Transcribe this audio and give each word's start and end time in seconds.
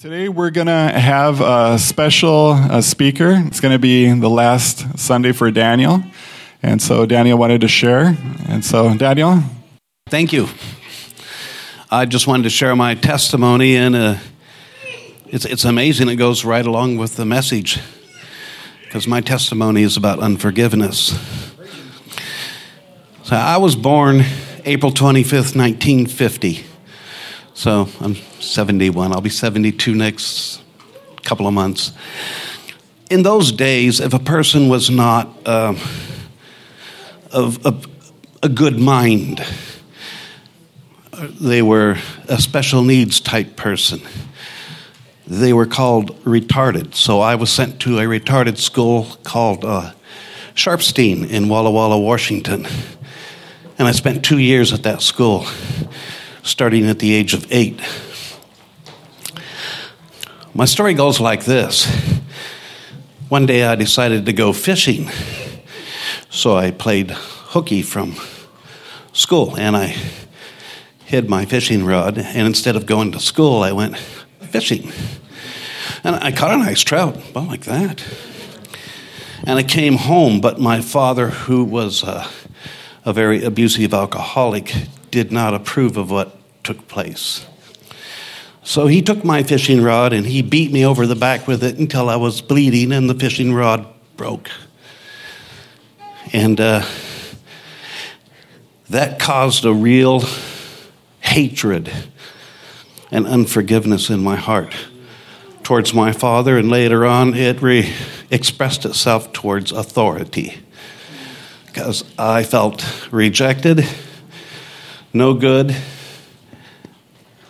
Today 0.00 0.28
we're 0.28 0.50
going 0.50 0.68
to 0.68 0.72
have 0.72 1.40
a 1.40 1.76
special 1.76 2.54
speaker. 2.82 3.32
It's 3.48 3.58
going 3.58 3.72
to 3.72 3.80
be 3.80 4.08
the 4.12 4.30
last 4.30 4.96
Sunday 4.96 5.32
for 5.32 5.50
Daniel. 5.50 6.04
And 6.62 6.80
so 6.80 7.04
Daniel 7.04 7.36
wanted 7.36 7.62
to 7.62 7.68
share. 7.68 8.16
And 8.48 8.64
so, 8.64 8.96
Daniel. 8.96 9.42
Thank 10.06 10.32
you. 10.32 10.46
I 11.90 12.04
just 12.04 12.28
wanted 12.28 12.44
to 12.44 12.50
share 12.50 12.76
my 12.76 12.94
testimony, 12.94 13.74
and 13.74 13.96
uh, 13.96 14.18
it's, 15.26 15.44
it's 15.44 15.64
amazing. 15.64 16.08
It 16.08 16.14
goes 16.14 16.44
right 16.44 16.64
along 16.64 16.98
with 16.98 17.16
the 17.16 17.24
message 17.24 17.80
because 18.84 19.08
my 19.08 19.20
testimony 19.20 19.82
is 19.82 19.96
about 19.96 20.20
unforgiveness. 20.20 21.18
So 23.24 23.34
I 23.34 23.56
was 23.56 23.74
born 23.74 24.22
April 24.64 24.92
25th, 24.92 25.56
1950. 25.56 26.77
So 27.58 27.88
I'm 27.98 28.14
71. 28.38 29.12
I'll 29.12 29.20
be 29.20 29.30
72 29.30 29.92
next 29.92 30.62
couple 31.24 31.48
of 31.48 31.52
months. 31.52 31.90
In 33.10 33.24
those 33.24 33.50
days, 33.50 33.98
if 33.98 34.14
a 34.14 34.20
person 34.20 34.68
was 34.68 34.90
not 34.90 35.28
uh, 35.44 35.74
of, 37.32 37.66
a 38.44 38.48
good 38.48 38.78
mind, 38.78 39.44
they 41.40 41.60
were 41.60 41.98
a 42.28 42.40
special 42.40 42.84
needs 42.84 43.18
type 43.18 43.56
person. 43.56 44.02
They 45.26 45.52
were 45.52 45.66
called 45.66 46.14
retarded. 46.22 46.94
So 46.94 47.18
I 47.18 47.34
was 47.34 47.50
sent 47.50 47.80
to 47.80 47.98
a 47.98 48.02
retarded 48.02 48.58
school 48.58 49.18
called 49.24 49.64
uh, 49.64 49.94
Sharpstein 50.54 51.28
in 51.28 51.48
Walla 51.48 51.72
Walla, 51.72 51.98
Washington. 51.98 52.68
And 53.80 53.88
I 53.88 53.90
spent 53.90 54.24
two 54.24 54.38
years 54.38 54.72
at 54.72 54.84
that 54.84 55.02
school 55.02 55.44
starting 56.48 56.86
at 56.88 56.98
the 56.98 57.12
age 57.12 57.34
of 57.34 57.46
eight. 57.52 57.78
My 60.54 60.64
story 60.64 60.94
goes 60.94 61.20
like 61.20 61.44
this 61.44 61.86
One 63.28 63.44
day 63.44 63.64
I 63.64 63.74
decided 63.74 64.24
to 64.26 64.32
go 64.32 64.54
fishing, 64.54 65.10
so 66.30 66.56
I 66.56 66.70
played 66.70 67.10
hooky 67.10 67.82
from 67.82 68.16
school 69.12 69.56
and 69.56 69.76
I 69.76 69.94
hid 71.04 71.28
my 71.28 71.44
fishing 71.44 71.84
rod. 71.84 72.16
And 72.18 72.46
instead 72.46 72.76
of 72.76 72.86
going 72.86 73.12
to 73.12 73.20
school, 73.20 73.62
I 73.62 73.72
went 73.72 73.98
fishing. 73.98 74.90
And 76.02 76.16
I 76.16 76.32
caught 76.32 76.52
a 76.52 76.56
nice 76.56 76.80
trout, 76.80 77.16
about 77.30 77.48
like 77.48 77.64
that. 77.64 78.02
And 79.44 79.58
I 79.58 79.62
came 79.62 79.96
home, 79.96 80.40
but 80.40 80.58
my 80.58 80.80
father, 80.80 81.28
who 81.28 81.64
was 81.64 82.02
a, 82.02 82.26
a 83.04 83.12
very 83.12 83.44
abusive 83.44 83.92
alcoholic, 83.92 84.74
did 85.10 85.30
not 85.30 85.54
approve 85.54 85.96
of 85.96 86.10
what 86.10 86.37
took 86.68 86.86
place. 86.86 87.46
So 88.62 88.88
he 88.88 89.00
took 89.00 89.24
my 89.24 89.42
fishing 89.42 89.80
rod 89.80 90.12
and 90.12 90.26
he 90.26 90.42
beat 90.42 90.70
me 90.70 90.84
over 90.84 91.06
the 91.06 91.16
back 91.16 91.46
with 91.46 91.64
it 91.64 91.78
until 91.78 92.10
I 92.10 92.16
was 92.16 92.42
bleeding 92.42 92.92
and 92.92 93.08
the 93.08 93.14
fishing 93.14 93.54
rod 93.54 93.86
broke. 94.18 94.50
And 96.30 96.60
uh, 96.60 96.84
that 98.90 99.18
caused 99.18 99.64
a 99.64 99.72
real 99.72 100.24
hatred 101.20 101.90
and 103.10 103.26
unforgiveness 103.26 104.10
in 104.10 104.22
my 104.22 104.36
heart 104.36 104.76
towards 105.62 105.94
my 105.94 106.12
father, 106.12 106.58
and 106.58 106.68
later 106.68 107.06
on 107.06 107.32
it 107.32 107.62
re- 107.62 107.94
expressed 108.30 108.84
itself 108.84 109.32
towards 109.32 109.72
authority 109.72 110.60
because 111.64 112.04
I 112.18 112.42
felt 112.42 112.84
rejected 113.10 113.88
no 115.14 115.32
good, 115.32 115.74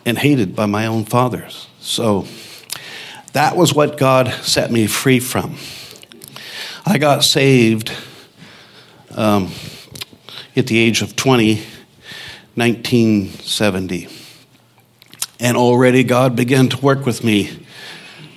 and 0.09 0.17
hated 0.17 0.57
by 0.57 0.65
my 0.65 0.87
own 0.87 1.05
fathers. 1.05 1.67
So 1.81 2.27
that 3.35 3.59
was 3.59 3.75
what 3.75 3.99
God 3.99 4.29
set 4.43 4.71
me 4.71 4.87
free 4.87 5.21
from. 5.21 5.57
I 6.87 6.97
got 6.97 7.25
saved 7.25 7.93
um, 9.15 9.53
at 10.57 10.67
the 10.67 10.79
age 10.79 11.03
of 11.03 11.15
20, 11.15 11.57
1970. 12.55 14.09
And 15.41 15.59
already 15.59 16.05
God 16.05 16.35
began 16.35 16.71
to 16.71 16.79
work 16.79 17.05
with 17.05 17.23
me 17.23 17.67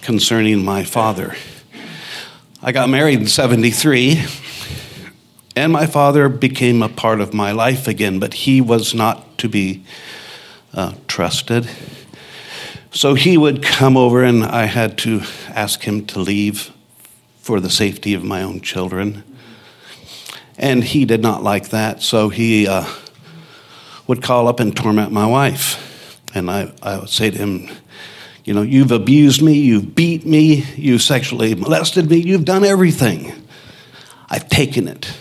concerning 0.01 0.65
my 0.65 0.83
father. 0.83 1.37
I 2.61 2.73
got 2.73 2.89
married 2.89 3.21
in 3.21 3.27
73 3.27 4.25
and 5.55 5.71
my 5.71 5.85
father 5.85 6.27
became 6.27 6.83
a 6.83 6.89
part 6.89 7.21
of 7.21 7.33
my 7.33 7.53
life 7.53 7.87
again, 7.87 8.19
but 8.19 8.33
he 8.33 8.59
was 8.59 8.93
not 8.93 9.37
to 9.37 9.47
be 9.47 9.85
uh, 10.73 10.93
trusted. 11.07 11.69
So 12.91 13.13
he 13.13 13.37
would 13.37 13.63
come 13.63 13.95
over, 13.97 14.23
and 14.23 14.43
I 14.43 14.65
had 14.65 14.97
to 14.99 15.21
ask 15.49 15.83
him 15.83 16.05
to 16.07 16.19
leave 16.19 16.71
for 17.39 17.59
the 17.59 17.69
safety 17.69 18.13
of 18.13 18.23
my 18.23 18.43
own 18.43 18.61
children. 18.61 19.23
And 20.57 20.83
he 20.83 21.05
did 21.05 21.21
not 21.21 21.43
like 21.43 21.69
that, 21.69 22.01
so 22.01 22.29
he 22.29 22.67
uh, 22.67 22.85
would 24.07 24.21
call 24.21 24.47
up 24.47 24.59
and 24.59 24.75
torment 24.75 25.11
my 25.11 25.25
wife. 25.25 26.19
And 26.33 26.49
I, 26.49 26.71
I 26.81 26.99
would 26.99 27.09
say 27.09 27.31
to 27.31 27.37
him, 27.37 27.69
You 28.43 28.53
know, 28.53 28.61
you've 28.61 28.91
abused 28.91 29.41
me, 29.41 29.53
you've 29.53 29.95
beat 29.95 30.25
me, 30.25 30.65
you've 30.75 31.01
sexually 31.01 31.55
molested 31.55 32.09
me, 32.09 32.17
you've 32.17 32.45
done 32.45 32.63
everything. 32.63 33.33
I've 34.29 34.47
taken 34.49 34.87
it 34.87 35.13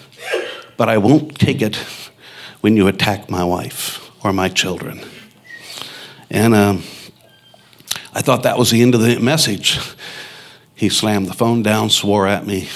but 0.81 0.89
I 0.89 0.97
won't 0.97 1.39
take 1.39 1.60
it 1.60 1.77
when 2.62 2.75
you 2.75 2.87
attack 2.87 3.28
my 3.28 3.44
wife 3.44 4.10
or 4.25 4.33
my 4.33 4.49
children. 4.49 5.03
And 6.31 6.55
um, 6.55 6.83
I 8.15 8.23
thought 8.23 8.45
that 8.45 8.59
was 8.59 8.71
the 8.71 8.83
end 8.83 8.95
of 8.95 9.01
the 9.01 9.19
message. 9.19 9.79
He 10.75 10.89
slammed 10.89 11.27
the 11.27 11.35
phone 11.35 11.63
down, 11.63 11.91
swore 11.91 12.27
at 12.27 12.47
me, 12.47 12.69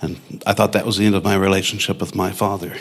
and 0.00 0.18
I 0.46 0.52
thought 0.52 0.72
that 0.72 0.86
was 0.86 0.96
the 0.96 1.06
end 1.06 1.14
of 1.14 1.24
my 1.24 1.34
relationship 1.34 2.00
with 2.00 2.14
my 2.14 2.30
father. 2.30 2.76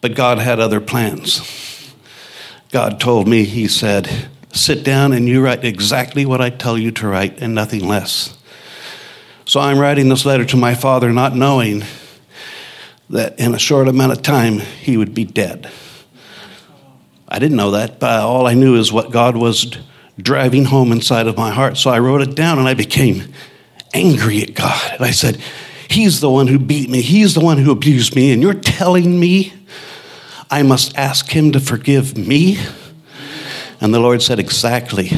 But 0.00 0.14
God 0.14 0.38
had 0.38 0.60
other 0.60 0.80
plans. 0.80 1.92
God 2.70 3.00
told 3.00 3.28
me, 3.28 3.44
He 3.44 3.68
said, 3.68 4.28
sit 4.52 4.84
down 4.84 5.12
and 5.12 5.28
you 5.28 5.44
write 5.44 5.64
exactly 5.64 6.24
what 6.24 6.40
I 6.40 6.50
tell 6.50 6.78
you 6.78 6.90
to 6.92 7.08
write 7.08 7.40
and 7.40 7.54
nothing 7.54 7.86
less. 7.86 8.36
So 9.44 9.60
I'm 9.60 9.78
writing 9.78 10.08
this 10.08 10.24
letter 10.24 10.44
to 10.46 10.56
my 10.56 10.74
father, 10.74 11.12
not 11.12 11.36
knowing 11.36 11.84
that 13.10 13.38
in 13.38 13.54
a 13.54 13.58
short 13.58 13.86
amount 13.86 14.12
of 14.12 14.22
time 14.22 14.58
he 14.58 14.96
would 14.96 15.14
be 15.14 15.24
dead. 15.24 15.70
I 17.28 17.38
didn't 17.38 17.56
know 17.56 17.72
that, 17.72 17.98
but 17.98 18.20
all 18.20 18.46
I 18.46 18.54
knew 18.54 18.76
is 18.76 18.92
what 18.92 19.10
God 19.10 19.36
was 19.36 19.76
driving 20.18 20.64
home 20.64 20.92
inside 20.92 21.26
of 21.26 21.36
my 21.36 21.50
heart. 21.50 21.76
So 21.76 21.90
I 21.90 21.98
wrote 21.98 22.22
it 22.22 22.34
down 22.34 22.58
and 22.58 22.68
I 22.68 22.74
became 22.74 23.32
angry 23.92 24.42
at 24.42 24.54
God. 24.54 24.92
And 24.92 25.04
I 25.04 25.10
said, 25.10 25.40
He's 25.88 26.20
the 26.20 26.30
one 26.30 26.48
who 26.48 26.58
beat 26.58 26.90
me, 26.90 27.02
He's 27.02 27.34
the 27.34 27.40
one 27.40 27.58
who 27.58 27.70
abused 27.70 28.16
me, 28.16 28.32
and 28.32 28.42
you're 28.42 28.54
telling 28.54 29.18
me 29.18 29.52
I 30.50 30.62
must 30.62 30.96
ask 30.96 31.28
Him 31.30 31.52
to 31.52 31.60
forgive 31.60 32.16
me? 32.16 32.58
And 33.80 33.92
the 33.92 34.00
Lord 34.00 34.22
said, 34.22 34.38
Exactly. 34.38 35.10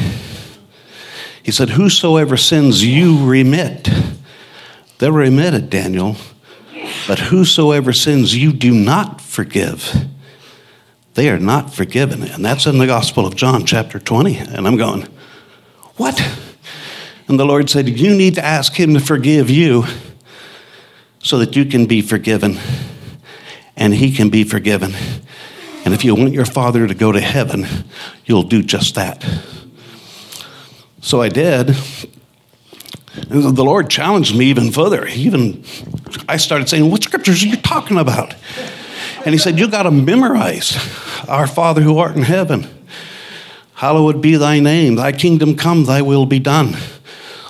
He 1.43 1.51
said, 1.51 1.71
Whosoever 1.71 2.37
sins 2.37 2.83
you 2.83 3.25
remit. 3.25 3.89
They're 4.97 5.11
remitted, 5.11 5.69
Daniel. 5.69 6.17
But 7.07 7.19
whosoever 7.19 7.93
sins 7.93 8.35
you 8.35 8.51
do 8.51 8.73
not 8.73 9.21
forgive, 9.21 9.95
they 11.15 11.29
are 11.29 11.39
not 11.39 11.73
forgiven. 11.73 12.23
And 12.23 12.43
that's 12.43 12.65
in 12.65 12.77
the 12.77 12.87
Gospel 12.87 13.25
of 13.25 13.35
John, 13.35 13.65
chapter 13.65 13.99
20. 13.99 14.37
And 14.37 14.67
I'm 14.67 14.77
going, 14.77 15.07
what? 15.97 16.21
And 17.27 17.39
the 17.39 17.45
Lord 17.45 17.69
said, 17.69 17.87
You 17.87 18.15
need 18.15 18.35
to 18.35 18.43
ask 18.43 18.73
Him 18.73 18.93
to 18.93 18.99
forgive 18.99 19.49
you 19.49 19.85
so 21.21 21.37
that 21.39 21.55
you 21.55 21.65
can 21.65 21.85
be 21.85 22.01
forgiven 22.01 22.57
and 23.75 23.93
He 23.93 24.11
can 24.11 24.29
be 24.29 24.43
forgiven. 24.43 24.93
And 25.85 25.93
if 25.93 26.03
you 26.03 26.15
want 26.15 26.33
your 26.33 26.45
Father 26.45 26.87
to 26.87 26.93
go 26.93 27.11
to 27.11 27.19
heaven, 27.19 27.67
you'll 28.25 28.43
do 28.43 28.63
just 28.63 28.95
that. 28.95 29.25
So 31.01 31.21
I 31.21 31.29
did. 31.29 31.75
And 33.29 33.55
the 33.55 33.63
Lord 33.63 33.89
challenged 33.89 34.35
me 34.35 34.45
even 34.45 34.71
further. 34.71 35.05
He 35.05 35.23
even, 35.23 35.63
I 36.27 36.37
started 36.37 36.69
saying, 36.69 36.89
What 36.89 37.03
scriptures 37.03 37.43
are 37.43 37.47
you 37.47 37.57
talking 37.57 37.97
about? 37.97 38.35
And 39.25 39.33
he 39.33 39.37
said, 39.37 39.59
You 39.59 39.69
got 39.69 39.83
to 39.83 39.91
memorize 39.91 40.77
Our 41.27 41.47
Father 41.47 41.81
who 41.81 41.97
art 41.97 42.15
in 42.15 42.23
heaven. 42.23 42.67
Hallowed 43.75 44.21
be 44.21 44.35
thy 44.35 44.59
name. 44.59 44.95
Thy 44.95 45.11
kingdom 45.11 45.55
come, 45.55 45.85
thy 45.85 46.01
will 46.01 46.25
be 46.25 46.39
done 46.39 46.75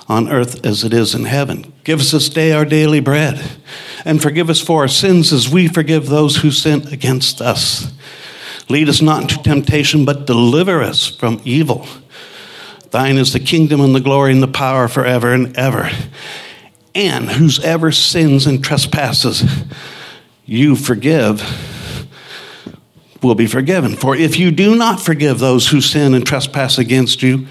on 0.08 0.28
earth 0.28 0.64
as 0.66 0.84
it 0.84 0.92
is 0.92 1.14
in 1.14 1.24
heaven. 1.24 1.72
Give 1.84 2.00
us 2.00 2.10
this 2.10 2.28
day 2.28 2.52
our 2.52 2.64
daily 2.64 3.00
bread. 3.00 3.58
And 4.04 4.20
forgive 4.20 4.50
us 4.50 4.60
for 4.60 4.82
our 4.82 4.88
sins 4.88 5.32
as 5.32 5.48
we 5.48 5.68
forgive 5.68 6.06
those 6.06 6.38
who 6.38 6.50
sin 6.50 6.86
against 6.88 7.40
us. 7.40 7.92
Lead 8.68 8.88
us 8.88 9.02
not 9.02 9.22
into 9.22 9.42
temptation, 9.42 10.04
but 10.04 10.26
deliver 10.26 10.82
us 10.82 11.08
from 11.08 11.40
evil. 11.44 11.86
Thine 12.90 13.18
is 13.18 13.32
the 13.32 13.40
kingdom 13.40 13.80
and 13.80 13.94
the 13.94 14.00
glory 14.00 14.32
and 14.32 14.42
the 14.42 14.48
power 14.48 14.88
forever 14.88 15.32
and 15.32 15.56
ever. 15.56 15.90
And 16.94 17.28
whosoever 17.28 17.92
sins 17.92 18.46
and 18.46 18.62
trespasses 18.62 19.44
you 20.44 20.76
forgive 20.76 21.42
will 23.22 23.34
be 23.34 23.46
forgiven. 23.46 23.96
For 23.96 24.16
if 24.16 24.38
you 24.38 24.50
do 24.50 24.74
not 24.74 25.00
forgive 25.00 25.38
those 25.38 25.68
who 25.68 25.80
sin 25.80 26.14
and 26.14 26.26
trespass 26.26 26.78
against 26.78 27.22
you, 27.22 27.46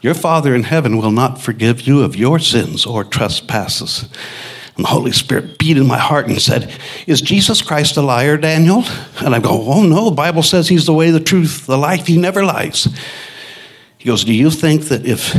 Your 0.00 0.14
Father 0.14 0.54
in 0.54 0.64
heaven 0.64 0.96
will 0.98 1.10
not 1.10 1.40
forgive 1.40 1.82
you 1.82 2.02
of 2.02 2.14
your 2.14 2.38
sins 2.38 2.86
or 2.86 3.04
trespasses. 3.04 4.08
And 4.76 4.84
the 4.84 4.90
Holy 4.90 5.10
Spirit 5.10 5.58
beat 5.58 5.76
in 5.76 5.88
my 5.88 5.98
heart 5.98 6.28
and 6.28 6.40
said, 6.40 6.72
Is 7.06 7.20
Jesus 7.20 7.62
Christ 7.62 7.96
a 7.96 8.02
liar, 8.02 8.36
Daniel? 8.36 8.84
And 9.20 9.34
I 9.34 9.40
go, 9.40 9.50
Oh, 9.50 9.82
no, 9.82 10.04
the 10.04 10.14
Bible 10.14 10.44
says 10.44 10.68
he's 10.68 10.86
the 10.86 10.94
way, 10.94 11.10
the 11.10 11.18
truth, 11.18 11.66
the 11.66 11.76
life. 11.76 12.06
He 12.06 12.16
never 12.16 12.44
lies. 12.44 12.86
He 13.98 14.04
goes, 14.04 14.24
Do 14.24 14.32
you 14.32 14.50
think 14.50 14.84
that 14.84 15.04
if 15.04 15.36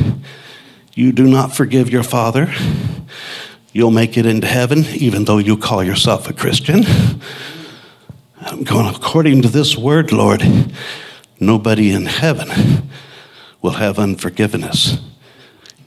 you 0.94 1.14
do 1.14 1.26
not 1.26 1.56
forgive 1.56 1.90
your 1.90 2.04
father, 2.04 2.54
you'll 3.74 3.92
make 3.92 4.18
it 4.18 4.25
into 4.25 4.48
heaven, 4.48 4.86
even 4.95 5.25
though 5.25 5.38
you 5.38 5.57
call 5.57 5.83
yourself 5.83 6.30
a 6.30 6.33
Christian? 6.33 6.83
I'm 8.42 8.63
going, 8.63 8.88
according 8.94 9.42
to 9.44 9.50
this 9.50 9.77
word, 9.77 10.12
Lord, 10.12 10.44
nobody 11.39 11.92
in 11.92 12.06
heaven 12.06 12.89
will 13.62 13.71
have 13.71 14.00
unforgiveness. 14.00 14.98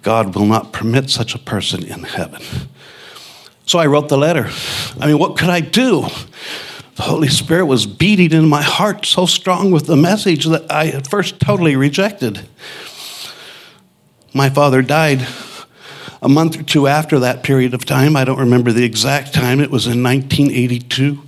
God 0.02 0.34
will 0.34 0.46
not 0.46 0.72
permit 0.72 1.10
such 1.10 1.34
a 1.34 1.38
person 1.38 1.82
in 1.84 2.02
heaven. 2.02 2.42
So 3.66 3.78
I 3.78 3.86
wrote 3.86 4.08
the 4.08 4.18
letter. 4.18 4.50
I 5.00 5.06
mean, 5.06 5.18
what 5.18 5.38
could 5.38 5.48
I 5.48 5.60
do? 5.60 6.06
The 6.96 7.02
Holy 7.02 7.28
Spirit 7.28 7.66
was 7.66 7.86
beating 7.86 8.32
in 8.32 8.48
my 8.48 8.62
heart 8.62 9.06
so 9.06 9.24
strong 9.24 9.70
with 9.70 9.86
the 9.86 9.96
message 9.96 10.44
that 10.46 10.70
I 10.70 10.88
at 10.88 11.06
first 11.06 11.40
totally 11.40 11.74
rejected. 11.74 12.46
My 14.34 14.50
father 14.50 14.82
died 14.82 15.26
a 16.22 16.28
month 16.28 16.58
or 16.58 16.62
two 16.62 16.86
after 16.86 17.18
that 17.18 17.42
period 17.42 17.74
of 17.74 17.84
time. 17.84 18.16
I 18.16 18.24
don't 18.24 18.38
remember 18.38 18.72
the 18.72 18.84
exact 18.84 19.34
time, 19.34 19.60
it 19.60 19.70
was 19.70 19.86
in 19.86 20.02
1982. 20.02 21.20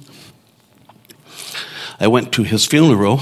I 2.01 2.07
went 2.07 2.33
to 2.33 2.45
his 2.45 2.65
funeral, 2.65 3.21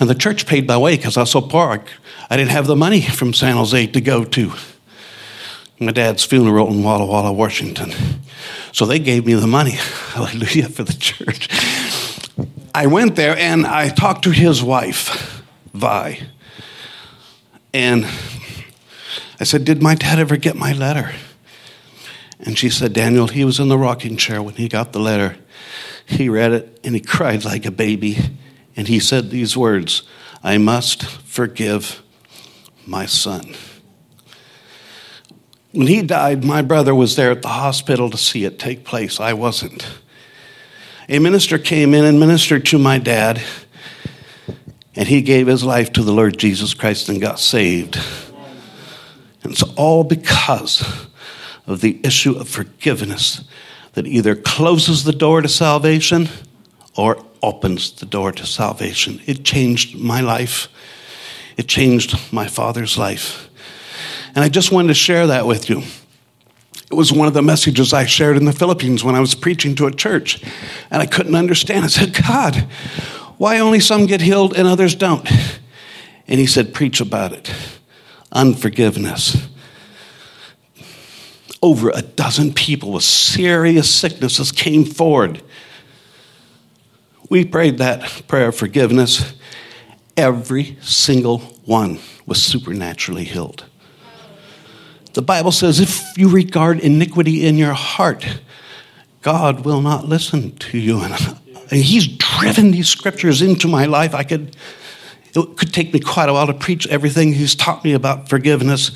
and 0.00 0.08
the 0.08 0.14
church 0.14 0.46
paid 0.46 0.66
my 0.66 0.78
way 0.78 0.96
because 0.96 1.16
I 1.16 1.20
was 1.20 1.30
so 1.30 1.42
poor. 1.42 1.84
I 2.30 2.36
didn't 2.36 2.50
have 2.50 2.66
the 2.66 2.76
money 2.76 3.02
from 3.02 3.32
San 3.34 3.56
Jose 3.56 3.86
to 3.86 4.00
go 4.00 4.24
to 4.24 4.52
my 5.80 5.92
dad's 5.92 6.24
funeral 6.24 6.68
in 6.68 6.82
Walla 6.82 7.06
Walla, 7.06 7.32
Washington. 7.32 7.92
So 8.72 8.84
they 8.84 8.98
gave 8.98 9.26
me 9.26 9.34
the 9.34 9.46
money. 9.46 9.72
Hallelujah 10.12 10.68
for 10.68 10.82
the 10.82 10.92
church. 10.92 11.48
I 12.74 12.86
went 12.86 13.16
there 13.16 13.36
and 13.36 13.66
I 13.66 13.88
talked 13.88 14.24
to 14.24 14.30
his 14.30 14.62
wife, 14.62 15.42
Vi. 15.74 16.20
And 17.72 18.06
I 19.40 19.44
said, 19.44 19.64
Did 19.64 19.82
my 19.82 19.94
dad 19.94 20.18
ever 20.18 20.36
get 20.36 20.56
my 20.56 20.72
letter? 20.72 21.12
And 22.40 22.58
she 22.58 22.70
said, 22.70 22.92
Daniel, 22.92 23.26
he 23.26 23.44
was 23.44 23.58
in 23.58 23.68
the 23.68 23.78
rocking 23.78 24.16
chair 24.16 24.42
when 24.42 24.54
he 24.54 24.68
got 24.68 24.92
the 24.92 25.00
letter. 25.00 25.36
He 26.06 26.28
read 26.28 26.52
it 26.52 26.80
and 26.84 26.94
he 26.94 27.00
cried 27.00 27.44
like 27.44 27.66
a 27.66 27.70
baby. 27.70 28.18
And 28.76 28.88
he 28.88 29.00
said 29.00 29.30
these 29.30 29.56
words 29.56 30.02
I 30.42 30.58
must 30.58 31.04
forgive 31.04 32.02
my 32.86 33.06
son. 33.06 33.54
When 35.72 35.86
he 35.86 36.02
died, 36.02 36.44
my 36.44 36.62
brother 36.62 36.94
was 36.94 37.16
there 37.16 37.30
at 37.30 37.42
the 37.42 37.48
hospital 37.48 38.08
to 38.10 38.16
see 38.16 38.44
it 38.44 38.58
take 38.58 38.84
place. 38.84 39.20
I 39.20 39.34
wasn't. 39.34 39.86
A 41.08 41.18
minister 41.18 41.58
came 41.58 41.92
in 41.92 42.04
and 42.04 42.18
ministered 42.18 42.66
to 42.66 42.78
my 42.78 42.98
dad, 42.98 43.42
and 44.94 45.08
he 45.08 45.22
gave 45.22 45.46
his 45.46 45.64
life 45.64 45.92
to 45.94 46.02
the 46.02 46.12
Lord 46.12 46.38
Jesus 46.38 46.72
Christ 46.72 47.08
and 47.08 47.20
got 47.20 47.38
saved. 47.38 47.98
And 49.42 49.52
it's 49.52 49.62
all 49.76 50.04
because 50.04 51.06
of 51.66 51.80
the 51.80 52.00
issue 52.02 52.36
of 52.36 52.48
forgiveness 52.48 53.44
that 53.92 54.06
either 54.06 54.34
closes 54.34 55.04
the 55.04 55.12
door 55.12 55.42
to 55.42 55.48
salvation 55.48 56.28
or 56.96 57.24
opens 57.42 57.92
the 57.92 58.06
door 58.06 58.32
to 58.32 58.46
salvation. 58.46 59.20
It 59.26 59.44
changed 59.44 59.96
my 59.96 60.20
life, 60.20 60.68
it 61.56 61.68
changed 61.68 62.32
my 62.32 62.46
father's 62.46 62.98
life. 62.98 63.48
And 64.34 64.44
I 64.44 64.48
just 64.48 64.72
wanted 64.72 64.88
to 64.88 64.94
share 64.94 65.26
that 65.28 65.46
with 65.46 65.68
you. 65.68 65.82
It 66.90 66.94
was 66.94 67.12
one 67.12 67.28
of 67.28 67.34
the 67.34 67.42
messages 67.42 67.92
I 67.92 68.06
shared 68.06 68.36
in 68.36 68.46
the 68.46 68.52
Philippines 68.52 69.04
when 69.04 69.14
I 69.14 69.20
was 69.20 69.34
preaching 69.34 69.74
to 69.74 69.86
a 69.86 69.92
church. 69.92 70.42
And 70.90 71.02
I 71.02 71.06
couldn't 71.06 71.34
understand. 71.34 71.84
I 71.84 71.88
said, 71.88 72.16
God, 72.26 72.54
why 73.36 73.58
only 73.58 73.80
some 73.80 74.06
get 74.06 74.20
healed 74.20 74.56
and 74.56 74.66
others 74.66 74.94
don't? 74.94 75.28
And 76.26 76.40
he 76.40 76.46
said, 76.46 76.72
Preach 76.72 77.00
about 77.00 77.32
it. 77.32 77.52
Unforgiveness. 78.32 79.48
Over 81.60 81.90
a 81.90 82.02
dozen 82.02 82.52
people 82.52 82.92
with 82.92 83.04
serious 83.04 83.92
sicknesses 83.92 84.52
came 84.52 84.84
forward. 84.84 85.42
We 87.30 87.44
prayed 87.44 87.78
that 87.78 88.22
prayer 88.28 88.48
of 88.48 88.56
forgiveness. 88.56 89.34
Every 90.16 90.78
single 90.80 91.38
one 91.64 91.98
was 92.26 92.42
supernaturally 92.42 93.24
healed. 93.24 93.64
The 95.14 95.22
Bible 95.22 95.52
says 95.52 95.80
if 95.80 96.16
you 96.16 96.28
regard 96.28 96.80
iniquity 96.80 97.46
in 97.46 97.56
your 97.56 97.72
heart, 97.72 98.40
God 99.22 99.64
will 99.64 99.80
not 99.80 100.04
listen 100.04 100.56
to 100.56 100.78
you. 100.78 101.00
And 101.00 101.82
He's 101.82 102.06
driven 102.06 102.70
these 102.70 102.88
scriptures 102.88 103.42
into 103.42 103.68
my 103.68 103.84
life. 103.84 104.14
I 104.14 104.22
could, 104.22 104.56
it 105.34 105.56
could 105.56 105.72
take 105.72 105.92
me 105.92 106.00
quite 106.00 106.28
a 106.28 106.32
while 106.32 106.46
to 106.46 106.54
preach 106.54 106.86
everything 106.88 107.32
He's 107.32 107.54
taught 107.54 107.84
me 107.84 107.92
about 107.92 108.28
forgiveness 108.28 108.90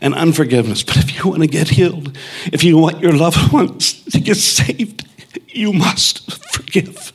and 0.00 0.14
unforgiveness. 0.14 0.82
But 0.82 0.98
if 0.98 1.16
you 1.16 1.30
want 1.30 1.42
to 1.42 1.48
get 1.48 1.68
healed, 1.68 2.16
if 2.52 2.62
you 2.62 2.78
want 2.78 3.00
your 3.00 3.12
loved 3.12 3.52
ones 3.52 4.04
to 4.04 4.20
get 4.20 4.36
saved, 4.36 5.06
you 5.48 5.72
must 5.72 6.30
forgive. 6.52 7.12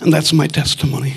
And 0.00 0.12
that's 0.12 0.32
my 0.32 0.46
testimony. 0.46 1.14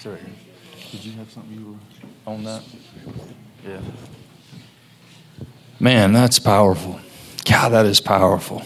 Sorry, 0.00 0.20
did 0.90 1.04
you 1.04 1.12
have 1.12 1.30
something 1.30 1.52
you 1.52 1.66
were 1.72 2.32
on 2.32 2.44
that? 2.44 2.62
Yeah. 3.66 3.80
Man, 5.80 6.12
that's 6.12 6.38
powerful. 6.38 6.98
God, 7.44 7.70
that 7.70 7.86
is 7.86 8.00
powerful. 8.00 8.62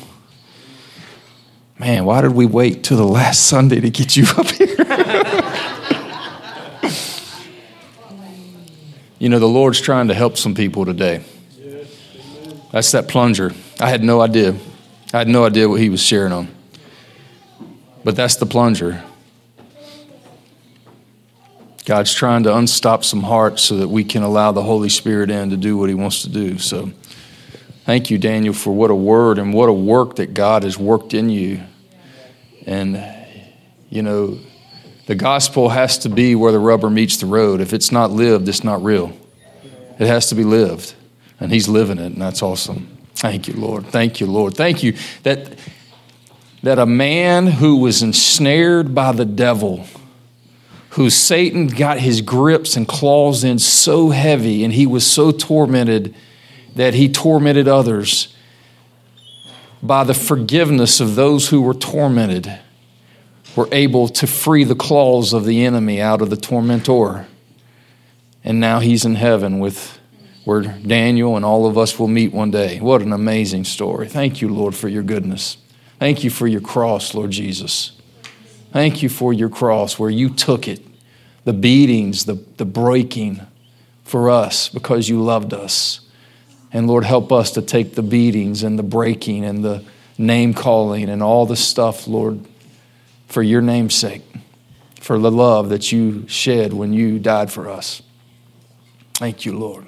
Man, 1.82 2.05
why 2.05 2.20
did 2.20 2.31
we 2.31 2.46
wait 2.46 2.84
till 2.84 2.96
the 2.96 3.05
last 3.05 3.44
Sunday 3.49 3.81
to 3.81 3.90
get 3.90 4.17
you 4.17 4.25
up 4.38 4.49
here? 4.50 4.69
you 9.19 9.29
know, 9.29 9.40
the 9.40 9.49
Lord's 9.49 9.81
trying 9.81 10.06
to 10.06 10.14
help 10.14 10.37
some 10.37 10.55
people 10.55 10.84
today. 10.84 11.25
That's 12.70 12.93
that 12.93 13.08
plunger. 13.08 13.50
I 13.81 13.88
had 13.88 14.05
no 14.05 14.20
idea. 14.20 14.55
I 15.12 15.19
had 15.19 15.26
no 15.26 15.44
idea 15.44 15.69
what 15.69 15.81
he 15.81 15.90
was 15.90 16.00
sharing 16.00 16.32
on. 16.32 16.55
But 18.05 18.14
that's 18.14 18.37
the 18.37 18.46
plunger. 18.46 19.02
God's 21.84 22.15
trying 22.15 22.44
to 22.44 22.56
unstop 22.56 23.03
some 23.03 23.24
hearts 23.24 23.60
so 23.60 23.79
that 23.79 23.89
we 23.89 24.05
can 24.05 24.22
allow 24.22 24.53
the 24.53 24.62
Holy 24.62 24.89
Spirit 24.89 25.31
in 25.32 25.51
to 25.51 25.56
do 25.56 25.77
what 25.77 25.89
He 25.89 25.96
wants 25.96 26.22
to 26.22 26.29
do. 26.29 26.58
So, 26.58 26.93
thank 27.84 28.08
you, 28.08 28.19
Daniel, 28.19 28.55
for 28.55 28.72
what 28.72 28.93
a 28.93 28.94
word 28.94 29.41
and 29.41 29.53
what 29.53 29.69
a 29.69 29.72
work 29.72 30.15
that 30.17 30.32
God 30.32 30.62
has 30.62 30.79
worked 30.79 31.12
in 31.12 31.29
you. 31.29 31.60
And, 32.66 33.02
you 33.90 34.02
know, 34.02 34.38
the 35.06 35.14
gospel 35.14 35.69
has 35.70 35.98
to 35.98 36.08
be 36.08 36.34
where 36.34 36.52
the 36.52 36.58
rubber 36.58 36.88
meets 36.88 37.16
the 37.16 37.26
road. 37.26 37.60
If 37.60 37.72
it's 37.72 37.90
not 37.90 38.10
lived, 38.10 38.48
it's 38.48 38.64
not 38.64 38.82
real. 38.82 39.12
It 39.98 40.06
has 40.06 40.28
to 40.28 40.34
be 40.34 40.44
lived. 40.44 40.94
And 41.40 41.52
He's 41.52 41.69
living 41.69 41.98
it, 41.98 42.12
and 42.12 42.22
that's 42.22 42.42
awesome. 42.42 42.96
Thank 43.14 43.48
you, 43.48 43.54
Lord. 43.54 43.86
Thank 43.86 44.20
you, 44.20 44.26
Lord. 44.26 44.54
Thank 44.54 44.82
you 44.82 44.94
that, 45.22 45.58
that 46.62 46.78
a 46.78 46.86
man 46.86 47.46
who 47.46 47.76
was 47.76 48.02
ensnared 48.02 48.94
by 48.94 49.12
the 49.12 49.24
devil 49.24 49.86
who 50.90 51.08
Satan 51.08 51.69
got 51.69 52.00
his 52.00 52.20
grips 52.20 52.76
and 52.76 52.86
claws 52.86 53.44
in 53.44 53.58
so 53.58 54.10
heavy 54.10 54.62
and 54.62 54.74
he 54.74 54.86
was 54.86 55.06
so 55.06 55.31
tormented 55.31 56.14
that 56.76 56.92
he 56.92 57.10
tormented 57.10 57.66
others 57.66 58.34
by 59.82 60.05
the 60.05 60.15
forgiveness 60.15 61.01
of 61.01 61.17
those 61.17 61.48
who 61.48 61.60
were 61.60 61.74
tormented 61.74 62.60
were 63.56 63.69
able 63.72 64.08
to 64.08 64.27
free 64.27 64.65
the 64.65 64.74
claws 64.74 65.32
of 65.32 65.44
the 65.44 65.65
enemy 65.65 66.01
out 66.01 66.22
of 66.22 66.31
the 66.31 66.36
tormentor. 66.36 67.27
And 68.44 68.60
now 68.60 68.81
he's 68.81 69.05
in 69.05 69.17
heaven 69.17 69.58
with 69.58 69.98
where 70.44 70.62
Daniel 70.62 71.36
and 71.36 71.44
all 71.44 71.67
of 71.67 71.79
us 71.79 71.98
will 71.98 72.08
meet 72.08 72.32
one 72.32 72.51
day. 72.51 72.81
What 72.81 73.03
an 73.03 73.12
amazing 73.12 73.65
story. 73.65 74.08
Thank 74.08 74.41
you 74.41 74.48
lord 74.48 74.74
for 74.74 74.89
your 74.89 75.03
goodness. 75.03 75.56
Thank 75.98 76.24
you 76.24 76.31
for 76.31 76.46
your 76.46 76.60
cross 76.60 77.15
lord 77.15 77.31
jesus. 77.31 77.93
Thank 78.72 79.03
you 79.03 79.08
for 79.08 79.32
your 79.32 79.51
cross 79.51 79.98
where 79.98 80.10
you 80.10 80.31
took 80.31 80.67
it, 80.67 80.81
the 81.44 81.53
beatings, 81.53 82.24
the, 82.24 82.34
the 82.56 82.65
breaking 82.65 83.41
for 84.03 84.31
us 84.31 84.69
because 84.69 85.08
you 85.08 85.22
loved 85.22 85.53
us. 85.53 86.01
And 86.72 86.86
Lord, 86.86 87.05
help 87.05 87.31
us 87.32 87.50
to 87.52 87.62
take 87.62 87.94
the 87.94 88.02
beatings 88.02 88.62
and 88.62 88.79
the 88.79 88.82
breaking 88.82 89.44
and 89.44 89.64
the 89.64 89.84
name 90.17 90.55
calling 90.55 91.08
and 91.08 91.22
all 91.22 91.46
the 91.46 91.56
stuff, 91.56 92.06
Lord, 92.06 92.46
for 93.26 93.43
your 93.43 93.60
name's 93.60 93.94
sake, 93.94 94.22
for 95.00 95.19
the 95.19 95.31
love 95.31 95.69
that 95.69 95.93
you 95.93 96.26
shed 96.29 96.72
when 96.72 96.93
you 96.93 97.19
died 97.19 97.50
for 97.50 97.69
us. 97.69 98.02
Thank 99.14 99.44
you, 99.44 99.56
Lord. 99.58 99.86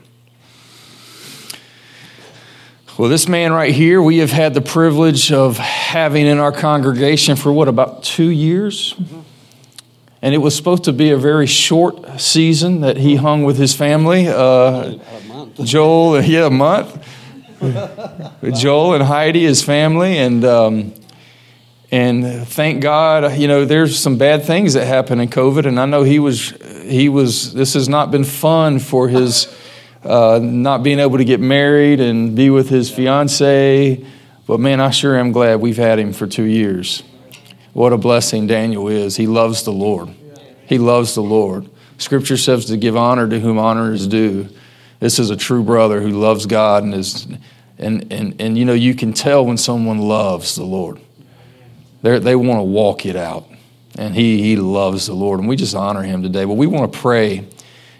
Well, 2.96 3.08
this 3.08 3.26
man 3.26 3.52
right 3.52 3.74
here, 3.74 4.00
we 4.00 4.18
have 4.18 4.30
had 4.30 4.54
the 4.54 4.60
privilege 4.60 5.32
of 5.32 5.58
having 5.58 6.26
in 6.26 6.38
our 6.38 6.52
congregation 6.52 7.34
for 7.34 7.52
what, 7.52 7.66
about 7.66 8.04
two 8.04 8.28
years? 8.28 8.94
And 10.22 10.32
it 10.32 10.38
was 10.38 10.54
supposed 10.54 10.84
to 10.84 10.92
be 10.92 11.10
a 11.10 11.16
very 11.16 11.46
short 11.48 12.20
season 12.20 12.82
that 12.82 12.96
he 12.96 13.16
hung 13.16 13.42
with 13.42 13.58
his 13.58 13.74
family. 13.74 14.28
Uh, 14.28 14.98
Joel, 15.62 16.20
yeah, 16.22 16.46
a 16.46 16.50
month. 16.50 17.06
Joel 18.54 18.94
and 18.94 19.02
Heidi, 19.02 19.44
his 19.44 19.62
family, 19.62 20.18
and 20.18 20.44
um, 20.44 20.94
and 21.90 22.46
thank 22.48 22.82
God, 22.82 23.38
you 23.38 23.46
know, 23.46 23.64
there's 23.64 23.98
some 23.98 24.18
bad 24.18 24.44
things 24.44 24.74
that 24.74 24.86
happen 24.86 25.20
in 25.20 25.28
COVID, 25.28 25.66
and 25.66 25.78
I 25.78 25.86
know 25.86 26.02
he 26.02 26.18
was 26.18 26.50
he 26.82 27.08
was. 27.08 27.54
This 27.54 27.74
has 27.74 27.88
not 27.88 28.10
been 28.10 28.24
fun 28.24 28.80
for 28.80 29.08
his 29.08 29.46
uh, 30.02 30.40
not 30.42 30.82
being 30.82 30.98
able 30.98 31.18
to 31.18 31.24
get 31.24 31.40
married 31.40 32.00
and 32.00 32.34
be 32.34 32.50
with 32.50 32.68
his 32.68 32.90
fiance. 32.90 34.04
But 34.46 34.60
man, 34.60 34.80
I 34.80 34.90
sure 34.90 35.16
am 35.16 35.32
glad 35.32 35.60
we've 35.60 35.76
had 35.76 35.98
him 35.98 36.12
for 36.12 36.26
two 36.26 36.42
years. 36.42 37.02
What 37.72 37.92
a 37.92 37.98
blessing 37.98 38.46
Daniel 38.46 38.88
is. 38.88 39.16
He 39.16 39.26
loves 39.26 39.62
the 39.62 39.72
Lord. 39.72 40.14
He 40.66 40.78
loves 40.78 41.14
the 41.14 41.22
Lord. 41.22 41.68
Scripture 41.98 42.36
says 42.36 42.66
to 42.66 42.76
give 42.76 42.96
honor 42.96 43.28
to 43.28 43.40
whom 43.40 43.58
honor 43.58 43.92
is 43.92 44.06
due. 44.06 44.48
This 45.00 45.18
is 45.18 45.30
a 45.30 45.36
true 45.36 45.62
brother 45.62 46.00
who 46.00 46.10
loves 46.10 46.46
God 46.46 46.84
and 46.84 46.94
is 46.94 47.26
and 47.78 48.12
and 48.12 48.40
and 48.40 48.56
you 48.56 48.64
know 48.64 48.72
you 48.72 48.94
can 48.94 49.12
tell 49.12 49.44
when 49.44 49.56
someone 49.56 49.98
loves 49.98 50.54
the 50.54 50.64
Lord. 50.64 51.00
They 52.02 52.18
they 52.18 52.36
want 52.36 52.60
to 52.60 52.64
walk 52.64 53.06
it 53.06 53.16
out. 53.16 53.48
And 53.96 54.14
he 54.14 54.42
he 54.42 54.56
loves 54.56 55.06
the 55.06 55.14
Lord 55.14 55.40
and 55.40 55.48
we 55.48 55.56
just 55.56 55.74
honor 55.74 56.02
him 56.02 56.22
today. 56.22 56.44
But 56.44 56.54
we 56.54 56.66
want 56.66 56.92
to 56.92 56.98
pray 56.98 57.46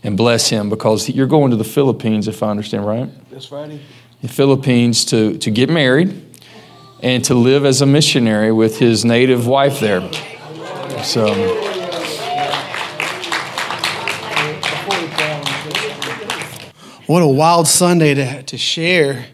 and 0.04 0.16
bless 0.16 0.50
him 0.50 0.68
because 0.68 1.08
you're 1.08 1.26
going 1.26 1.50
to 1.50 1.56
the 1.56 1.64
Philippines, 1.64 2.28
if 2.28 2.42
I 2.42 2.50
understand 2.50 2.86
right. 2.86 3.30
This 3.30 3.46
Friday? 3.46 3.80
The 4.20 4.28
Philippines 4.28 5.06
to, 5.06 5.38
to 5.38 5.50
get 5.50 5.70
married 5.70 6.22
and 7.02 7.24
to 7.24 7.34
live 7.34 7.64
as 7.64 7.80
a 7.80 7.86
missionary 7.86 8.52
with 8.52 8.78
his 8.78 9.04
native 9.04 9.46
wife 9.46 9.80
there. 9.80 10.00
So. 11.02 11.63
What 17.06 17.22
a 17.22 17.26
wild 17.26 17.68
Sunday 17.68 18.14
to, 18.14 18.42
to 18.44 18.56
share 18.56 19.26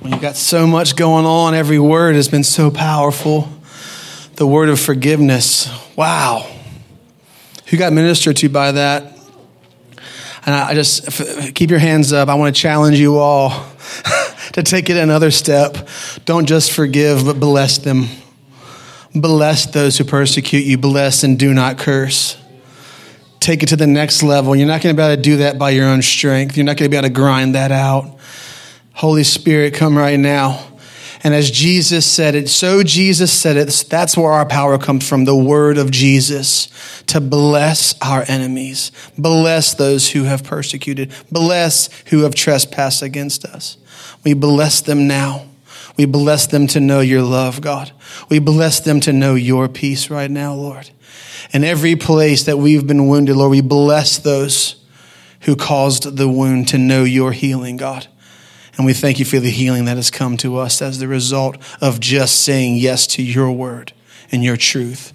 when 0.00 0.12
you've 0.12 0.22
got 0.22 0.34
so 0.34 0.66
much 0.66 0.96
going 0.96 1.26
on. 1.26 1.54
Every 1.54 1.78
word 1.78 2.14
has 2.14 2.26
been 2.26 2.42
so 2.42 2.70
powerful. 2.70 3.50
The 4.36 4.46
word 4.46 4.70
of 4.70 4.80
forgiveness. 4.80 5.68
Wow. 5.94 6.50
Who 7.66 7.76
got 7.76 7.92
ministered 7.92 8.38
to 8.38 8.48
by 8.48 8.72
that? 8.72 9.12
And 10.46 10.54
I 10.54 10.72
just 10.72 11.54
keep 11.54 11.68
your 11.68 11.80
hands 11.80 12.14
up. 12.14 12.30
I 12.30 12.34
want 12.34 12.56
to 12.56 12.58
challenge 12.58 12.98
you 12.98 13.18
all 13.18 13.50
to 14.54 14.62
take 14.62 14.88
it 14.88 14.96
another 14.96 15.30
step. 15.30 15.86
Don't 16.24 16.46
just 16.46 16.72
forgive, 16.72 17.26
but 17.26 17.38
bless 17.38 17.76
them. 17.76 18.06
Bless 19.14 19.66
those 19.66 19.98
who 19.98 20.04
persecute 20.04 20.64
you. 20.64 20.78
Bless 20.78 21.24
and 21.24 21.38
do 21.38 21.52
not 21.52 21.76
curse. 21.76 22.41
Take 23.42 23.64
it 23.64 23.70
to 23.70 23.76
the 23.76 23.88
next 23.88 24.22
level. 24.22 24.54
You're 24.54 24.68
not 24.68 24.82
going 24.82 24.94
to 24.94 25.00
be 25.00 25.04
able 25.04 25.16
to 25.16 25.20
do 25.20 25.36
that 25.38 25.58
by 25.58 25.70
your 25.70 25.88
own 25.88 26.00
strength. 26.00 26.56
You're 26.56 26.64
not 26.64 26.76
going 26.76 26.88
to 26.88 26.94
be 26.94 26.96
able 26.96 27.08
to 27.08 27.12
grind 27.12 27.56
that 27.56 27.72
out. 27.72 28.18
Holy 28.92 29.24
Spirit, 29.24 29.74
come 29.74 29.98
right 29.98 30.18
now. 30.18 30.64
And 31.24 31.34
as 31.34 31.50
Jesus 31.50 32.06
said 32.06 32.36
it, 32.36 32.48
so 32.48 32.84
Jesus 32.84 33.32
said 33.32 33.56
it, 33.56 33.68
that's 33.88 34.16
where 34.16 34.30
our 34.30 34.46
power 34.46 34.78
comes 34.78 35.08
from 35.08 35.24
the 35.24 35.34
word 35.34 35.76
of 35.76 35.90
Jesus 35.90 37.02
to 37.08 37.20
bless 37.20 38.00
our 38.00 38.24
enemies, 38.28 38.92
bless 39.18 39.74
those 39.74 40.12
who 40.12 40.22
have 40.24 40.44
persecuted, 40.44 41.12
bless 41.32 41.88
who 42.10 42.20
have 42.20 42.36
trespassed 42.36 43.02
against 43.02 43.44
us. 43.44 43.76
We 44.22 44.34
bless 44.34 44.80
them 44.80 45.08
now. 45.08 45.46
We 45.96 46.04
bless 46.04 46.46
them 46.46 46.68
to 46.68 46.80
know 46.80 47.00
your 47.00 47.22
love, 47.22 47.60
God. 47.60 47.90
We 48.28 48.38
bless 48.38 48.78
them 48.78 49.00
to 49.00 49.12
know 49.12 49.34
your 49.34 49.68
peace 49.68 50.10
right 50.10 50.30
now, 50.30 50.54
Lord. 50.54 50.90
In 51.52 51.64
every 51.64 51.96
place 51.96 52.44
that 52.44 52.58
we've 52.58 52.86
been 52.86 53.08
wounded, 53.08 53.36
Lord, 53.36 53.50
we 53.50 53.60
bless 53.60 54.18
those 54.18 54.76
who 55.40 55.56
caused 55.56 56.16
the 56.16 56.28
wound 56.28 56.68
to 56.68 56.78
know 56.78 57.04
your 57.04 57.32
healing, 57.32 57.76
God. 57.76 58.06
And 58.76 58.86
we 58.86 58.94
thank 58.94 59.18
you 59.18 59.24
for 59.24 59.38
the 59.38 59.50
healing 59.50 59.84
that 59.84 59.96
has 59.96 60.10
come 60.10 60.36
to 60.38 60.56
us 60.56 60.80
as 60.80 60.98
the 60.98 61.08
result 61.08 61.56
of 61.80 62.00
just 62.00 62.42
saying 62.42 62.76
yes 62.76 63.06
to 63.08 63.22
your 63.22 63.52
word 63.52 63.92
and 64.30 64.42
your 64.42 64.56
truth. 64.56 65.12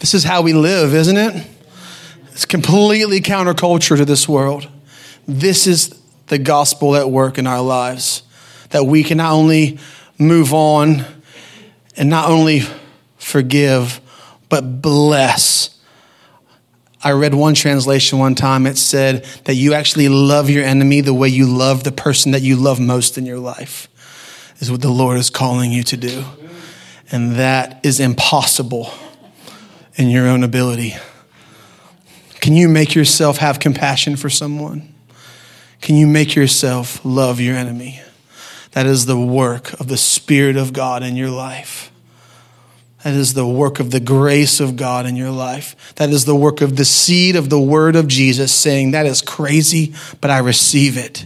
This 0.00 0.14
is 0.14 0.24
how 0.24 0.42
we 0.42 0.52
live, 0.52 0.94
isn't 0.94 1.16
it? 1.16 1.46
It's 2.32 2.46
completely 2.46 3.20
counterculture 3.20 3.96
to 3.96 4.04
this 4.04 4.28
world. 4.28 4.66
This 5.28 5.66
is 5.66 6.00
the 6.28 6.38
gospel 6.38 6.96
at 6.96 7.10
work 7.10 7.38
in 7.38 7.46
our 7.46 7.60
lives 7.60 8.22
that 8.70 8.84
we 8.84 9.04
can 9.04 9.18
not 9.18 9.32
only 9.32 9.78
move 10.18 10.54
on 10.54 11.04
and 11.96 12.08
not 12.08 12.30
only 12.30 12.62
forgive, 13.30 14.00
but 14.48 14.82
bless 14.82 15.80
I 17.02 17.12
read 17.12 17.34
one 17.34 17.54
translation 17.54 18.18
one 18.18 18.34
time. 18.34 18.66
It 18.66 18.76
said 18.76 19.24
that 19.44 19.54
you 19.54 19.72
actually 19.72 20.08
love 20.10 20.50
your 20.50 20.64
enemy 20.64 21.00
the 21.00 21.14
way 21.14 21.28
you 21.28 21.46
love 21.46 21.82
the 21.82 21.92
person 21.92 22.32
that 22.32 22.42
you 22.42 22.56
love 22.56 22.78
most 22.78 23.16
in 23.16 23.24
your 23.24 23.38
life, 23.38 23.88
is 24.58 24.70
what 24.70 24.82
the 24.82 24.90
Lord 24.90 25.16
is 25.16 25.30
calling 25.30 25.72
you 25.72 25.82
to 25.84 25.96
do. 25.96 26.24
And 27.10 27.36
that 27.36 27.80
is 27.84 28.00
impossible 28.00 28.92
in 29.94 30.10
your 30.10 30.28
own 30.28 30.44
ability. 30.44 30.94
Can 32.40 32.54
you 32.54 32.68
make 32.68 32.94
yourself 32.94 33.38
have 33.38 33.58
compassion 33.58 34.16
for 34.16 34.28
someone? 34.28 34.94
Can 35.80 35.96
you 35.96 36.06
make 36.06 36.34
yourself 36.34 37.02
love 37.02 37.40
your 37.40 37.56
enemy? 37.56 38.00
That 38.72 38.86
is 38.86 39.06
the 39.06 39.18
work 39.18 39.72
of 39.80 39.88
the 39.88 39.96
Spirit 39.96 40.56
of 40.56 40.74
God 40.74 41.02
in 41.02 41.16
your 41.16 41.30
life. 41.30 41.90
That 43.04 43.14
is 43.14 43.32
the 43.32 43.46
work 43.46 43.80
of 43.80 43.90
the 43.90 44.00
grace 44.00 44.60
of 44.60 44.76
God 44.76 45.06
in 45.06 45.16
your 45.16 45.30
life. 45.30 45.94
That 45.94 46.10
is 46.10 46.26
the 46.26 46.36
work 46.36 46.60
of 46.60 46.76
the 46.76 46.84
seed 46.84 47.34
of 47.34 47.48
the 47.48 47.60
word 47.60 47.96
of 47.96 48.08
Jesus 48.08 48.54
saying, 48.54 48.90
That 48.90 49.06
is 49.06 49.22
crazy, 49.22 49.94
but 50.20 50.30
I 50.30 50.38
receive 50.38 50.98
it. 50.98 51.24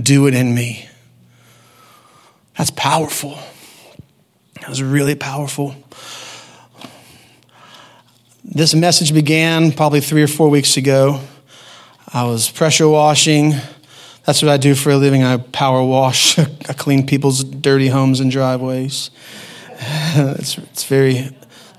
Do 0.00 0.28
it 0.28 0.34
in 0.34 0.54
me. 0.54 0.88
That's 2.56 2.70
powerful. 2.70 3.38
That 4.60 4.68
was 4.68 4.82
really 4.82 5.14
powerful. 5.14 5.74
This 8.44 8.74
message 8.74 9.12
began 9.12 9.72
probably 9.72 10.00
three 10.00 10.22
or 10.22 10.28
four 10.28 10.48
weeks 10.48 10.76
ago. 10.76 11.20
I 12.12 12.24
was 12.24 12.50
pressure 12.50 12.88
washing. 12.88 13.54
That's 14.26 14.42
what 14.42 14.50
I 14.50 14.58
do 14.58 14.74
for 14.74 14.90
a 14.90 14.96
living. 14.96 15.24
I 15.24 15.38
power 15.38 15.82
wash. 15.82 16.38
I 16.38 16.72
clean 16.72 17.06
people's 17.06 17.42
dirty 17.42 17.88
homes 17.88 18.20
and 18.20 18.30
driveways. 18.30 19.10
it's, 20.38 20.58
it's 20.58 20.84
very 20.84 21.30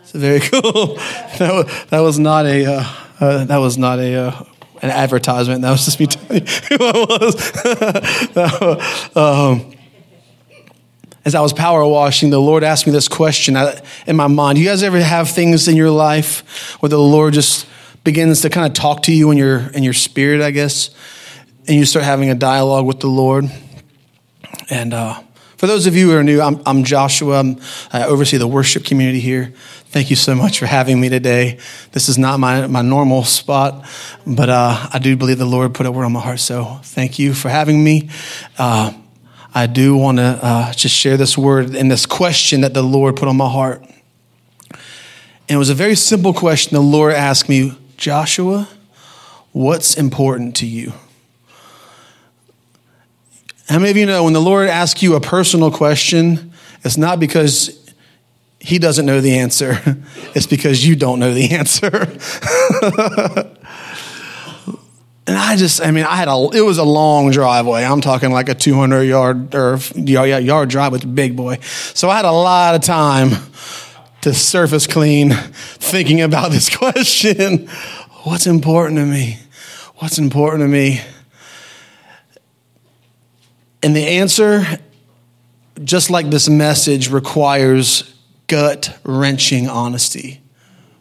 it's 0.01 0.11
very 0.11 0.39
cool. 0.51 0.61
that, 1.37 1.51
was, 1.53 1.85
that 1.89 1.99
was 1.99 2.19
not 2.19 2.47
a 2.47 2.65
uh, 2.65 2.83
uh, 3.19 3.45
that 3.45 3.57
was 3.57 3.77
not 3.77 3.99
a 3.99 4.15
uh, 4.15 4.43
an 4.81 4.89
advertisement. 4.89 5.61
That 5.61 5.69
was 5.69 5.85
just 5.85 5.99
me 5.99 6.07
telling 6.07 6.47
you 6.47 6.77
who 6.77 6.77
I 6.83 6.91
was. 7.21 9.15
um, 9.15 9.75
as 11.23 11.35
I 11.35 11.41
was 11.41 11.53
power 11.53 11.85
washing, 11.85 12.31
the 12.31 12.41
Lord 12.41 12.63
asked 12.63 12.87
me 12.87 12.91
this 12.91 13.07
question 13.07 13.55
in 14.07 14.15
my 14.15 14.25
mind. 14.25 14.55
Do 14.55 14.61
you 14.63 14.67
guys 14.67 14.81
ever 14.81 14.99
have 14.99 15.29
things 15.29 15.67
in 15.67 15.75
your 15.75 15.91
life 15.91 16.75
where 16.81 16.89
the 16.89 16.97
Lord 16.97 17.35
just 17.35 17.67
begins 18.03 18.41
to 18.41 18.49
kind 18.49 18.65
of 18.65 18.73
talk 18.73 19.03
to 19.03 19.13
you 19.13 19.29
in 19.29 19.37
your 19.37 19.67
in 19.75 19.83
your 19.83 19.93
spirit, 19.93 20.41
I 20.41 20.49
guess, 20.49 20.89
and 21.67 21.77
you 21.77 21.85
start 21.85 22.05
having 22.05 22.31
a 22.31 22.35
dialogue 22.35 22.87
with 22.87 22.99
the 22.99 23.07
Lord? 23.07 23.45
And 24.71 24.93
uh, 24.95 25.21
for 25.61 25.67
those 25.67 25.85
of 25.85 25.95
you 25.95 26.09
who 26.09 26.17
are 26.17 26.23
new, 26.23 26.41
I'm, 26.41 26.59
I'm 26.65 26.83
Joshua. 26.83 27.39
I'm, 27.39 27.59
oversee 27.93 28.37
the 28.37 28.47
worship 28.47 28.83
community 28.83 29.19
here. 29.19 29.53
Thank 29.89 30.09
you 30.09 30.15
so 30.15 30.33
much 30.33 30.57
for 30.57 30.65
having 30.65 30.99
me 30.99 31.07
today. 31.07 31.59
This 31.91 32.09
is 32.09 32.17
not 32.17 32.39
my, 32.39 32.65
my 32.65 32.81
normal 32.81 33.23
spot, 33.25 33.85
but 34.25 34.49
uh, 34.49 34.89
I 34.91 34.97
do 34.97 35.15
believe 35.15 35.37
the 35.37 35.45
Lord 35.45 35.75
put 35.75 35.85
a 35.85 35.91
word 35.91 36.05
on 36.05 36.13
my 36.13 36.19
heart. 36.19 36.39
So 36.39 36.79
thank 36.81 37.19
you 37.19 37.35
for 37.35 37.49
having 37.49 37.83
me. 37.83 38.09
Uh, 38.57 38.91
I 39.53 39.67
do 39.67 39.95
want 39.95 40.17
to 40.17 40.39
uh, 40.41 40.73
just 40.73 40.95
share 40.95 41.15
this 41.15 41.37
word 41.37 41.75
and 41.75 41.91
this 41.91 42.07
question 42.07 42.61
that 42.61 42.73
the 42.73 42.81
Lord 42.81 43.15
put 43.15 43.27
on 43.27 43.37
my 43.37 43.47
heart. 43.47 43.83
And 44.71 44.81
it 45.47 45.57
was 45.57 45.69
a 45.69 45.75
very 45.75 45.93
simple 45.93 46.33
question. 46.33 46.73
The 46.73 46.81
Lord 46.81 47.13
asked 47.13 47.49
me, 47.49 47.77
Joshua, 47.97 48.67
what's 49.51 49.95
important 49.95 50.55
to 50.55 50.65
you? 50.65 50.93
How 53.71 53.79
many 53.79 53.91
of 53.91 53.95
you 53.95 54.05
know 54.05 54.25
when 54.25 54.33
the 54.33 54.41
Lord 54.41 54.67
asks 54.67 55.01
you 55.01 55.15
a 55.15 55.21
personal 55.21 55.71
question, 55.71 56.51
it's 56.83 56.97
not 56.97 57.21
because 57.21 57.89
he 58.59 58.79
doesn't 58.79 59.05
know 59.05 59.21
the 59.21 59.37
answer, 59.37 59.79
it's 60.35 60.45
because 60.45 60.85
you 60.85 60.97
don't 60.97 61.19
know 61.19 61.33
the 61.33 61.51
answer. 61.51 61.87
and 65.25 65.37
I 65.37 65.55
just, 65.55 65.81
I 65.81 65.91
mean, 65.91 66.03
I 66.03 66.17
had 66.17 66.27
a, 66.27 66.49
it 66.53 66.59
was 66.59 66.79
a 66.79 66.83
long 66.83 67.31
driveway. 67.31 67.85
I'm 67.85 68.01
talking 68.01 68.31
like 68.31 68.49
a 68.49 68.55
200 68.55 69.03
yard 69.03 69.55
or 69.55 69.79
yard, 69.95 70.43
yard 70.43 70.69
drive 70.69 70.91
with 70.91 71.15
big 71.15 71.37
boy. 71.37 71.59
So 71.61 72.09
I 72.09 72.17
had 72.17 72.25
a 72.25 72.31
lot 72.33 72.75
of 72.75 72.81
time 72.81 73.29
to 74.19 74.33
surface 74.33 74.85
clean 74.85 75.31
thinking 75.79 76.19
about 76.19 76.51
this 76.51 76.75
question. 76.75 77.69
What's 78.23 78.47
important 78.47 78.97
to 78.97 79.05
me? 79.05 79.39
What's 79.95 80.17
important 80.17 80.59
to 80.63 80.67
me? 80.67 80.99
And 83.83 83.95
the 83.95 84.05
answer, 84.05 84.63
just 85.83 86.09
like 86.09 86.29
this 86.29 86.47
message, 86.49 87.09
requires 87.09 88.13
gut 88.47 88.97
wrenching 89.03 89.67
honesty 89.67 90.41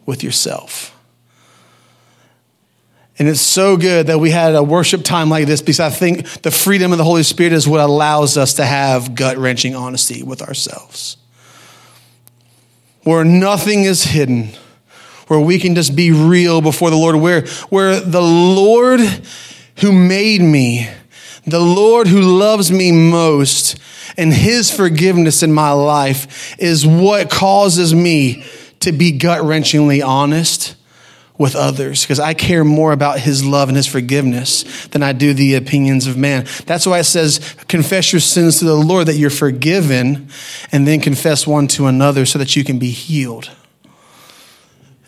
with 0.07 0.23
yourself. 0.23 0.97
And 3.19 3.29
it's 3.29 3.43
so 3.43 3.77
good 3.77 4.07
that 4.07 4.19
we 4.19 4.31
had 4.31 4.55
a 4.55 4.63
worship 4.63 5.05
time 5.05 5.29
like 5.29 5.47
this 5.47 5.61
because 5.61 5.79
I 5.79 5.91
think 5.91 6.27
the 6.41 6.51
freedom 6.51 6.91
of 6.91 6.97
the 6.97 7.05
Holy 7.05 7.23
Spirit 7.23 7.53
is 7.53 7.69
what 7.69 7.81
allows 7.81 8.39
us 8.39 8.55
to 8.55 8.65
have 8.65 9.15
gut 9.15 9.37
wrenching 9.37 9.75
honesty 9.75 10.23
with 10.23 10.41
ourselves. 10.41 11.19
Where 13.03 13.23
nothing 13.23 13.83
is 13.83 14.05
hidden, 14.05 14.51
where 15.27 15.39
we 15.39 15.59
can 15.59 15.75
just 15.75 15.95
be 15.95 16.13
real 16.13 16.63
before 16.63 16.89
the 16.89 16.97
Lord, 16.97 17.17
where, 17.17 17.47
where 17.69 18.01
the 18.01 18.23
Lord 18.23 19.01
who 19.81 19.93
made 19.93 20.41
me, 20.41 20.89
the 21.47 21.61
Lord 21.61 22.07
who 22.07 22.21
loves 22.21 22.71
me 22.71 22.93
most, 22.93 23.79
and 24.17 24.33
his 24.33 24.71
forgiveness 24.71 25.43
in 25.43 25.53
my 25.53 25.73
life 25.73 26.57
is 26.59 26.87
what 26.87 27.31
causes 27.31 27.95
me 27.95 28.45
to 28.81 28.93
be 28.93 29.13
gut 29.13 29.43
wrenchingly 29.43 30.05
honest 30.05 30.75
with 31.41 31.57
others 31.57 32.03
because 32.03 32.21
I 32.21 32.35
care 32.35 32.65
more 32.65 32.93
about 32.93 33.19
his 33.19 33.43
love 33.43 33.69
and 33.69 33.77
his 33.77 33.87
forgiveness 33.87 34.87
than 34.89 35.03
I 35.03 35.13
do 35.13 35.33
the 35.33 35.55
opinions 35.55 36.07
of 36.07 36.19
man. 36.19 36.47
That's 36.67 36.87
why 36.87 36.99
it 36.99 37.05
says, 37.05 37.57
confess 37.67 38.13
your 38.13 38.21
sins 38.21 38.59
to 38.59 38.67
the 38.67 38.75
Lord 38.75 39.07
that 39.07 39.17
you're 39.17 39.31
forgiven, 39.31 40.29
and 40.71 40.87
then 40.87 41.01
confess 41.01 41.47
one 41.47 41.67
to 41.69 41.87
another 41.87 42.27
so 42.27 42.39
that 42.39 42.57
you 42.57 42.63
can 42.63 42.79
be 42.79 42.91
healed. 42.91 43.51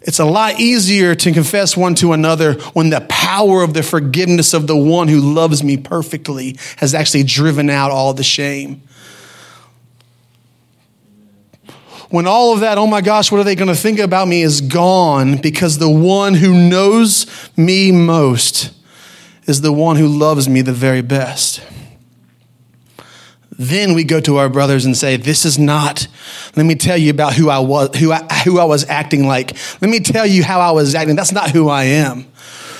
It's 0.04 0.18
a 0.18 0.24
lot 0.24 0.58
easier 0.58 1.14
to 1.14 1.32
confess 1.32 1.76
one 1.76 1.94
to 1.96 2.12
another 2.12 2.54
when 2.74 2.90
the 2.90 3.02
power 3.08 3.62
of 3.62 3.74
the 3.74 3.82
forgiveness 3.82 4.52
of 4.52 4.66
the 4.66 4.76
one 4.76 5.08
who 5.08 5.20
loves 5.20 5.62
me 5.62 5.76
perfectly 5.76 6.56
has 6.76 6.94
actually 6.94 7.22
driven 7.22 7.70
out 7.70 7.90
all 7.90 8.12
the 8.12 8.24
shame. 8.24 8.82
when 12.12 12.26
all 12.26 12.52
of 12.52 12.60
that, 12.60 12.76
oh 12.76 12.86
my 12.86 13.00
gosh, 13.00 13.32
what 13.32 13.40
are 13.40 13.44
they 13.44 13.54
going 13.54 13.68
to 13.68 13.74
think 13.74 13.98
about 13.98 14.28
me, 14.28 14.42
is 14.42 14.60
gone 14.60 15.38
because 15.38 15.78
the 15.78 15.88
one 15.88 16.34
who 16.34 16.68
knows 16.68 17.26
me 17.56 17.90
most 17.90 18.70
is 19.46 19.62
the 19.62 19.72
one 19.72 19.96
who 19.96 20.06
loves 20.06 20.46
me 20.46 20.60
the 20.60 20.74
very 20.74 21.00
best. 21.00 21.62
Then 23.62 23.94
we 23.94 24.02
go 24.02 24.18
to 24.18 24.38
our 24.38 24.48
brothers 24.48 24.84
and 24.86 24.96
say, 24.96 25.16
This 25.16 25.44
is 25.44 25.56
not, 25.56 26.08
let 26.56 26.66
me 26.66 26.74
tell 26.74 26.96
you 26.96 27.10
about 27.12 27.34
who 27.34 27.48
I 27.48 27.60
was, 27.60 27.96
who 27.96 28.10
I, 28.10 28.24
who 28.44 28.58
I 28.58 28.64
was 28.64 28.88
acting 28.88 29.28
like. 29.28 29.56
Let 29.80 29.88
me 29.88 30.00
tell 30.00 30.26
you 30.26 30.42
how 30.42 30.58
I 30.58 30.72
was 30.72 30.96
acting. 30.96 31.14
That's 31.14 31.30
not 31.30 31.50
who 31.50 31.68
I 31.68 31.84
am. 31.84 32.24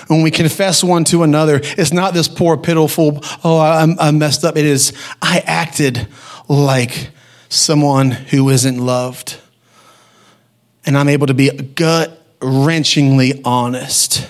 When 0.08 0.22
we 0.22 0.32
confess 0.32 0.82
one 0.82 1.04
to 1.04 1.22
another, 1.22 1.60
it's 1.62 1.92
not 1.92 2.14
this 2.14 2.26
poor, 2.26 2.56
pitiful, 2.56 3.20
oh, 3.44 3.58
I, 3.58 4.08
I 4.08 4.10
messed 4.10 4.42
up. 4.44 4.56
It 4.56 4.64
is, 4.64 4.92
I 5.22 5.44
acted 5.46 6.08
like 6.48 7.10
someone 7.48 8.10
who 8.10 8.50
isn't 8.50 8.78
loved. 8.84 9.38
And 10.84 10.98
I'm 10.98 11.08
able 11.08 11.28
to 11.28 11.34
be 11.34 11.50
gut 11.50 12.20
wrenchingly 12.40 13.40
honest. 13.44 14.28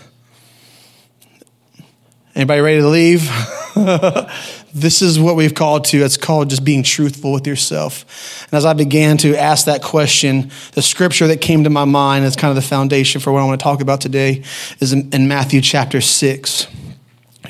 Anybody 2.35 2.61
ready 2.63 2.81
to 2.81 2.89
leave? 2.89 3.31
this 4.75 5.03
is 5.03 5.21
what 5.21 5.37
we've 5.37 5.55
called 5.55 5.85
to. 5.87 6.03
It's 6.03 6.17
called 6.17 6.49
just 6.49 6.65
being 6.65 6.83
truthful 6.83 7.31
with 7.31 7.47
yourself. 7.47 8.47
And 8.47 8.55
as 8.55 8.65
I 8.65 8.73
began 8.73 9.19
to 9.19 9.37
ask 9.37 9.67
that 9.67 9.83
question, 9.83 10.51
the 10.73 10.81
scripture 10.81 11.27
that 11.27 11.43
came 11.43 11.65
to 11.65 11.71
my 11.71 11.85
mind 11.85 12.25
as 12.25 12.35
kind 12.35 12.49
of 12.49 12.57
the 12.57 12.67
foundation 12.67 13.21
for 13.21 13.33
what 13.33 13.43
I 13.43 13.45
want 13.45 13.61
to 13.61 13.63
talk 13.63 13.83
about 13.83 14.01
today 14.01 14.45
is 14.81 14.95
in, 14.95 15.29
Matthew 15.29 15.61
chapter 15.61 16.01
6. 16.01 16.67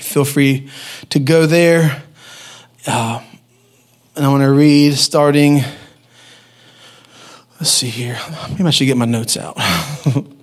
Feel 0.01 0.25
free 0.25 0.69
to 1.11 1.21
go 1.21 1.47
there. 1.47 2.03
Uh, 2.85 3.23
and 4.17 4.27
I 4.27 4.29
want 4.29 4.43
to 4.43 4.51
read 4.51 4.95
starting. 4.95 5.61
Let's 7.61 7.71
see 7.71 7.89
here. 7.89 8.19
Maybe 8.51 8.65
I 8.65 8.71
should 8.71 8.87
get 8.87 8.97
my 8.97 9.05
notes 9.05 9.37
out. 9.37 9.57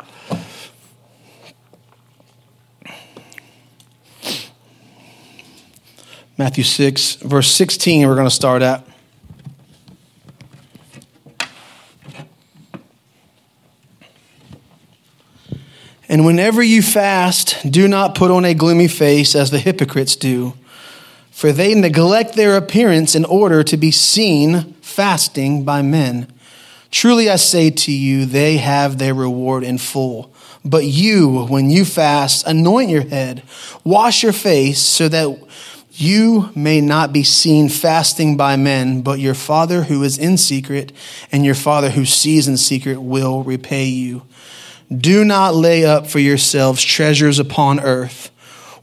Matthew 6.39 6.63
6, 6.63 7.15
verse 7.15 7.51
16, 7.51 8.07
we're 8.07 8.15
going 8.15 8.25
to 8.25 8.31
start 8.33 8.61
at. 8.61 8.83
And 16.07 16.25
whenever 16.25 16.63
you 16.63 16.81
fast, 16.81 17.57
do 17.69 17.87
not 17.87 18.15
put 18.15 18.31
on 18.31 18.45
a 18.45 18.53
gloomy 18.53 18.87
face 18.87 19.35
as 19.35 19.51
the 19.51 19.59
hypocrites 19.59 20.15
do 20.15 20.53
for 21.39 21.53
they 21.53 21.73
neglect 21.73 22.35
their 22.35 22.57
appearance 22.57 23.15
in 23.15 23.23
order 23.23 23.63
to 23.63 23.77
be 23.77 23.91
seen 23.91 24.73
fasting 24.81 25.63
by 25.63 25.81
men. 25.81 26.27
Truly 26.91 27.29
I 27.29 27.37
say 27.37 27.69
to 27.69 27.93
you, 27.93 28.25
they 28.25 28.57
have 28.57 28.97
their 28.97 29.13
reward 29.13 29.63
in 29.63 29.77
full. 29.77 30.33
But 30.65 30.83
you, 30.83 31.45
when 31.45 31.69
you 31.69 31.85
fast, 31.85 32.45
anoint 32.45 32.89
your 32.89 33.07
head, 33.07 33.43
wash 33.85 34.21
your 34.21 34.33
face, 34.33 34.79
so 34.79 35.07
that 35.07 35.39
you 35.99 36.49
may 36.55 36.79
not 36.81 37.11
be 37.11 37.23
seen 37.23 37.67
fasting 37.67 38.37
by 38.37 38.55
men, 38.55 39.01
but 39.01 39.19
your 39.19 39.33
Father 39.33 39.83
who 39.83 40.03
is 40.03 40.17
in 40.17 40.37
secret, 40.37 40.91
and 41.31 41.43
your 41.43 41.55
Father 41.55 41.89
who 41.89 42.05
sees 42.05 42.47
in 42.47 42.57
secret 42.57 43.01
will 43.01 43.43
repay 43.43 43.85
you. 43.85 44.23
Do 44.95 45.25
not 45.25 45.55
lay 45.55 45.85
up 45.85 46.07
for 46.07 46.19
yourselves 46.19 46.83
treasures 46.83 47.37
upon 47.37 47.79
earth, 47.79 48.31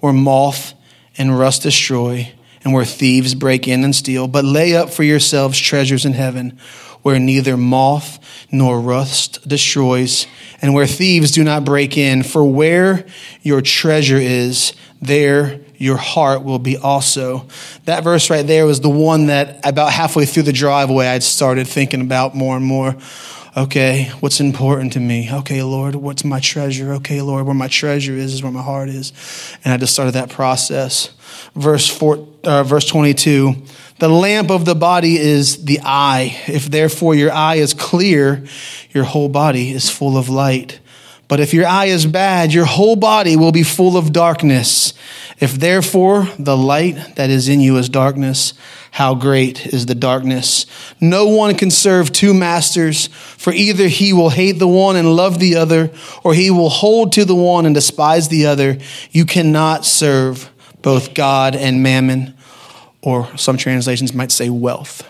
where 0.00 0.12
moth 0.12 0.74
and 1.16 1.38
rust 1.38 1.62
destroy 1.62 2.32
and 2.62 2.74
where 2.74 2.84
thieves 2.84 3.34
break 3.34 3.68
in 3.68 3.84
and 3.84 3.94
steal, 3.94 4.26
but 4.26 4.44
lay 4.44 4.74
up 4.74 4.90
for 4.90 5.04
yourselves 5.04 5.58
treasures 5.58 6.04
in 6.04 6.12
heaven, 6.14 6.58
where 7.02 7.20
neither 7.20 7.56
moth 7.56 8.18
nor 8.50 8.80
rust 8.80 9.46
destroys, 9.48 10.26
and 10.60 10.74
where 10.74 10.86
thieves 10.86 11.30
do 11.30 11.44
not 11.44 11.64
break 11.64 11.96
in. 11.96 12.24
For 12.24 12.44
where 12.44 13.06
your 13.42 13.60
treasure 13.60 14.18
is, 14.18 14.72
there 15.00 15.60
your 15.78 15.96
heart 15.96 16.42
will 16.42 16.58
be 16.58 16.76
also. 16.76 17.46
That 17.84 18.04
verse 18.04 18.30
right 18.30 18.46
there 18.46 18.66
was 18.66 18.80
the 18.80 18.90
one 18.90 19.26
that 19.26 19.66
about 19.66 19.92
halfway 19.92 20.26
through 20.26 20.44
the 20.44 20.52
driveway 20.52 21.06
I'd 21.06 21.22
started 21.22 21.66
thinking 21.66 22.00
about 22.00 22.34
more 22.34 22.56
and 22.56 22.64
more. 22.64 22.96
Okay, 23.56 24.10
what's 24.20 24.40
important 24.40 24.92
to 24.94 25.00
me? 25.00 25.30
Okay, 25.32 25.62
Lord, 25.62 25.94
what's 25.94 26.24
my 26.24 26.40
treasure? 26.40 26.92
Okay, 26.94 27.22
Lord, 27.22 27.46
where 27.46 27.54
my 27.54 27.68
treasure 27.68 28.12
is 28.12 28.34
is 28.34 28.42
where 28.42 28.52
my 28.52 28.62
heart 28.62 28.90
is. 28.90 29.12
And 29.64 29.72
I 29.72 29.78
just 29.78 29.94
started 29.94 30.12
that 30.12 30.28
process 30.28 31.10
verse, 31.54 31.88
four, 31.88 32.26
uh, 32.44 32.62
verse 32.62 32.86
22. 32.86 33.54
The 33.98 34.08
lamp 34.08 34.50
of 34.50 34.64
the 34.64 34.74
body 34.74 35.16
is 35.16 35.64
the 35.64 35.80
eye. 35.82 36.38
If 36.46 36.66
therefore 36.66 37.14
your 37.14 37.32
eye 37.32 37.56
is 37.56 37.74
clear, 37.74 38.44
your 38.90 39.04
whole 39.04 39.28
body 39.28 39.72
is 39.72 39.88
full 39.90 40.16
of 40.18 40.28
light. 40.28 40.80
But 41.28 41.40
if 41.40 41.52
your 41.52 41.66
eye 41.66 41.86
is 41.86 42.06
bad, 42.06 42.52
your 42.52 42.66
whole 42.66 42.94
body 42.94 43.36
will 43.36 43.52
be 43.52 43.64
full 43.64 43.96
of 43.96 44.12
darkness. 44.12 44.92
If 45.38 45.54
therefore 45.54 46.28
the 46.38 46.56
light 46.56 47.16
that 47.16 47.28
is 47.28 47.48
in 47.48 47.60
you 47.60 47.76
is 47.76 47.90
darkness, 47.90 48.54
how 48.90 49.14
great 49.14 49.66
is 49.66 49.84
the 49.84 49.94
darkness? 49.94 50.64
No 50.98 51.26
one 51.26 51.54
can 51.56 51.70
serve 51.70 52.10
two 52.10 52.32
masters, 52.32 53.08
for 53.08 53.52
either 53.52 53.88
he 53.88 54.14
will 54.14 54.30
hate 54.30 54.58
the 54.58 54.66
one 54.66 54.96
and 54.96 55.14
love 55.14 55.38
the 55.38 55.56
other, 55.56 55.90
or 56.24 56.32
he 56.32 56.50
will 56.50 56.70
hold 56.70 57.12
to 57.12 57.26
the 57.26 57.34
one 57.34 57.66
and 57.66 57.74
despise 57.74 58.28
the 58.28 58.46
other. 58.46 58.78
You 59.10 59.26
cannot 59.26 59.84
serve 59.84 60.50
both 60.80 61.12
God 61.12 61.54
and 61.54 61.82
mammon, 61.82 62.34
or 63.02 63.28
some 63.36 63.58
translations 63.58 64.14
might 64.14 64.32
say 64.32 64.48
wealth. 64.48 65.06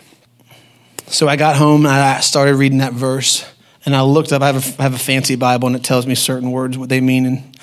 So 1.06 1.28
I 1.28 1.36
got 1.36 1.54
home 1.54 1.86
and 1.86 1.94
I 1.94 2.18
started 2.18 2.56
reading 2.56 2.78
that 2.78 2.94
verse, 2.94 3.46
and 3.84 3.94
I 3.94 4.02
looked 4.02 4.32
up. 4.32 4.42
I 4.42 4.46
have 4.48 4.56
a, 4.56 4.80
I 4.80 4.82
have 4.82 4.94
a 4.94 4.98
fancy 4.98 5.36
Bible, 5.36 5.68
and 5.68 5.76
it 5.76 5.84
tells 5.84 6.04
me 6.04 6.16
certain 6.16 6.50
words, 6.50 6.76
what 6.76 6.88
they 6.88 7.00
mean. 7.00 7.26
And 7.26 7.56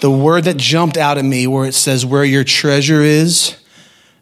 the 0.00 0.10
word 0.10 0.44
that 0.44 0.56
jumped 0.56 0.96
out 0.96 1.18
at 1.18 1.24
me, 1.24 1.46
where 1.46 1.66
it 1.66 1.74
says, 1.74 2.04
Where 2.04 2.24
your 2.24 2.44
treasure 2.44 3.02
is, 3.02 3.56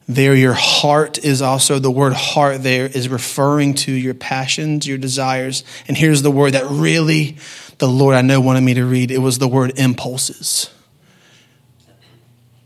there 0.08 0.34
your 0.34 0.54
heart 0.54 1.18
is 1.18 1.42
also. 1.42 1.78
The 1.78 1.90
word 1.90 2.14
heart 2.14 2.62
there 2.62 2.86
is 2.86 3.08
referring 3.08 3.74
to 3.74 3.92
your 3.92 4.14
passions, 4.14 4.86
your 4.86 4.98
desires. 4.98 5.64
And 5.86 5.96
here's 5.96 6.22
the 6.22 6.30
word 6.30 6.54
that 6.54 6.64
really 6.66 7.36
the 7.78 7.88
Lord 7.88 8.14
I 8.14 8.22
know 8.22 8.40
wanted 8.40 8.62
me 8.62 8.74
to 8.74 8.84
read 8.84 9.10
it 9.10 9.18
was 9.18 9.38
the 9.38 9.48
word 9.48 9.78
impulses. 9.78 10.70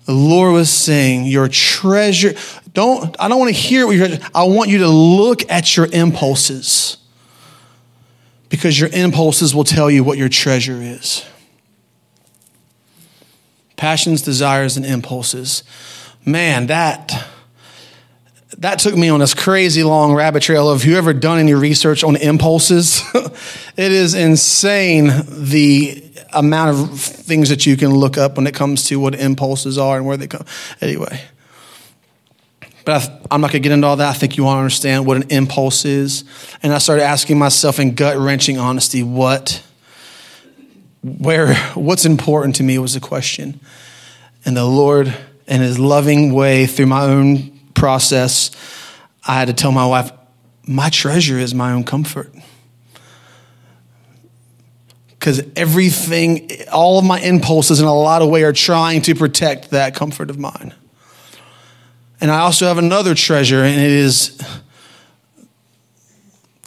The 0.07 0.13
Lord 0.13 0.53
was 0.53 0.71
saying, 0.71 1.27
Your 1.27 1.49
treasure, 1.49 2.35
don't, 2.73 3.15
I 3.19 3.29
don't 3.29 3.39
want 3.39 3.55
to 3.55 3.61
hear 3.61 3.87
what 3.87 3.97
you're, 3.97 4.09
I 4.35 4.45
want 4.45 4.71
you 4.71 4.79
to 4.79 4.89
look 4.89 5.51
at 5.51 5.77
your 5.77 5.87
impulses 5.87 6.97
because 8.49 8.79
your 8.79 8.91
impulses 8.91 9.55
will 9.55 9.65
tell 9.65 9.91
you 9.91 10.05
what 10.05 10.19
your 10.19 10.29
treasure 10.29 10.81
is. 10.81 11.25
Passions, 13.83 14.23
desires, 14.23 14.77
and 14.77 14.87
impulses. 14.87 15.65
Man, 16.25 16.69
that 16.69 17.27
that 18.59 18.79
took 18.79 18.97
me 18.97 19.09
on 19.09 19.19
this 19.19 19.35
crazy 19.35 19.83
long 19.83 20.15
rabbit 20.15 20.45
trail 20.45 20.71
of 20.71 20.85
you 20.85 20.97
ever 20.97 21.13
done 21.13 21.41
any 21.41 21.53
research 21.53 22.05
on 22.05 22.15
impulses? 22.15 23.03
it 23.77 23.91
is 23.91 24.15
insane 24.15 25.11
the 25.27 26.01
amount 26.33 26.79
of 26.79 27.01
things 27.01 27.49
that 27.49 27.67
you 27.67 27.77
can 27.77 27.91
look 27.91 28.17
up 28.17 28.37
when 28.37 28.47
it 28.47 28.55
comes 28.55 28.85
to 28.85 29.01
what 29.01 29.17
impulses 29.17 29.79
are 29.79 29.97
and 29.97 30.07
where 30.07 30.17
they 30.17 30.29
come. 30.29 30.47
Anyway, 30.81 31.21
But 32.85 33.11
I, 33.33 33.35
am 33.35 33.41
not 33.41 33.51
going 33.51 33.65
to 33.65 33.69
get 33.69 33.73
into 33.73 33.89
all 33.89 33.97
that. 33.97 34.11
I 34.11 34.17
think 34.17 34.37
you 34.37 34.45
want 34.45 34.59
to 34.59 34.61
understand 34.61 35.07
what 35.07 35.17
an 35.17 35.25
impulse 35.31 35.85
is. 35.85 36.23
And 36.63 36.73
I 36.73 36.79
started 36.79 37.03
asking 37.03 37.37
myself 37.37 37.81
in 37.81 37.97
gut 37.97 38.17
wrenching 38.17 38.59
honesty, 38.59 39.03
what, 39.03 39.61
where, 41.03 41.55
what's 41.75 42.05
important 42.05 42.57
to 42.57 42.63
me 42.63 42.79
was 42.79 42.95
the 42.95 43.01
question. 43.01 43.61
And 44.45 44.57
the 44.57 44.65
Lord, 44.65 45.15
in 45.47 45.61
His 45.61 45.79
loving 45.79 46.33
way, 46.33 46.67
through 46.67 46.87
my 46.87 47.03
own 47.03 47.59
process, 47.75 48.51
I 49.27 49.35
had 49.35 49.49
to 49.49 49.55
tell 49.55 49.73
my 49.73 49.87
wife, 49.87 50.13
my 50.67 50.91
treasure 50.91 51.39
is 51.39 51.55
my 51.55 51.73
own 51.73 51.85
comfort. 51.85 52.33
Because 55.11 55.43
everything, 55.55 56.51
all 56.73 56.99
of 56.99 57.05
my 57.05 57.21
impulses 57.21 57.81
in 57.81 57.87
a 57.87 57.95
lot 57.95 58.23
of 58.23 58.29
way 58.29 58.43
are 58.45 58.53
trying 58.53 59.03
to 59.03 59.15
protect 59.15 59.71
that 59.71 59.95
comfort 59.95 60.31
of 60.31 60.39
mine. 60.39 60.75
And 62.21 62.31
I 62.31 62.41
also 62.41 62.67
have 62.67 62.79
another 62.79 63.15
treasure, 63.15 63.63
and 63.63 63.81
it 63.81 63.91
is 63.91 64.37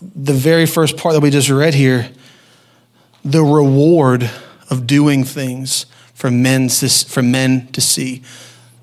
the 0.01 0.33
very 0.33 0.65
first 0.65 0.97
part 0.97 1.13
that 1.13 1.21
we 1.21 1.29
just 1.29 1.49
read 1.49 1.73
here 1.73 2.09
the 3.25 3.43
reward 3.43 4.29
of 4.69 4.87
doing 4.87 5.23
things 5.23 5.87
for 6.13 6.31
men 6.31 6.67
to, 6.69 6.87
for 6.87 7.23
men 7.23 7.67
to 7.73 7.81
see. 7.81 8.21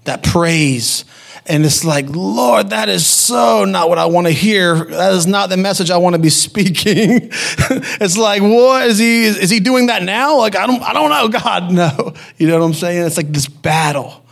That 0.05 0.25
praise. 0.25 1.05
And 1.47 1.65
it's 1.65 1.85
like, 1.85 2.07
Lord, 2.09 2.71
that 2.71 2.89
is 2.89 3.07
so 3.07 3.65
not 3.65 3.89
what 3.89 3.99
I 3.99 4.07
want 4.07 4.27
to 4.27 4.33
hear. 4.33 4.85
That 4.85 5.13
is 5.13 5.29
not 5.29 5.49
the 5.49 5.57
message 5.57 5.91
I 5.91 5.97
want 5.97 6.15
to 6.15 6.21
be 6.21 6.29
speaking. 6.29 7.31
it's 7.31 8.19
like, 8.19 8.43
what 8.43 8.87
is 8.89 8.99
he? 8.99 9.25
Is 9.25 9.49
he 9.49 9.61
doing 9.61 9.87
that 9.87 10.03
now? 10.03 10.39
Like, 10.39 10.57
I 10.57 10.67
don't, 10.67 10.83
I 10.83 10.93
don't 10.93 11.09
know. 11.09 11.29
God, 11.29 11.73
no. 11.73 12.15
You 12.37 12.49
know 12.49 12.59
what 12.59 12.67
I'm 12.67 12.75
saying? 12.75 13.07
It's 13.07 13.17
like 13.17 13.33
this 13.33 13.47
battle 13.47 14.25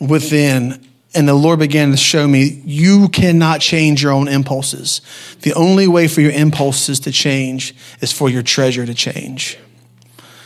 within. 0.00 0.84
And 1.12 1.26
the 1.26 1.34
Lord 1.34 1.58
began 1.58 1.90
to 1.90 1.96
show 1.96 2.28
me 2.28 2.62
you 2.64 3.08
cannot 3.08 3.60
change 3.60 4.02
your 4.02 4.12
own 4.12 4.28
impulses. 4.28 5.00
The 5.42 5.52
only 5.54 5.88
way 5.88 6.06
for 6.06 6.20
your 6.20 6.30
impulses 6.30 7.00
to 7.00 7.10
change 7.10 7.74
is 8.00 8.12
for 8.12 8.28
your 8.28 8.42
treasure 8.42 8.86
to 8.86 8.94
change. 8.94 9.58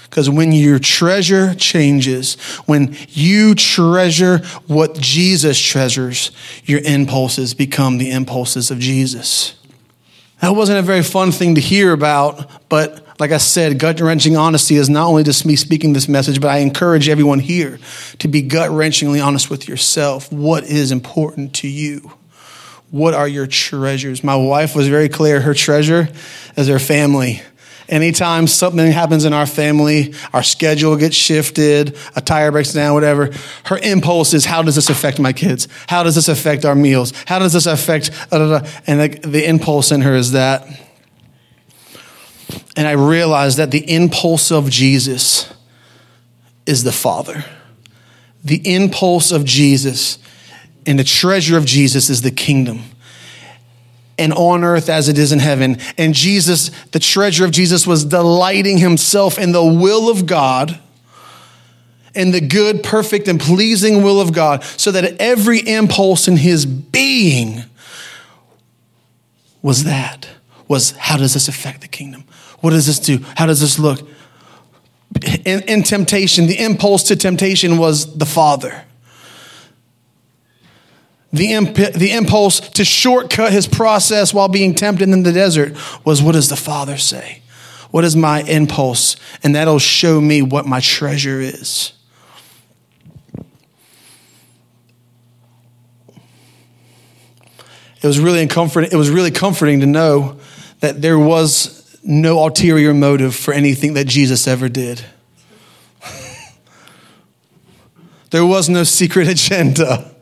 Because 0.05 0.31
when 0.31 0.53
your 0.53 0.79
treasure 0.79 1.55
changes, 1.55 2.37
when 2.67 2.97
you 3.09 3.55
treasure 3.55 4.39
what 4.69 4.95
Jesus 4.95 5.61
treasures, 5.61 6.31
your 6.65 6.81
impulses 6.81 7.53
become 7.53 7.99
the 7.99 8.13
impulses 8.13 8.71
of 8.71 8.79
Jesus. 8.79 9.55
That 10.45 10.55
wasn't 10.55 10.79
a 10.79 10.83
very 10.83 11.03
fun 11.03 11.33
thing 11.33 11.55
to 11.55 11.61
hear 11.63 11.95
about, 11.95 12.69
but 12.69 13.03
like 13.19 13.31
I 13.31 13.39
said, 13.39 13.79
gut 13.79 13.99
wrenching 14.01 14.37
honesty 14.37 14.77
is 14.77 14.91
not 14.91 15.07
only 15.07 15.23
just 15.23 15.47
me 15.47 15.57
speaking 15.57 15.95
this 15.95 16.07
message, 16.07 16.39
but 16.39 16.49
I 16.49 16.59
encourage 16.59 17.09
everyone 17.09 17.39
here 17.39 17.79
to 18.19 18.29
be 18.29 18.43
gut 18.43 18.69
wrenchingly 18.69 19.25
honest 19.25 19.49
with 19.49 19.67
yourself. 19.67 20.31
What 20.31 20.65
is 20.65 20.93
important 20.93 21.55
to 21.55 21.69
you? 21.69 22.13
What 22.91 23.15
are 23.15 23.27
your 23.27 23.47
treasures? 23.47 24.23
My 24.23 24.37
wife 24.37 24.77
was 24.77 24.87
very 24.87 25.09
clear 25.09 25.41
her 25.41 25.55
treasure 25.55 26.11
is 26.59 26.69
her 26.69 26.79
family. 26.79 27.41
Anytime 27.89 28.47
something 28.47 28.91
happens 28.91 29.25
in 29.25 29.33
our 29.33 29.47
family, 29.47 30.15
our 30.33 30.43
schedule 30.43 30.97
gets 30.97 31.15
shifted, 31.15 31.97
a 32.17 32.21
tire 32.21 32.51
breaks 32.51 32.73
down, 32.73 32.95
whatever, 32.95 33.31
her 33.67 33.79
impulse 33.79 34.33
is, 34.33 34.47
how 34.47 34.63
does 34.63 34.75
this 34.75 34.89
affect 34.89 35.21
my 35.21 35.33
kids? 35.33 35.69
How 35.87 36.03
does 36.03 36.15
this 36.15 36.29
affect 36.29 36.65
our 36.65 36.75
meals? 36.75 37.13
How 37.27 37.39
does 37.39 37.53
this 37.53 37.67
affect, 37.67 38.11
and 38.31 39.01
the, 39.01 39.21
the 39.23 39.47
impulse 39.47 39.93
in 39.93 40.01
her 40.01 40.15
is 40.15 40.33
that 40.33 40.67
and 42.77 42.89
I 42.89 42.93
realized 42.93 43.59
that 43.59 43.71
the 43.71 43.89
impulse 43.91 44.51
of 44.51 44.69
Jesus 44.69 45.53
is 46.67 46.83
the 46.83 46.93
Father. 46.93 47.45
The 48.43 48.61
impulse 48.75 49.31
of 49.33 49.45
Jesus 49.45 50.19
and 50.87 50.99
the 50.99 51.05
treasure 51.05 51.57
of 51.57 51.65
Jesus 51.65 52.11
is 52.11 52.23
the 52.23 52.31
kingdom. 52.31 52.83
And 54.17 54.33
on 54.33 54.63
earth 54.63 54.89
as 54.89 55.09
it 55.09 55.19
is 55.19 55.33
in 55.33 55.41
heaven. 55.41 55.79
And 55.99 56.15
Jesus, 56.15 56.71
the 56.87 57.01
treasure 57.01 57.45
of 57.45 57.51
Jesus, 57.51 57.87
was 57.87 58.05
delighting 58.05 58.79
himself 58.79 59.39
in 59.39 59.53
the 59.53 59.65
will 59.65 60.09
of 60.09 60.27
God, 60.27 60.79
in 62.15 62.31
the 62.31 62.41
good, 62.41 62.85
perfect, 62.85 63.27
and 63.27 63.41
pleasing 63.41 64.03
will 64.03 64.21
of 64.21 64.33
God, 64.33 64.63
so 64.63 64.93
that 64.93 65.21
every 65.21 65.59
impulse 65.59 66.29
in 66.29 66.37
his 66.37 66.65
being 66.65 67.65
was 69.63 69.85
that 69.85 70.29
was 70.69 70.93
how 70.93 71.17
does 71.17 71.35
this 71.35 71.49
affect 71.49 71.81
the 71.81 71.89
kingdom? 71.89 72.25
What 72.61 72.71
does 72.71 72.87
this 72.87 72.99
do? 72.99 73.19
How 73.37 73.47
does 73.47 73.61
this 73.61 73.79
look? 73.79 74.01
In, 75.45 75.61
in 75.63 75.83
temptation, 75.83 76.47
the 76.47 76.59
impulse 76.59 77.05
to 77.05 77.17
temptation 77.17 77.79
was 77.79 78.17
the 78.17 78.27
Father. 78.27 78.85
The, 81.35 81.53
imp- 81.53 81.75
the 81.75 82.13
impulse 82.13 82.61
to 82.61 82.85
shortcut 82.85 83.53
his 83.53 83.67
process 83.67 84.33
while 84.33 84.47
being 84.47 84.73
tempted 84.73 85.09
in 85.09 85.25
the 85.25 85.33
desert 85.33 85.75
was 86.05 86.23
what 86.23 86.33
does 86.33 86.49
the 86.49 86.55
Father 86.55 86.97
say? 86.97 87.43
What 87.91 88.05
is 88.05 88.15
my 88.15 88.43
impulse? 88.43 89.17
And 89.43 89.57
that'll 89.57 89.81
show 89.81 90.21
me 90.21 90.43
what 90.43 90.65
my 90.65 90.79
treasure 90.79 91.41
is. 91.41 91.93
It 98.01 98.07
was 98.07 98.21
really 98.21 98.47
comforting, 98.47 98.93
it 98.93 98.97
was 98.97 99.11
really 99.11 99.33
comforting 99.33 99.81
to 99.81 99.87
know 99.87 100.39
that 100.79 101.03
there 101.03 101.19
was 101.19 101.99
no 102.05 102.39
ulterior 102.39 102.95
motive 102.95 103.35
for 103.35 103.53
anything 103.53 103.95
that 103.95 104.07
Jesus 104.07 104.47
ever 104.47 104.69
did. 104.69 105.05
there 108.31 108.47
was 108.47 108.69
no 108.69 108.85
secret 108.85 109.27
agenda. 109.29 110.14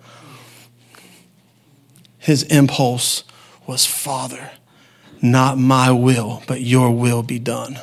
His 2.22 2.44
impulse 2.44 3.24
was, 3.66 3.84
Father, 3.84 4.52
not 5.20 5.58
my 5.58 5.90
will, 5.90 6.40
but 6.46 6.60
your 6.60 6.92
will 6.92 7.24
be 7.24 7.40
done. 7.40 7.80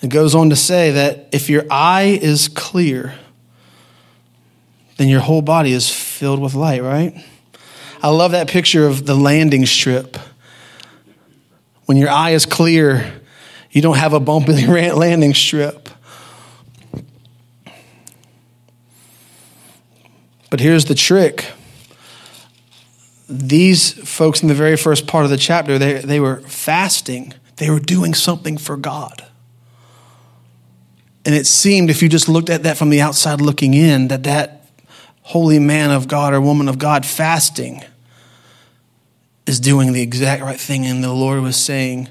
It 0.00 0.10
goes 0.10 0.36
on 0.36 0.50
to 0.50 0.56
say 0.56 0.92
that 0.92 1.28
if 1.32 1.50
your 1.50 1.64
eye 1.68 2.20
is 2.22 2.46
clear, 2.46 3.16
then 4.96 5.08
your 5.08 5.20
whole 5.20 5.42
body 5.42 5.72
is 5.72 5.90
filled 5.90 6.40
with 6.40 6.54
light, 6.54 6.84
right? 6.84 7.12
I 8.00 8.10
love 8.10 8.30
that 8.30 8.48
picture 8.48 8.86
of 8.86 9.06
the 9.06 9.16
landing 9.16 9.66
strip. 9.66 10.18
When 11.86 11.96
your 11.96 12.10
eye 12.10 12.30
is 12.30 12.46
clear, 12.46 13.12
you 13.72 13.82
don't 13.82 13.96
have 13.96 14.12
a 14.12 14.20
bumpy 14.20 14.66
landing 14.92 15.34
strip. 15.34 15.81
But 20.52 20.60
here's 20.60 20.84
the 20.84 20.94
trick 20.94 21.46
these 23.26 23.94
folks 24.06 24.42
in 24.42 24.48
the 24.48 24.54
very 24.54 24.76
first 24.76 25.06
part 25.06 25.24
of 25.24 25.30
the 25.30 25.38
chapter, 25.38 25.78
they, 25.78 25.94
they 26.00 26.20
were 26.20 26.40
fasting, 26.40 27.32
they 27.56 27.70
were 27.70 27.80
doing 27.80 28.12
something 28.12 28.58
for 28.58 28.76
God. 28.76 29.24
And 31.24 31.34
it 31.34 31.46
seemed, 31.46 31.88
if 31.88 32.02
you 32.02 32.10
just 32.10 32.28
looked 32.28 32.50
at 32.50 32.64
that 32.64 32.76
from 32.76 32.90
the 32.90 33.00
outside 33.00 33.40
looking 33.40 33.72
in, 33.72 34.08
that 34.08 34.24
that 34.24 34.68
holy 35.22 35.58
man 35.58 35.90
of 35.90 36.06
God 36.06 36.34
or 36.34 36.40
woman 36.42 36.68
of 36.68 36.78
God 36.78 37.06
fasting 37.06 37.82
is 39.46 39.58
doing 39.58 39.94
the 39.94 40.02
exact 40.02 40.42
right 40.42 40.60
thing. 40.60 40.84
And 40.84 41.02
the 41.02 41.14
Lord 41.14 41.40
was 41.40 41.56
saying, 41.56 42.10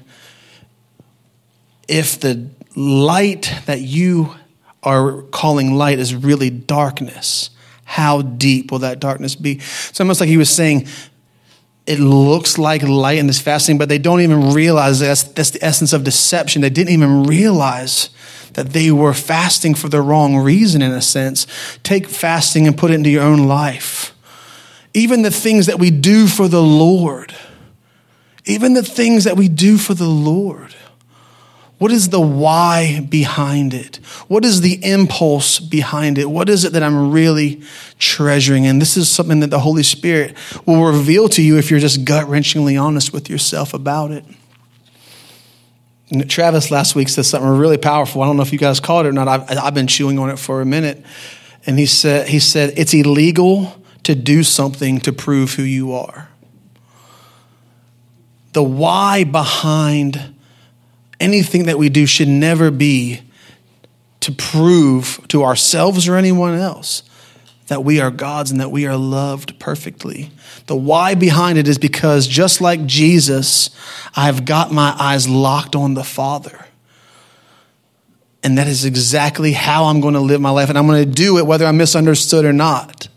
if 1.86 2.18
the 2.18 2.50
light 2.74 3.54
that 3.66 3.82
you 3.82 4.34
are 4.82 5.22
calling 5.30 5.74
light 5.74 6.00
is 6.00 6.12
really 6.12 6.50
darkness, 6.50 7.50
how 7.92 8.22
deep 8.22 8.70
will 8.70 8.80
that 8.80 9.00
darkness 9.00 9.34
be? 9.34 9.56
It's 9.56 10.00
almost 10.00 10.20
like 10.20 10.28
he 10.28 10.36
was 10.36 10.50
saying, 10.50 10.86
it 11.86 11.98
looks 11.98 12.58
like 12.58 12.82
light 12.82 13.18
in 13.18 13.26
this 13.26 13.40
fasting, 13.40 13.76
but 13.76 13.88
they 13.88 13.98
don't 13.98 14.20
even 14.20 14.52
realize 14.52 15.00
that's, 15.00 15.24
that's 15.24 15.50
the 15.50 15.64
essence 15.64 15.92
of 15.92 16.04
deception. 16.04 16.62
They 16.62 16.70
didn't 16.70 16.92
even 16.92 17.24
realize 17.24 18.10
that 18.54 18.70
they 18.70 18.90
were 18.90 19.14
fasting 19.14 19.74
for 19.74 19.88
the 19.88 20.00
wrong 20.00 20.36
reason, 20.36 20.80
in 20.80 20.92
a 20.92 21.02
sense. 21.02 21.46
Take 21.82 22.08
fasting 22.08 22.66
and 22.66 22.78
put 22.78 22.90
it 22.90 22.94
into 22.94 23.10
your 23.10 23.24
own 23.24 23.46
life 23.46 24.12
even 24.94 25.22
the 25.22 25.30
things 25.30 25.66
that 25.66 25.78
we 25.78 25.90
do 25.90 26.26
for 26.26 26.48
the 26.48 26.62
Lord, 26.62 27.34
even 28.44 28.74
the 28.74 28.82
things 28.82 29.24
that 29.24 29.36
we 29.36 29.48
do 29.48 29.78
for 29.78 29.94
the 29.94 30.08
Lord. 30.08 30.74
What 31.82 31.90
is 31.90 32.10
the 32.10 32.20
why 32.20 33.00
behind 33.00 33.74
it? 33.74 33.96
What 34.28 34.44
is 34.44 34.60
the 34.60 34.78
impulse 34.88 35.58
behind 35.58 36.16
it? 36.16 36.30
What 36.30 36.48
is 36.48 36.64
it 36.64 36.74
that 36.74 36.82
I'm 36.84 37.10
really 37.10 37.60
treasuring? 37.98 38.68
And 38.68 38.80
this 38.80 38.96
is 38.96 39.08
something 39.08 39.40
that 39.40 39.50
the 39.50 39.58
Holy 39.58 39.82
Spirit 39.82 40.36
will 40.64 40.84
reveal 40.84 41.28
to 41.30 41.42
you 41.42 41.58
if 41.58 41.72
you're 41.72 41.80
just 41.80 42.04
gut 42.04 42.28
wrenchingly 42.28 42.80
honest 42.80 43.12
with 43.12 43.28
yourself 43.28 43.74
about 43.74 44.12
it. 44.12 44.24
And 46.12 46.30
Travis 46.30 46.70
last 46.70 46.94
week 46.94 47.08
said 47.08 47.24
something 47.24 47.50
really 47.50 47.78
powerful. 47.78 48.22
I 48.22 48.26
don't 48.26 48.36
know 48.36 48.44
if 48.44 48.52
you 48.52 48.60
guys 48.60 48.78
caught 48.78 49.04
it 49.04 49.08
or 49.08 49.12
not. 49.12 49.26
I've, 49.26 49.58
I've 49.58 49.74
been 49.74 49.88
chewing 49.88 50.20
on 50.20 50.30
it 50.30 50.38
for 50.38 50.60
a 50.60 50.64
minute. 50.64 51.04
And 51.66 51.80
he 51.80 51.86
said, 51.86 52.28
he 52.28 52.38
said, 52.38 52.74
it's 52.76 52.94
illegal 52.94 53.82
to 54.04 54.14
do 54.14 54.44
something 54.44 55.00
to 55.00 55.12
prove 55.12 55.54
who 55.54 55.64
you 55.64 55.94
are. 55.94 56.28
The 58.52 58.62
why 58.62 59.24
behind 59.24 60.31
anything 61.22 61.66
that 61.66 61.78
we 61.78 61.88
do 61.88 62.04
should 62.04 62.28
never 62.28 62.70
be 62.70 63.22
to 64.20 64.32
prove 64.32 65.20
to 65.28 65.44
ourselves 65.44 66.08
or 66.08 66.16
anyone 66.16 66.54
else 66.54 67.02
that 67.68 67.84
we 67.84 68.00
are 68.00 68.10
God's 68.10 68.50
and 68.50 68.60
that 68.60 68.70
we 68.70 68.86
are 68.86 68.96
loved 68.96 69.58
perfectly. 69.58 70.30
The 70.66 70.76
why 70.76 71.14
behind 71.14 71.58
it 71.58 71.68
is 71.68 71.78
because 71.78 72.26
just 72.26 72.60
like 72.60 72.84
Jesus, 72.86 73.70
I've 74.14 74.44
got 74.44 74.70
my 74.72 74.94
eyes 74.98 75.28
locked 75.28 75.74
on 75.74 75.94
the 75.94 76.04
Father. 76.04 76.66
And 78.42 78.58
that 78.58 78.66
is 78.66 78.84
exactly 78.84 79.52
how 79.52 79.84
I'm 79.86 80.00
going 80.00 80.14
to 80.14 80.20
live 80.20 80.40
my 80.40 80.50
life. 80.50 80.68
And 80.68 80.76
I'm 80.76 80.86
going 80.86 81.04
to 81.04 81.10
do 81.10 81.38
it 81.38 81.46
whether 81.46 81.64
I'm 81.64 81.76
misunderstood 81.76 82.44
or 82.44 82.52
not. 82.52 83.08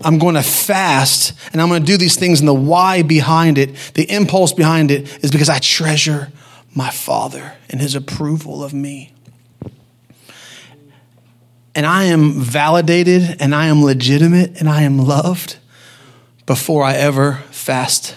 I'm 0.00 0.18
going 0.18 0.34
to 0.34 0.42
fast 0.42 1.32
and 1.52 1.60
I'm 1.60 1.68
going 1.68 1.82
to 1.82 1.86
do 1.86 1.96
these 1.96 2.16
things. 2.16 2.40
And 2.40 2.48
the 2.48 2.54
why 2.54 3.02
behind 3.02 3.58
it, 3.58 3.92
the 3.94 4.10
impulse 4.10 4.52
behind 4.54 4.90
it, 4.90 5.22
is 5.22 5.30
because 5.30 5.48
I 5.48 5.58
treasure 5.58 6.32
my 6.76 6.90
Father 6.90 7.54
and 7.70 7.80
His 7.80 7.94
approval 7.94 8.62
of 8.62 8.74
me. 8.74 9.12
And 11.74 11.86
I 11.86 12.04
am 12.04 12.40
validated 12.40 13.36
and 13.40 13.54
I 13.54 13.66
am 13.66 13.82
legitimate 13.82 14.60
and 14.60 14.68
I 14.68 14.82
am 14.82 14.98
loved 14.98 15.56
before 16.44 16.84
I 16.84 16.94
ever 16.94 17.42
fast, 17.50 18.14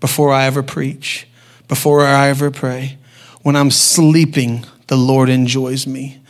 before 0.00 0.32
I 0.32 0.44
ever 0.44 0.62
preach, 0.62 1.26
before 1.68 2.04
I 2.04 2.28
ever 2.28 2.50
pray. 2.50 2.98
When 3.42 3.56
I'm 3.56 3.70
sleeping, 3.70 4.66
the 4.88 4.96
Lord 4.96 5.28
enjoys 5.28 5.86
me. 5.86 6.20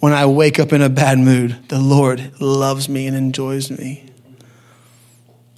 When 0.00 0.12
I 0.12 0.26
wake 0.26 0.58
up 0.58 0.72
in 0.72 0.82
a 0.82 0.88
bad 0.88 1.18
mood, 1.18 1.68
the 1.68 1.78
Lord 1.78 2.40
loves 2.40 2.88
me 2.88 3.06
and 3.06 3.16
enjoys 3.16 3.70
me. 3.70 4.06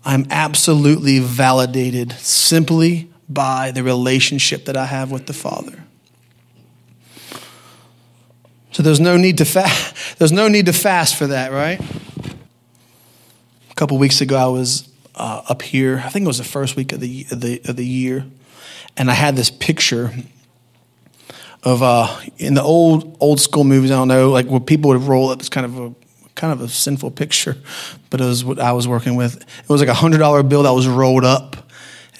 I'm 0.04 0.26
absolutely 0.30 1.18
validated 1.18 2.12
simply 2.12 3.10
by 3.28 3.70
the 3.70 3.82
relationship 3.82 4.66
that 4.66 4.76
I 4.76 4.86
have 4.86 5.10
with 5.10 5.26
the 5.26 5.32
Father. 5.32 5.84
So 8.72 8.82
there's 8.82 9.00
no 9.00 9.16
need 9.16 9.38
to 9.38 9.44
fast. 9.44 10.18
There's 10.18 10.32
no 10.32 10.48
need 10.48 10.66
to 10.66 10.72
fast 10.72 11.16
for 11.16 11.28
that, 11.28 11.52
right? 11.52 11.80
A 13.70 13.74
couple 13.74 13.98
weeks 13.98 14.20
ago, 14.20 14.36
I 14.36 14.46
was 14.46 14.88
uh, 15.14 15.42
up 15.48 15.62
here. 15.62 16.02
I 16.04 16.08
think 16.08 16.24
it 16.24 16.26
was 16.26 16.38
the 16.38 16.44
first 16.44 16.74
week 16.76 16.92
of 16.92 17.00
the 17.00 17.26
of 17.30 17.40
the, 17.40 17.60
of 17.66 17.76
the 17.76 17.86
year, 17.86 18.26
and 18.96 19.10
I 19.10 19.14
had 19.14 19.36
this 19.36 19.50
picture 19.50 20.12
of 21.62 21.82
uh, 21.82 22.20
in 22.38 22.54
the 22.54 22.62
old 22.62 23.16
old 23.20 23.40
school 23.40 23.64
movies. 23.64 23.90
I 23.90 23.94
don't 23.94 24.08
know, 24.08 24.30
like 24.30 24.46
where 24.46 24.60
people 24.60 24.90
would 24.90 25.02
roll 25.02 25.30
up. 25.30 25.38
It's 25.38 25.48
kind 25.48 25.66
of 25.66 25.78
a 25.78 25.94
kind 26.34 26.52
of 26.52 26.60
a 26.60 26.68
sinful 26.68 27.12
picture, 27.12 27.56
but 28.10 28.20
it 28.20 28.24
was 28.24 28.44
what 28.44 28.58
I 28.58 28.72
was 28.72 28.88
working 28.88 29.14
with. 29.16 29.36
It 29.36 29.68
was 29.68 29.80
like 29.80 29.88
a 29.88 29.94
hundred 29.94 30.18
dollar 30.18 30.42
bill 30.42 30.64
that 30.64 30.72
was 30.72 30.88
rolled 30.88 31.24
up, 31.24 31.63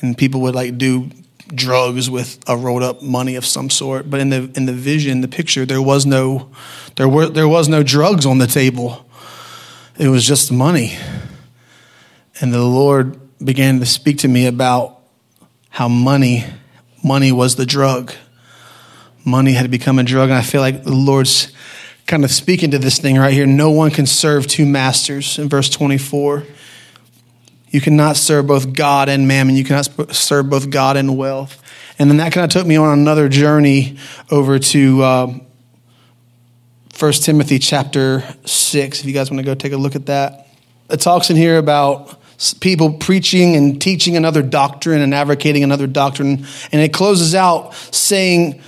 and 0.00 0.16
people 0.16 0.40
would 0.42 0.54
like 0.54 0.78
do 0.78 1.10
drugs 1.48 2.08
with 2.08 2.42
a 2.48 2.56
rolled 2.56 2.82
up 2.82 3.02
money 3.02 3.36
of 3.36 3.44
some 3.44 3.70
sort. 3.70 4.08
But 4.08 4.20
in 4.20 4.30
the 4.30 4.50
in 4.54 4.66
the 4.66 4.72
vision, 4.72 5.20
the 5.20 5.28
picture, 5.28 5.66
there 5.66 5.82
was 5.82 6.06
no 6.06 6.50
there 6.96 7.08
were 7.08 7.26
there 7.26 7.48
was 7.48 7.68
no 7.68 7.82
drugs 7.82 8.26
on 8.26 8.38
the 8.38 8.46
table. 8.46 9.08
It 9.98 10.08
was 10.08 10.26
just 10.26 10.50
money. 10.50 10.96
And 12.40 12.52
the 12.52 12.62
Lord 12.62 13.20
began 13.38 13.78
to 13.80 13.86
speak 13.86 14.18
to 14.18 14.28
me 14.28 14.46
about 14.46 15.00
how 15.70 15.88
money 15.88 16.44
money 17.02 17.32
was 17.32 17.56
the 17.56 17.66
drug. 17.66 18.12
Money 19.24 19.52
had 19.52 19.70
become 19.70 19.98
a 19.98 20.02
drug, 20.02 20.28
and 20.28 20.38
I 20.38 20.42
feel 20.42 20.60
like 20.60 20.84
the 20.84 20.94
Lord's 20.94 21.52
kind 22.06 22.24
of 22.24 22.30
speaking 22.30 22.70
to 22.72 22.78
this 22.78 22.98
thing 22.98 23.16
right 23.16 23.32
here. 23.32 23.46
No 23.46 23.70
one 23.70 23.90
can 23.90 24.06
serve 24.06 24.46
two 24.46 24.66
masters 24.66 25.38
in 25.38 25.48
verse 25.48 25.70
24. 25.70 26.44
You 27.74 27.80
cannot 27.80 28.16
serve 28.16 28.46
both 28.46 28.72
God 28.72 29.08
and 29.08 29.26
mammon. 29.26 29.56
You 29.56 29.64
cannot 29.64 30.14
serve 30.14 30.48
both 30.48 30.70
God 30.70 30.96
and 30.96 31.18
wealth. 31.18 31.60
And 31.98 32.08
then 32.08 32.18
that 32.18 32.32
kind 32.32 32.44
of 32.44 32.50
took 32.50 32.68
me 32.68 32.76
on 32.76 32.96
another 32.96 33.28
journey 33.28 33.96
over 34.30 34.60
to 34.60 35.02
um, 35.02 35.40
1 36.96 37.12
Timothy 37.14 37.58
chapter 37.58 38.22
6. 38.44 39.00
If 39.00 39.04
you 39.04 39.12
guys 39.12 39.28
want 39.28 39.40
to 39.40 39.44
go 39.44 39.56
take 39.56 39.72
a 39.72 39.76
look 39.76 39.96
at 39.96 40.06
that, 40.06 40.46
it 40.88 41.00
talks 41.00 41.30
in 41.30 41.36
here 41.36 41.58
about 41.58 42.16
people 42.60 42.92
preaching 42.92 43.56
and 43.56 43.82
teaching 43.82 44.16
another 44.16 44.40
doctrine 44.40 45.00
and 45.00 45.12
advocating 45.12 45.64
another 45.64 45.88
doctrine. 45.88 46.46
And 46.70 46.80
it 46.80 46.92
closes 46.92 47.34
out 47.34 47.74
saying 47.74 48.60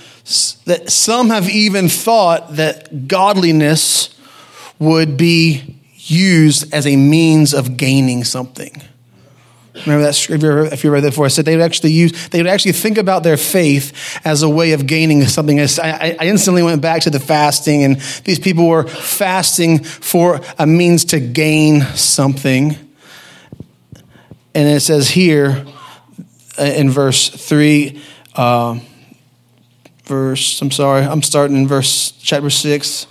that 0.65 0.91
some 0.91 1.29
have 1.29 1.49
even 1.49 1.87
thought 1.87 2.57
that 2.57 3.07
godliness 3.07 4.13
would 4.79 5.15
be 5.15 5.79
used 5.95 6.73
as 6.73 6.85
a 6.85 6.97
means 6.97 7.53
of 7.53 7.77
gaining 7.77 8.25
something. 8.25 8.81
Remember 9.85 10.03
that 10.03 10.71
if 10.73 10.83
you 10.83 10.91
read 10.91 11.03
that 11.03 11.11
before, 11.11 11.25
I 11.25 11.29
said 11.29 11.45
they 11.45 11.55
would 11.55 11.63
actually 11.63 11.91
use, 11.91 12.29
they 12.29 12.39
would 12.39 12.47
actually 12.47 12.71
think 12.71 12.97
about 12.97 13.23
their 13.23 13.37
faith 13.37 14.19
as 14.25 14.43
a 14.43 14.49
way 14.49 14.71
of 14.71 14.87
gaining 14.87 15.25
something. 15.25 15.59
I, 15.59 16.15
I 16.19 16.25
instantly 16.25 16.63
went 16.63 16.81
back 16.81 17.03
to 17.03 17.09
the 17.09 17.19
fasting, 17.19 17.83
and 17.83 17.99
these 18.23 18.39
people 18.39 18.67
were 18.67 18.87
fasting 18.87 19.83
for 19.83 20.41
a 20.57 20.65
means 20.65 21.05
to 21.05 21.19
gain 21.19 21.81
something. 21.81 22.75
And 24.55 24.67
it 24.67 24.81
says 24.81 25.09
here 25.09 25.65
uh, 26.57 26.63
in 26.63 26.89
verse 26.89 27.29
3, 27.29 28.01
uh, 28.35 28.79
verse, 30.05 30.61
I'm 30.61 30.71
sorry, 30.71 31.03
I'm 31.03 31.21
starting 31.21 31.57
in 31.57 31.67
verse 31.67 32.11
chapter 32.11 32.49
6, 32.49 33.07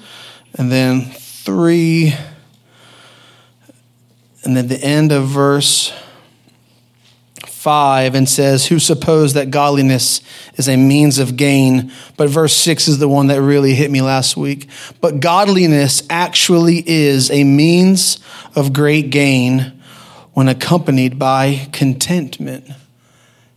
and 0.54 0.72
then 0.72 1.02
3, 1.02 2.14
and 4.44 4.56
then 4.56 4.66
the 4.66 4.82
end 4.82 5.12
of 5.12 5.28
verse 5.28 5.92
5 7.66 8.14
and 8.14 8.28
says, 8.28 8.66
Who 8.66 8.78
suppose 8.78 9.32
that 9.32 9.50
godliness 9.50 10.20
is 10.54 10.68
a 10.68 10.76
means 10.76 11.18
of 11.18 11.34
gain? 11.34 11.90
But 12.16 12.28
verse 12.28 12.52
6 12.54 12.86
is 12.86 13.00
the 13.00 13.08
one 13.08 13.26
that 13.26 13.42
really 13.42 13.74
hit 13.74 13.90
me 13.90 14.02
last 14.02 14.36
week. 14.36 14.68
But 15.00 15.18
godliness 15.18 16.04
actually 16.08 16.88
is 16.88 17.28
a 17.28 17.42
means 17.42 18.20
of 18.54 18.72
great 18.72 19.10
gain 19.10 19.82
when 20.32 20.46
accompanied 20.46 21.18
by 21.18 21.68
contentment. 21.72 22.70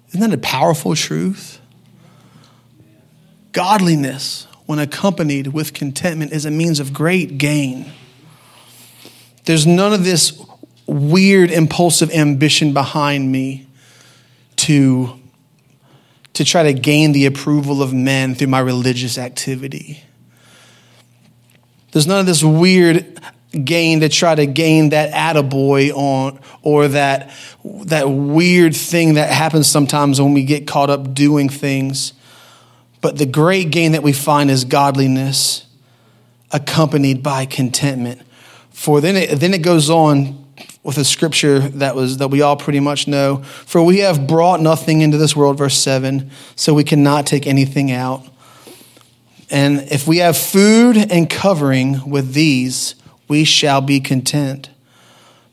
Isn't 0.08 0.22
that 0.22 0.34
a 0.34 0.39
powerful 0.39 0.95
truth? 0.95 1.62
Godliness, 3.52 4.48
when 4.65 4.80
accompanied 4.80 5.50
with 5.54 5.76
contentment, 5.76 6.32
is 6.32 6.45
a 6.45 6.52
means 6.52 6.80
of 6.80 6.93
great 6.93 7.38
gain. 7.38 7.91
There's 9.45 9.67
none 9.67 9.93
of 9.93 10.04
this 10.04 10.43
weird, 10.88 11.52
impulsive 11.52 12.10
ambition 12.10 12.74
behind 12.74 13.32
me 13.32 13.67
to, 14.60 15.19
to 16.34 16.45
try 16.45 16.63
to 16.63 16.74
gain 16.74 17.12
the 17.12 17.26
approval 17.26 17.82
of 17.82 17.93
men 17.93 18.36
through 18.36 18.48
my 18.48 18.60
religious 18.60 19.17
activity. 19.17 20.04
There's 21.91 22.08
none 22.08 22.19
of 22.19 22.26
this 22.26 22.43
weird 22.43 23.19
gain 23.52 24.02
to 24.02 24.10
try 24.10 24.36
to 24.36 24.45
gain 24.45 24.89
that 24.89 25.12
attaboy 25.12 25.91
on 25.91 26.39
or 26.62 26.88
that 26.89 27.32
that 27.63 28.10
weird 28.10 28.76
thing 28.76 29.15
that 29.15 29.32
happens 29.32 29.67
sometimes 29.67 30.22
when 30.22 30.34
we 30.34 30.43
get 30.43 30.67
caught 30.67 30.89
up 30.89 31.13
doing 31.13 31.50
things. 31.50 32.13
But 33.02 33.17
the 33.17 33.26
great 33.26 33.72
gain 33.72 33.93
that 33.93 34.04
we 34.04 34.13
find 34.13 34.52
is 34.52 34.65
godliness 34.65 35.65
accompanied 36.52 37.24
by 37.24 37.45
contentment. 37.45 38.22
For 38.72 39.02
then 39.02 39.15
it, 39.15 39.39
then 39.39 39.54
it 39.54 39.62
goes 39.62 39.89
on 39.89 40.38
with 40.89 40.97
a 40.97 41.06
scripture 41.06 41.60
that 41.60 41.95
was 41.95 42.17
that 42.17 42.30
we 42.30 42.41
all 42.41 42.58
pretty 42.58 42.80
much 42.80 43.08
know. 43.08 43.43
For 43.43 43.84
we 43.84 43.99
have 43.99 44.25
brought 44.25 44.60
nothing 44.60 45.02
into 45.02 45.19
this 45.19 45.36
world, 45.36 45.60
verse 45.60 45.78
7, 45.78 46.32
so 46.56 46.73
we 46.73 46.84
cannot 46.84 47.28
take 47.28 47.45
anything 47.45 47.91
out. 47.91 48.25
And 49.52 49.82
if 49.91 50.08
we 50.08 50.17
have 50.17 50.36
food 50.36 50.97
and 50.97 51.30
covering 51.30 52.10
with 52.10 52.34
these, 52.34 52.95
we 53.28 53.43
shall 53.43 53.82
be 53.82 53.99
content. 53.99 54.71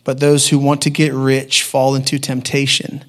But 0.05 0.21
those 0.21 0.49
who 0.49 0.59
want 0.59 0.81
to 0.83 0.91
get 0.91 1.13
rich 1.13 1.63
fall 1.63 1.95
into 1.95 2.19
temptation 2.19 3.05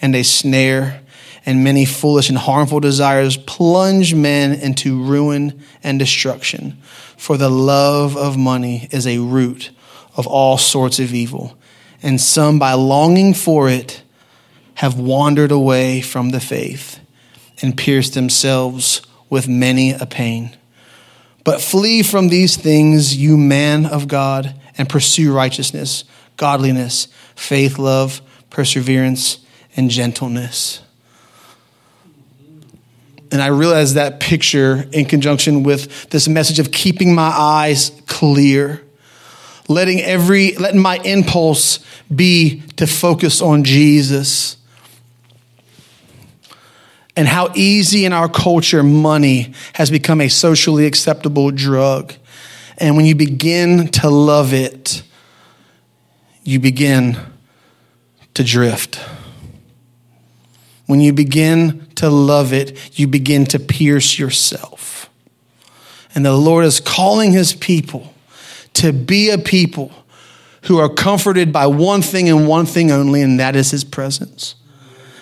and 0.00 0.14
a 0.14 0.22
snare, 0.22 1.00
and 1.44 1.64
many 1.64 1.84
foolish 1.84 2.28
and 2.28 2.38
harmful 2.38 2.78
desires 2.78 3.36
plunge 3.36 4.14
men 4.14 4.52
into 4.52 5.02
ruin 5.02 5.60
and 5.82 5.98
destruction. 5.98 6.78
For 7.16 7.36
the 7.36 7.50
love 7.50 8.16
of 8.16 8.36
money 8.36 8.86
is 8.92 9.04
a 9.04 9.18
root 9.18 9.72
of 10.14 10.28
all 10.28 10.58
sorts 10.58 11.00
of 11.00 11.12
evil 11.12 11.56
and 12.02 12.20
some, 12.20 12.58
by 12.58 12.72
longing 12.74 13.34
for 13.34 13.68
it, 13.68 14.02
have 14.74 14.98
wandered 14.98 15.52
away 15.52 16.00
from 16.00 16.30
the 16.30 16.40
faith 16.40 16.98
and 17.60 17.76
pierced 17.76 18.14
themselves 18.14 19.02
with 19.30 19.48
many 19.48 19.92
a 19.92 20.06
pain. 20.06 20.56
But 21.44 21.60
flee 21.60 22.02
from 22.02 22.28
these 22.28 22.56
things, 22.56 23.16
you 23.16 23.36
man 23.36 23.86
of 23.86 24.08
God, 24.08 24.54
and 24.78 24.88
pursue 24.88 25.32
righteousness, 25.32 26.04
godliness, 26.36 27.08
faith, 27.34 27.78
love, 27.78 28.20
perseverance, 28.50 29.44
and 29.76 29.90
gentleness. 29.90 30.82
And 33.30 33.40
I 33.40 33.46
realize 33.46 33.94
that 33.94 34.20
picture 34.20 34.86
in 34.92 35.06
conjunction 35.06 35.62
with 35.62 36.10
this 36.10 36.28
message 36.28 36.58
of 36.58 36.70
keeping 36.70 37.14
my 37.14 37.28
eyes 37.28 37.90
clear 38.06 38.82
letting 39.68 40.00
every 40.00 40.54
letting 40.56 40.80
my 40.80 40.96
impulse 40.98 41.78
be 42.14 42.60
to 42.76 42.86
focus 42.86 43.40
on 43.40 43.64
Jesus. 43.64 44.56
And 47.14 47.28
how 47.28 47.52
easy 47.54 48.06
in 48.06 48.12
our 48.12 48.28
culture 48.28 48.82
money 48.82 49.52
has 49.74 49.90
become 49.90 50.20
a 50.20 50.28
socially 50.28 50.86
acceptable 50.86 51.50
drug. 51.50 52.14
And 52.78 52.96
when 52.96 53.04
you 53.04 53.14
begin 53.14 53.88
to 53.88 54.08
love 54.08 54.54
it, 54.54 55.02
you 56.42 56.58
begin 56.58 57.18
to 58.34 58.42
drift. 58.42 58.98
When 60.86 61.00
you 61.00 61.12
begin 61.12 61.86
to 61.96 62.08
love 62.08 62.52
it, 62.52 62.98
you 62.98 63.06
begin 63.06 63.44
to 63.46 63.58
pierce 63.58 64.18
yourself. 64.18 65.10
And 66.14 66.24
the 66.24 66.36
Lord 66.36 66.64
is 66.64 66.80
calling 66.80 67.32
his 67.32 67.52
people 67.52 68.11
to 68.74 68.92
be 68.92 69.30
a 69.30 69.38
people 69.38 69.92
who 70.62 70.78
are 70.78 70.88
comforted 70.88 71.52
by 71.52 71.66
one 71.66 72.02
thing 72.02 72.28
and 72.28 72.46
one 72.46 72.66
thing 72.66 72.90
only, 72.90 73.22
and 73.22 73.40
that 73.40 73.56
is 73.56 73.70
his 73.70 73.84
presence. 73.84 74.54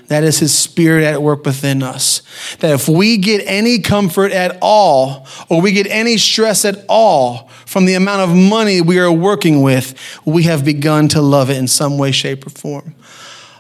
That 0.08 0.24
is 0.24 0.40
his 0.40 0.52
spirit 0.52 1.04
at 1.04 1.22
work 1.22 1.46
within 1.46 1.84
us. 1.84 2.22
That 2.58 2.72
if 2.72 2.88
we 2.88 3.16
get 3.16 3.44
any 3.46 3.78
comfort 3.78 4.32
at 4.32 4.58
all, 4.60 5.24
or 5.48 5.60
we 5.62 5.70
get 5.70 5.86
any 5.86 6.18
stress 6.18 6.64
at 6.64 6.84
all 6.88 7.48
from 7.64 7.84
the 7.84 7.94
amount 7.94 8.28
of 8.28 8.36
money 8.36 8.80
we 8.80 8.98
are 8.98 9.12
working 9.12 9.62
with, 9.62 9.94
we 10.24 10.42
have 10.42 10.64
begun 10.64 11.06
to 11.08 11.22
love 11.22 11.48
it 11.48 11.58
in 11.58 11.68
some 11.68 11.96
way, 11.96 12.10
shape, 12.10 12.44
or 12.44 12.50
form. 12.50 12.96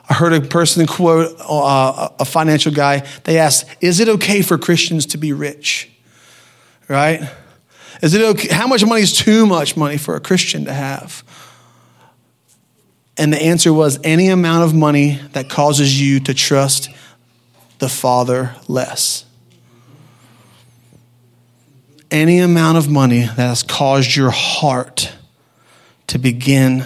I 0.08 0.14
heard 0.14 0.32
a 0.32 0.40
person 0.40 0.88
quote 0.88 1.36
uh, 1.38 2.08
a 2.18 2.24
financial 2.24 2.72
guy. 2.72 3.06
They 3.22 3.38
asked, 3.38 3.64
Is 3.80 4.00
it 4.00 4.08
okay 4.08 4.42
for 4.42 4.58
Christians 4.58 5.06
to 5.06 5.18
be 5.18 5.32
rich? 5.32 5.88
Right? 6.88 7.30
Is 8.02 8.14
it 8.14 8.22
okay? 8.22 8.48
How 8.54 8.66
much 8.66 8.84
money 8.84 9.02
is 9.02 9.16
too 9.16 9.46
much 9.46 9.76
money 9.76 9.96
for 9.96 10.16
a 10.16 10.20
Christian 10.20 10.64
to 10.64 10.72
have? 10.72 11.22
And 13.16 13.32
the 13.32 13.42
answer 13.42 13.72
was 13.72 13.98
any 14.02 14.28
amount 14.28 14.64
of 14.64 14.74
money 14.74 15.20
that 15.32 15.50
causes 15.50 16.00
you 16.00 16.20
to 16.20 16.32
trust 16.32 16.88
the 17.78 17.88
Father 17.88 18.54
less. 18.66 19.26
Any 22.10 22.38
amount 22.38 22.78
of 22.78 22.88
money 22.88 23.20
that 23.20 23.36
has 23.36 23.62
caused 23.62 24.16
your 24.16 24.30
heart 24.30 25.12
to 26.06 26.18
begin 26.18 26.84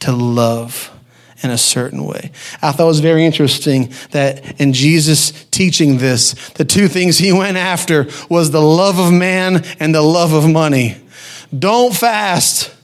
to 0.00 0.12
love 0.12 0.91
in 1.42 1.50
a 1.50 1.58
certain 1.58 2.04
way. 2.04 2.30
I 2.60 2.72
thought 2.72 2.84
it 2.84 2.86
was 2.86 3.00
very 3.00 3.24
interesting 3.24 3.92
that 4.12 4.60
in 4.60 4.72
Jesus 4.72 5.32
teaching 5.50 5.98
this, 5.98 6.34
the 6.50 6.64
two 6.64 6.88
things 6.88 7.18
he 7.18 7.32
went 7.32 7.56
after 7.56 8.08
was 8.28 8.50
the 8.50 8.60
love 8.60 8.98
of 8.98 9.12
man 9.12 9.64
and 9.80 9.94
the 9.94 10.02
love 10.02 10.32
of 10.32 10.48
money. 10.48 10.96
Don't 11.56 11.94
fast. 11.94 12.74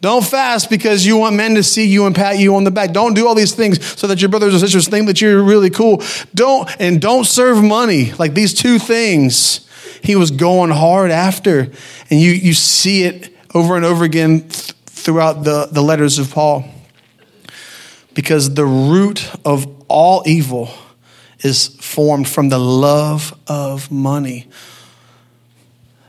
Don't 0.00 0.24
fast 0.24 0.70
because 0.70 1.04
you 1.04 1.16
want 1.16 1.34
men 1.34 1.56
to 1.56 1.62
see 1.62 1.86
you 1.86 2.06
and 2.06 2.14
pat 2.14 2.38
you 2.38 2.54
on 2.54 2.64
the 2.64 2.70
back. 2.70 2.92
Don't 2.92 3.14
do 3.14 3.26
all 3.26 3.34
these 3.34 3.54
things 3.54 3.84
so 3.98 4.06
that 4.06 4.20
your 4.20 4.28
brothers 4.28 4.54
and 4.54 4.60
sisters 4.60 4.86
think 4.86 5.06
that 5.08 5.20
you're 5.20 5.42
really 5.42 5.70
cool. 5.70 6.02
Don't 6.34 6.68
and 6.80 7.00
don't 7.00 7.24
serve 7.24 7.62
money. 7.62 8.12
Like 8.12 8.34
these 8.34 8.54
two 8.54 8.78
things 8.78 9.66
he 10.02 10.14
was 10.14 10.30
going 10.30 10.70
hard 10.70 11.10
after. 11.10 11.72
And 12.10 12.20
you 12.20 12.30
you 12.30 12.54
see 12.54 13.02
it 13.02 13.36
over 13.54 13.74
and 13.74 13.84
over 13.84 14.04
again 14.04 14.42
th- 14.42 14.72
throughout 14.86 15.42
the, 15.42 15.68
the 15.72 15.82
letters 15.82 16.18
of 16.18 16.30
Paul 16.30 16.64
because 18.18 18.54
the 18.54 18.66
root 18.66 19.30
of 19.44 19.64
all 19.86 20.24
evil 20.26 20.68
is 21.38 21.68
formed 21.80 22.28
from 22.28 22.48
the 22.48 22.58
love 22.58 23.32
of 23.46 23.92
money. 23.92 24.48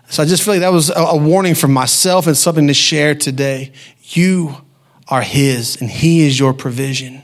So 0.10 0.24
I 0.24 0.26
just 0.26 0.42
feel 0.42 0.56
like 0.56 0.62
that 0.62 0.72
was 0.72 0.92
a 0.96 1.16
warning 1.16 1.54
for 1.54 1.68
myself 1.68 2.26
and 2.26 2.36
something 2.36 2.66
to 2.66 2.74
share 2.74 3.14
today. 3.14 3.74
You 4.06 4.56
are 5.08 5.22
His, 5.22 5.80
and 5.80 5.88
He 5.88 6.26
is 6.26 6.40
your 6.40 6.52
provision. 6.52 7.22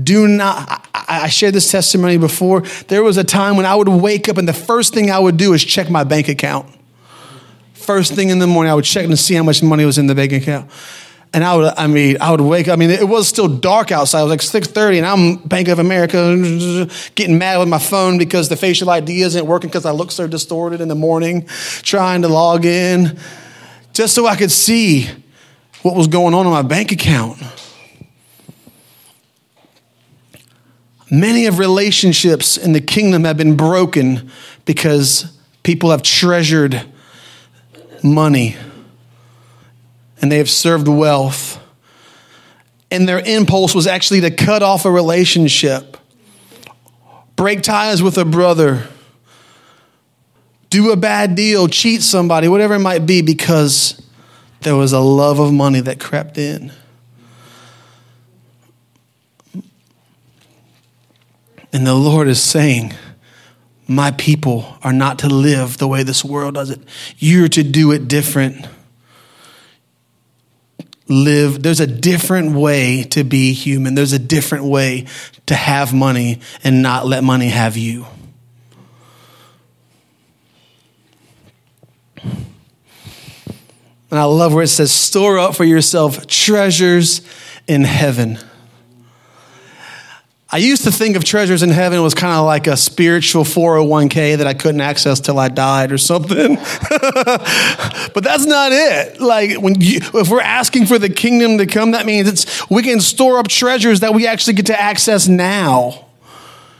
Do 0.00 0.28
not, 0.28 0.88
I, 0.94 1.22
I 1.24 1.28
shared 1.28 1.54
this 1.54 1.68
testimony 1.68 2.16
before. 2.16 2.60
There 2.86 3.02
was 3.02 3.16
a 3.16 3.24
time 3.24 3.56
when 3.56 3.66
I 3.66 3.74
would 3.74 3.88
wake 3.88 4.28
up, 4.28 4.36
and 4.36 4.46
the 4.46 4.52
first 4.52 4.94
thing 4.94 5.10
I 5.10 5.18
would 5.18 5.36
do 5.36 5.52
is 5.52 5.64
check 5.64 5.90
my 5.90 6.04
bank 6.04 6.28
account. 6.28 6.72
First 7.72 8.14
thing 8.14 8.28
in 8.28 8.38
the 8.38 8.46
morning, 8.46 8.70
I 8.70 8.76
would 8.76 8.84
check 8.84 9.08
to 9.08 9.16
see 9.16 9.34
how 9.34 9.42
much 9.42 9.64
money 9.64 9.84
was 9.84 9.98
in 9.98 10.06
the 10.06 10.14
bank 10.14 10.30
account. 10.30 10.70
And 11.32 11.44
I 11.44 11.54
would, 11.54 11.72
I 11.76 11.86
mean, 11.86 12.16
I 12.20 12.32
would 12.32 12.40
wake 12.40 12.66
up. 12.66 12.72
I 12.72 12.76
mean, 12.76 12.90
it 12.90 13.06
was 13.08 13.28
still 13.28 13.46
dark 13.46 13.92
outside. 13.92 14.20
It 14.20 14.24
was 14.24 14.30
like 14.30 14.42
six 14.42 14.66
thirty, 14.66 14.98
and 14.98 15.06
I'm 15.06 15.36
Bank 15.36 15.68
of 15.68 15.78
America, 15.78 16.88
getting 17.14 17.38
mad 17.38 17.58
with 17.58 17.68
my 17.68 17.78
phone 17.78 18.18
because 18.18 18.48
the 18.48 18.56
facial 18.56 18.90
ID 18.90 19.22
isn't 19.22 19.46
working 19.46 19.68
because 19.68 19.86
I 19.86 19.92
look 19.92 20.10
so 20.10 20.26
distorted 20.26 20.80
in 20.80 20.88
the 20.88 20.96
morning, 20.96 21.46
trying 21.82 22.22
to 22.22 22.28
log 22.28 22.64
in, 22.64 23.16
just 23.92 24.12
so 24.14 24.26
I 24.26 24.34
could 24.34 24.50
see 24.50 25.08
what 25.82 25.94
was 25.94 26.08
going 26.08 26.34
on 26.34 26.46
in 26.46 26.52
my 26.52 26.62
bank 26.62 26.90
account. 26.90 27.40
Many 31.12 31.46
of 31.46 31.58
relationships 31.58 32.56
in 32.56 32.72
the 32.72 32.80
kingdom 32.80 33.22
have 33.24 33.36
been 33.36 33.56
broken 33.56 34.30
because 34.64 35.36
people 35.62 35.90
have 35.90 36.02
treasured 36.02 36.86
money 38.02 38.56
and 40.20 40.30
they 40.30 40.38
have 40.38 40.50
served 40.50 40.88
wealth. 40.88 41.58
And 42.90 43.08
their 43.08 43.20
impulse 43.20 43.74
was 43.74 43.86
actually 43.86 44.22
to 44.22 44.30
cut 44.30 44.62
off 44.62 44.84
a 44.84 44.90
relationship, 44.90 45.96
break 47.36 47.62
ties 47.62 48.02
with 48.02 48.18
a 48.18 48.24
brother, 48.24 48.88
do 50.70 50.90
a 50.90 50.96
bad 50.96 51.34
deal, 51.34 51.68
cheat 51.68 52.02
somebody, 52.02 52.48
whatever 52.48 52.74
it 52.74 52.80
might 52.80 53.06
be, 53.06 53.22
because 53.22 54.00
there 54.62 54.76
was 54.76 54.92
a 54.92 55.00
love 55.00 55.38
of 55.38 55.52
money 55.52 55.80
that 55.80 56.00
crept 56.00 56.36
in. 56.36 56.72
And 61.72 61.86
the 61.86 61.94
Lord 61.94 62.26
is 62.26 62.42
saying, 62.42 62.94
My 63.86 64.10
people 64.10 64.76
are 64.82 64.92
not 64.92 65.20
to 65.20 65.28
live 65.28 65.78
the 65.78 65.86
way 65.86 66.02
this 66.02 66.24
world 66.24 66.54
does 66.54 66.70
it. 66.70 66.80
You're 67.18 67.48
to 67.48 67.62
do 67.62 67.92
it 67.92 68.08
different 68.08 68.66
live, 71.10 71.62
there's 71.62 71.80
a 71.80 71.86
different 71.86 72.52
way 72.52 73.02
to 73.10 73.24
be 73.24 73.52
human. 73.52 73.94
There's 73.94 74.12
a 74.12 74.18
different 74.18 74.64
way 74.64 75.06
to 75.46 75.54
have 75.54 75.92
money 75.92 76.40
and 76.64 76.82
not 76.82 77.06
let 77.06 77.24
money 77.24 77.48
have 77.48 77.76
you. 77.76 78.06
And 84.12 84.18
I 84.18 84.24
love 84.24 84.54
where 84.54 84.64
it 84.64 84.68
says, 84.68 84.90
store 84.90 85.38
up 85.38 85.54
for 85.54 85.64
yourself 85.64 86.26
treasures 86.26 87.20
in 87.66 87.84
heaven 87.84 88.38
I 90.52 90.56
used 90.56 90.82
to 90.82 90.90
think 90.90 91.14
of 91.14 91.24
treasures 91.24 91.62
in 91.62 91.70
heaven 91.70 92.02
was 92.02 92.12
kind 92.12 92.34
of 92.34 92.44
like 92.44 92.66
a 92.66 92.76
spiritual 92.76 93.44
401k 93.44 94.38
that 94.38 94.48
I 94.48 94.54
couldn't 94.54 94.80
access 94.80 95.20
till 95.20 95.38
I 95.38 95.46
died 95.48 95.92
or 95.92 95.98
something. 95.98 96.56
but 96.90 98.20
that's 98.24 98.46
not 98.46 98.72
it. 98.72 99.20
Like 99.20 99.60
when 99.60 99.80
you, 99.80 100.00
if 100.14 100.28
we're 100.28 100.40
asking 100.40 100.86
for 100.86 100.98
the 100.98 101.08
kingdom 101.08 101.58
to 101.58 101.66
come, 101.66 101.92
that 101.92 102.04
means 102.04 102.28
it's 102.28 102.68
we 102.68 102.82
can 102.82 103.00
store 103.00 103.38
up 103.38 103.46
treasures 103.46 104.00
that 104.00 104.12
we 104.12 104.26
actually 104.26 104.54
get 104.54 104.66
to 104.66 104.80
access 104.80 105.28
now. 105.28 106.06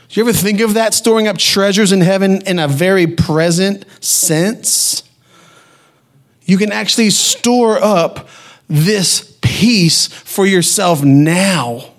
Do 0.09 0.21
you 0.21 0.29
ever 0.29 0.37
think 0.37 0.59
of 0.61 0.75
that 0.75 0.93
storing 0.93 1.29
up 1.29 1.39
treasures 1.39 1.93
in 1.93 2.01
heaven 2.01 2.43
in 2.47 2.59
a 2.59 2.67
very 2.67 3.07
present 3.07 3.85
sense? 4.03 5.05
You 6.43 6.59
can 6.59 6.73
actually 6.73 7.11
store 7.11 7.79
up 7.81 8.29
this 8.67 9.39
peace 9.41 10.09
for 10.09 10.45
yourself 10.45 11.05
now. 11.05 11.90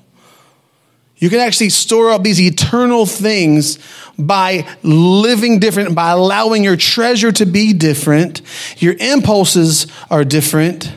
You 1.22 1.30
can 1.30 1.40
actually 1.40 1.70
store 1.70 2.10
up 2.10 2.24
these 2.24 2.42
eternal 2.42 3.06
things 3.06 3.78
by 4.18 4.68
living 4.82 5.60
different, 5.60 5.94
by 5.94 6.10
allowing 6.10 6.64
your 6.64 6.76
treasure 6.76 7.32
to 7.32 7.46
be 7.46 7.74
different. 7.74 8.42
Your 8.80 8.96
impulses 9.00 9.86
are 10.10 10.26
different. 10.26 10.92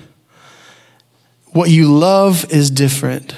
What 1.53 1.69
you 1.69 1.93
love 1.93 2.51
is 2.51 2.71
different. 2.71 3.37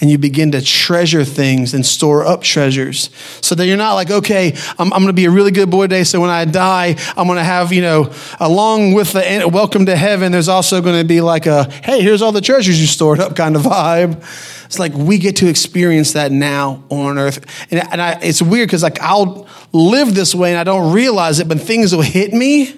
And 0.00 0.10
you 0.10 0.18
begin 0.18 0.52
to 0.52 0.62
treasure 0.62 1.24
things 1.24 1.72
and 1.72 1.86
store 1.86 2.24
up 2.24 2.42
treasures 2.42 3.10
so 3.40 3.54
that 3.54 3.66
you're 3.66 3.76
not 3.76 3.94
like, 3.94 4.10
okay, 4.10 4.54
I'm, 4.78 4.92
I'm 4.92 5.00
going 5.00 5.06
to 5.06 5.12
be 5.12 5.24
a 5.24 5.30
really 5.30 5.50
good 5.52 5.70
boy 5.70 5.84
today. 5.84 6.04
So 6.04 6.20
when 6.20 6.30
I 6.30 6.44
die, 6.44 6.96
I'm 7.16 7.26
going 7.26 7.38
to 7.38 7.44
have, 7.44 7.72
you 7.72 7.82
know, 7.82 8.12
along 8.40 8.92
with 8.92 9.12
the 9.12 9.48
welcome 9.52 9.86
to 9.86 9.96
heaven, 9.96 10.32
there's 10.32 10.48
also 10.48 10.80
going 10.82 11.00
to 11.00 11.06
be 11.06 11.20
like 11.20 11.46
a, 11.46 11.70
hey, 11.84 12.00
here's 12.00 12.22
all 12.22 12.32
the 12.32 12.40
treasures 12.40 12.80
you 12.80 12.88
stored 12.88 13.20
up 13.20 13.36
kind 13.36 13.54
of 13.54 13.62
vibe. 13.62 14.22
It's 14.68 14.78
like 14.78 14.92
we 14.92 15.16
get 15.16 15.36
to 15.36 15.48
experience 15.48 16.12
that 16.12 16.30
now 16.30 16.84
on 16.90 17.16
earth. 17.18 17.38
And, 17.70 17.80
and 17.90 18.02
I, 18.02 18.18
it's 18.20 18.42
weird 18.42 18.68
because 18.68 18.82
like 18.82 19.00
I'll 19.00 19.48
live 19.72 20.14
this 20.14 20.34
way 20.34 20.50
and 20.50 20.58
I 20.58 20.64
don't 20.64 20.92
realize 20.92 21.40
it, 21.40 21.48
but 21.48 21.58
things 21.58 21.96
will 21.96 22.02
hit 22.02 22.34
me. 22.34 22.74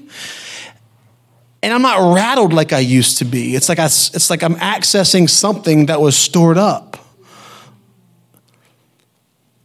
And 1.64 1.74
I'm 1.74 1.82
not 1.82 2.14
rattled 2.14 2.52
like 2.52 2.72
I 2.72 2.78
used 2.78 3.18
to 3.18 3.24
be. 3.24 3.56
It's 3.56 3.68
like, 3.68 3.80
I, 3.80 3.86
it's 3.86 4.30
like 4.30 4.44
I'm 4.44 4.54
accessing 4.54 5.28
something 5.28 5.86
that 5.86 6.00
was 6.00 6.16
stored 6.16 6.58
up. 6.58 6.96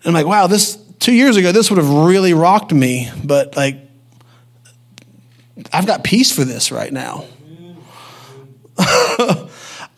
And 0.03 0.07
I'm 0.07 0.13
like, 0.13 0.26
wow, 0.26 0.47
this 0.47 0.80
two 0.97 1.13
years 1.13 1.38
ago, 1.38 1.51
this 1.51 1.69
would 1.69 1.78
have 1.78 1.91
really 1.91 2.34
rocked 2.34 2.73
me, 2.73 3.11
but 3.23 3.55
like, 3.55 3.78
I've 5.71 5.86
got 5.86 6.03
peace 6.03 6.32
for 6.32 6.43
this 6.43 6.71
right 6.71 6.91
now. 6.91 7.26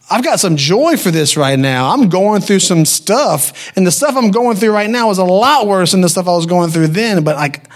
I've 0.10 0.24
got 0.24 0.40
some 0.40 0.56
joy 0.56 0.96
for 0.96 1.12
this 1.12 1.36
right 1.36 1.60
now. 1.60 1.92
I'm 1.92 2.08
going 2.08 2.42
through 2.42 2.60
some 2.60 2.86
stuff, 2.86 3.72
and 3.76 3.86
the 3.86 3.92
stuff 3.92 4.16
I'm 4.16 4.32
going 4.32 4.56
through 4.56 4.72
right 4.72 4.90
now 4.90 5.10
is 5.10 5.18
a 5.18 5.26
lot 5.26 5.68
worse 5.68 5.92
than 5.92 6.02
the 6.02 6.10
stuff 6.10 6.28
I 6.28 6.32
was 6.32 6.46
going 6.46 6.70
through 6.70 6.88
then. 6.88 7.24
But 7.24 7.36
like, 7.36 7.70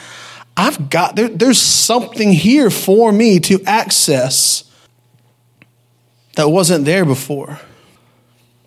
I've 0.55 0.89
got 0.89 1.15
there, 1.15 1.27
there's 1.27 1.59
something 1.59 2.31
here 2.31 2.69
for 2.69 3.11
me 3.11 3.39
to 3.41 3.61
access 3.65 4.63
that 6.35 6.49
wasn't 6.49 6.85
there 6.85 7.05
before. 7.05 7.59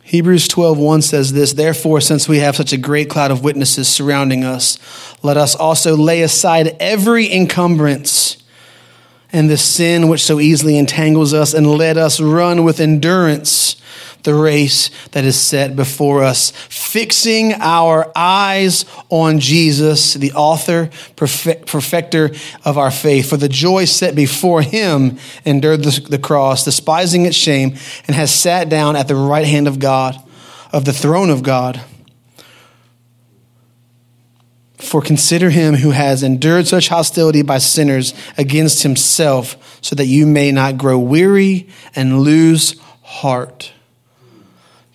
Hebrews 0.02 0.48
12:1 0.48 1.02
says 1.02 1.32
this, 1.32 1.54
therefore 1.54 2.00
since 2.00 2.28
we 2.28 2.38
have 2.38 2.56
such 2.56 2.72
a 2.74 2.76
great 2.76 3.08
cloud 3.08 3.30
of 3.30 3.42
witnesses 3.42 3.88
surrounding 3.88 4.44
us, 4.44 4.78
let 5.22 5.36
us 5.38 5.54
also 5.54 5.96
lay 5.96 6.22
aside 6.22 6.76
every 6.78 7.32
encumbrance 7.32 8.36
and 9.34 9.50
the 9.50 9.56
sin 9.58 10.08
which 10.08 10.22
so 10.22 10.38
easily 10.38 10.78
entangles 10.78 11.34
us 11.34 11.52
and 11.54 11.66
let 11.66 11.96
us 11.96 12.20
run 12.20 12.62
with 12.62 12.78
endurance 12.78 13.74
the 14.22 14.32
race 14.32 14.90
that 15.10 15.24
is 15.24 15.38
set 15.38 15.74
before 15.74 16.22
us, 16.22 16.52
fixing 16.70 17.52
our 17.54 18.10
eyes 18.16 18.84
on 19.10 19.40
Jesus, 19.40 20.14
the 20.14 20.32
author, 20.32 20.88
perfect, 21.16 21.66
perfecter 21.66 22.30
of 22.64 22.78
our 22.78 22.92
faith. 22.92 23.28
For 23.28 23.36
the 23.36 23.48
joy 23.48 23.86
set 23.86 24.14
before 24.14 24.62
him 24.62 25.18
endured 25.44 25.82
the 25.82 26.18
cross, 26.18 26.64
despising 26.64 27.26
its 27.26 27.36
shame, 27.36 27.74
and 28.06 28.14
has 28.14 28.32
sat 28.32 28.68
down 28.68 28.94
at 28.94 29.08
the 29.08 29.16
right 29.16 29.46
hand 29.46 29.66
of 29.66 29.80
God, 29.80 30.16
of 30.72 30.84
the 30.84 30.92
throne 30.92 31.28
of 31.28 31.42
God. 31.42 31.82
For 34.84 35.00
consider 35.00 35.50
him 35.50 35.76
who 35.76 35.90
has 35.90 36.22
endured 36.22 36.68
such 36.68 36.88
hostility 36.88 37.42
by 37.42 37.58
sinners 37.58 38.14
against 38.36 38.82
himself, 38.82 39.78
so 39.80 39.96
that 39.96 40.06
you 40.06 40.26
may 40.26 40.52
not 40.52 40.78
grow 40.78 40.98
weary 40.98 41.68
and 41.96 42.20
lose 42.20 42.78
heart. 43.02 43.72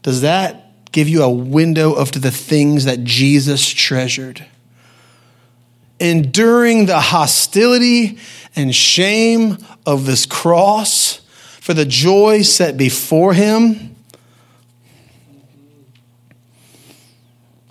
Does 0.04 0.22
that 0.22 0.92
give 0.92 1.10
you 1.10 1.24
a 1.24 1.30
window 1.30 1.94
of 1.94 2.12
the 2.12 2.32
things 2.32 2.86
that 2.86 3.04
Jesus 3.04 3.68
treasured? 3.68 4.46
Enduring 6.00 6.86
the 6.86 7.00
hostility 7.00 8.18
and 8.56 8.74
shame 8.74 9.58
of 9.86 10.06
this 10.06 10.26
cross 10.26 11.22
for 11.60 11.74
the 11.74 11.86
joy 11.86 12.42
set 12.42 12.78
before 12.78 13.34
him. 13.34 13.89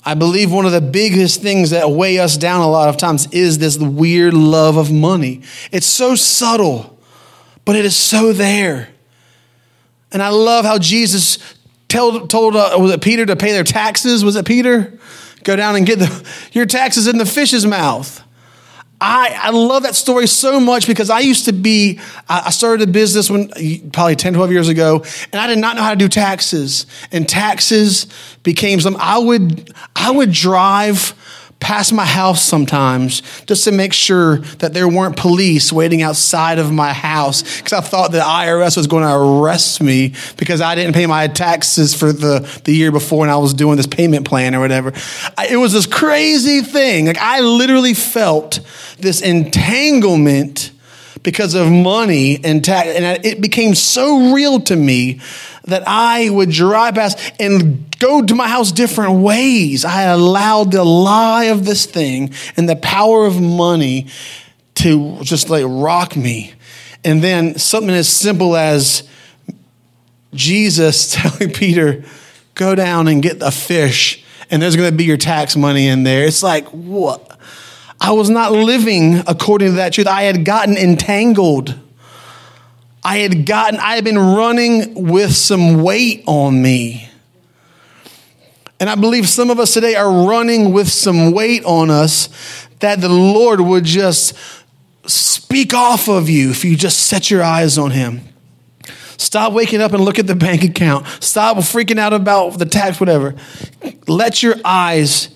I 0.09 0.15
believe 0.15 0.51
one 0.51 0.65
of 0.65 0.73
the 0.73 0.81
biggest 0.81 1.43
things 1.43 1.69
that 1.69 1.91
weigh 1.91 2.19
us 2.19 2.39
down 2.39 2.63
a 2.63 2.67
lot 2.67 2.89
of 2.89 2.97
times 2.97 3.31
is 3.31 3.59
this 3.59 3.77
weird 3.77 4.33
love 4.33 4.79
of 4.79 4.91
money. 4.91 5.43
It's 5.71 5.85
so 5.85 6.15
subtle, 6.15 6.99
but 7.67 7.77
it 7.77 7.85
is 7.85 7.95
so 7.95 8.33
there. 8.33 8.89
And 10.11 10.23
I 10.23 10.31
love 10.31 10.65
how 10.65 10.79
Jesus 10.79 11.39
told, 11.89 12.31
told 12.31 12.57
uh, 12.57 12.77
was 12.79 12.91
it 12.91 13.03
Peter 13.03 13.27
to 13.27 13.37
pay 13.37 13.53
their 13.53 13.65
taxes? 13.65 14.25
Was 14.25 14.35
it 14.37 14.47
Peter? 14.47 14.99
Go 15.45 15.57
down 15.57 15.77
and 15.77 15.85
get 15.85 15.99
the, 15.99 16.27
your 16.53 16.65
taxes 16.65 17.07
in 17.07 17.19
the 17.19 17.27
fish's 17.27 17.67
mouth. 17.67 18.25
I, 19.01 19.39
I 19.43 19.51
love 19.51 19.85
that 19.85 19.95
story 19.95 20.27
so 20.27 20.59
much 20.59 20.87
because 20.87 21.09
I 21.09 21.21
used 21.21 21.45
to 21.45 21.53
be, 21.53 22.01
I 22.29 22.51
started 22.51 22.89
a 22.89 22.91
business 22.91 23.31
when 23.31 23.49
probably 23.93 24.17
10, 24.17 24.35
12 24.35 24.51
years 24.51 24.69
ago, 24.69 25.05
and 25.33 25.41
I 25.41 25.47
did 25.47 25.59
not 25.59 25.77
know 25.77 25.83
how 25.83 25.91
to 25.91 25.97
do 25.97 26.09
taxes. 26.09 26.87
And 27.13 27.29
taxes 27.29 28.07
became 28.43 28.81
some, 28.81 28.97
I 28.99 29.19
would, 29.19 29.73
I 29.95 30.11
would 30.11 30.33
drive 30.33 31.15
past 31.61 31.93
my 31.93 32.05
house 32.05 32.43
sometimes 32.43 33.23
just 33.47 33.65
to 33.65 33.73
make 33.73 33.93
sure 33.93 34.39
that 34.59 34.75
there 34.75 34.89
weren't 34.89 35.17
police 35.17 35.73
waiting 35.73 36.03
outside 36.03 36.59
of 36.59 36.73
my 36.73 36.93
house 36.93 37.59
because 37.59 37.73
I 37.73 37.81
thought 37.81 38.13
the 38.13 38.21
IRS 38.21 38.77
was 38.77 38.87
going 38.87 39.03
to 39.03 39.15
arrest 39.15 39.83
me 39.83 40.15
because 40.37 40.61
I 40.61 40.75
didn't 40.75 40.95
pay 40.95 41.07
my 41.07 41.27
taxes 41.27 41.95
for 41.95 42.13
the, 42.13 42.49
the 42.65 42.73
year 42.73 42.93
before 42.93 43.25
and 43.25 43.31
I 43.31 43.37
was 43.37 43.55
doing 43.55 43.77
this 43.77 43.87
payment 43.87 44.27
plan 44.27 44.55
or 44.55 44.61
whatever. 44.61 44.93
I, 45.37 45.49
it 45.51 45.57
was 45.57 45.73
this 45.73 45.87
crazy 45.87 46.61
thing. 46.63 47.07
Like 47.07 47.19
I 47.19 47.41
literally 47.41 47.95
felt 47.95 48.61
this 48.99 49.21
entanglement 49.21 50.71
because 51.23 51.55
of 51.55 51.71
money 51.71 52.39
and 52.45 52.65
tax, 52.65 52.89
and 52.89 53.25
it 53.25 53.41
became 53.41 53.75
so 53.75 54.33
real 54.33 54.61
to 54.61 54.77
me 54.77 55.21
that 55.65 55.83
I 55.87 56.31
would 56.31 56.51
drive 56.51 56.95
past 56.95 57.19
and 57.39 57.99
go 57.99 58.23
to 58.23 58.35
my 58.35 58.49
house 58.49 58.73
different 58.73 59.21
ways. 59.21 59.85
I 59.85 60.03
allowed 60.03 60.73
the 60.73 60.85
lie 60.85 61.45
of 61.45 61.65
this 61.65 61.87
thing 61.87 62.33
and 62.57 62.69
the 62.69 62.77
power 62.77 63.27
of 63.27 63.41
money 63.41 64.09
to 64.77 65.19
just 65.23 65.51
like 65.51 65.65
rock 65.67 66.17
me. 66.17 66.55
And 67.05 67.23
then 67.23 67.59
something 67.59 67.91
as 67.91 68.09
simple 68.09 68.57
as 68.57 69.09
Jesus 70.35 71.13
telling 71.15 71.53
Peter, 71.53 72.05
go 72.55 72.75
down 72.75 73.09
and 73.09 73.23
get 73.23 73.43
a 73.43 73.51
fish, 73.51 74.25
and 74.51 74.61
there's 74.61 74.77
going 74.77 74.91
to 74.91 74.97
be 74.97 75.05
your 75.05 75.17
tax 75.17 75.57
money 75.57 75.87
in 75.89 76.03
there. 76.03 76.25
It's 76.25 76.43
like, 76.43 76.67
what? 76.69 77.39
I 78.01 78.13
was 78.13 78.31
not 78.31 78.53
living 78.53 79.23
according 79.27 79.69
to 79.69 79.75
that 79.75 79.93
truth. 79.93 80.07
I 80.07 80.23
had 80.23 80.45
gotten 80.45 80.77
entangled. 80.77 81.79
I 83.03 83.19
had 83.19 83.47
gotten, 83.47 83.81
I 83.81 83.95
had 83.95 84.05
been 84.05 84.19
running 84.19 85.09
with 85.09 85.35
some 85.35 85.83
weight 85.83 86.23
on 86.27 86.61
me. 86.61 87.09
And 88.81 88.89
I 88.89 88.95
believe 88.95 89.29
some 89.29 89.51
of 89.51 89.59
us 89.59 89.75
today 89.75 89.97
are 89.97 90.29
running 90.29 90.73
with 90.73 90.89
some 90.89 91.33
weight 91.33 91.65
on 91.65 91.91
us 91.91 92.29
that 92.79 93.01
the 93.01 93.09
Lord 93.09 93.61
would 93.61 93.85
just 93.85 94.35
speak 95.07 95.75
off 95.75 96.09
of 96.09 96.29
you 96.29 96.51
if 96.51 96.65
you 96.65 96.77
just 96.77 97.01
set 97.01 97.31
your 97.31 97.43
eyes 97.43 97.77
on 97.77 97.91
Him. 97.91 98.21
Stop 99.17 99.53
waking 99.53 99.81
up 99.81 99.93
and 99.93 100.05
look 100.05 100.21
at 100.21 100.29
the 100.29 100.37
bank 100.37 100.63
account. 100.63 101.07
Stop 101.21 101.57
freaking 101.57 101.99
out 101.99 102.13
about 102.13 102.59
the 102.59 102.67
tax, 102.67 103.01
whatever. 103.01 103.35
Let 104.07 104.45
your 104.45 104.55
eyes 104.65 105.31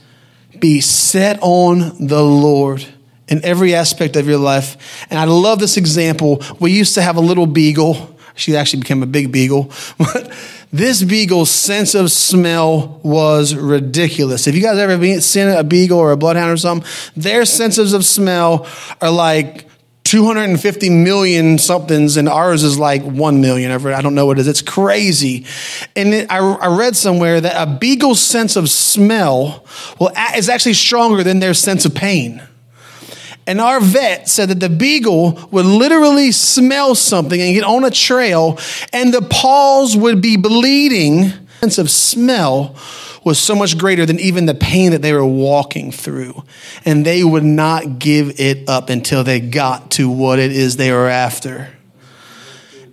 be 0.63 0.81
set 0.81 1.41
on 1.43 2.07
the 2.07 2.23
Lord 2.23 2.87
in 3.27 3.45
every 3.45 3.75
aspect 3.75 4.15
of 4.15 4.29
your 4.29 4.39
life. 4.39 5.07
And 5.11 5.19
I 5.19 5.25
love 5.25 5.59
this 5.59 5.77
example. 5.77 6.41
We 6.61 6.71
used 6.71 6.95
to 6.95 7.03
have 7.03 7.17
a 7.17 7.21
little 7.21 7.47
beagle. 7.47 8.17
She 8.37 8.57
actually 8.57 8.81
became 8.81 9.03
a 9.03 9.07
big 9.07 9.33
beagle. 9.33 9.73
But 9.99 10.33
this 10.73 11.03
beagle's 11.03 11.51
sense 11.51 11.95
of 11.95 12.11
smell 12.13 13.01
was 13.03 13.55
ridiculous. 13.55 14.47
If 14.47 14.55
you 14.55 14.63
guys 14.63 14.79
ever 14.79 15.21
seen 15.21 15.49
a 15.49 15.65
beagle 15.65 15.99
or 15.99 16.13
a 16.13 16.17
bloodhound 16.17 16.53
or 16.53 16.57
something, 16.57 16.89
their 17.15 17.45
senses 17.45 17.93
of 17.93 18.05
smell 18.05 18.67
are 19.03 19.11
like 19.11 19.67
250 20.13 20.91
million 20.91 21.57
somethings, 21.57 22.19
and 22.19 22.29
ours 22.29 22.63
is 22.65 22.79
like 22.79 23.03
1 23.03 23.41
million. 23.41 23.71
I 23.71 24.03
don't 24.03 24.15
know 24.15 24.27
what 24.27 24.39
it 24.39 24.43
is. 24.43 24.47
It's 24.47 24.61
crazy. 24.61 25.47
And 25.97 26.13
it, 26.13 26.31
I, 26.31 26.37
I, 26.37 26.77
read 26.77 26.95
somewhere 26.97 27.41
that 27.41 27.55
a 27.57 27.79
beagle's 27.79 28.21
sense 28.21 28.57
of 28.57 28.69
smell 28.69 29.65
well, 29.99 30.13
is 30.37 30.51
actually 30.51 30.75
stronger 30.75 31.23
than 31.23 31.41
their 31.41 31.55
sense 31.55 31.87
of 31.87 31.95
pain. 31.95 32.43
And 33.47 33.59
our 33.59 33.81
vet 33.81 34.29
said 34.29 34.51
that 34.51 34.61
the 34.61 34.69
beagle 34.69 35.49
would 35.51 35.65
literally 35.65 36.31
smell 36.31 36.95
something 36.95 37.41
and 37.41 37.55
get 37.55 37.65
on 37.65 37.83
a 37.83 37.91
trail, 37.91 38.59
and 38.93 39.15
the 39.15 39.23
paws 39.23 39.97
would 39.97 40.21
be 40.21 40.37
bleeding. 40.37 41.33
Sense 41.61 41.79
of 41.79 41.91
smell 41.91 42.77
was 43.25 43.39
so 43.39 43.55
much 43.55 43.79
greater 43.79 44.05
than 44.05 44.19
even 44.19 44.47
the 44.47 44.55
pain 44.55 44.91
that 44.93 45.03
they 45.03 45.13
were 45.13 45.25
walking 45.25 45.93
through. 45.93 46.43
And 46.85 47.05
they 47.05 47.23
would 47.23 47.45
not 47.45 47.99
give 47.99 48.41
it 48.41 48.69
up 48.69 48.91
until 48.91 49.25
they 49.25 49.41
got 49.41 49.91
to 49.93 50.11
what 50.11 50.39
it 50.39 50.53
is 50.53 50.77
they 50.77 50.93
were 50.93 51.09
after. 51.09 51.71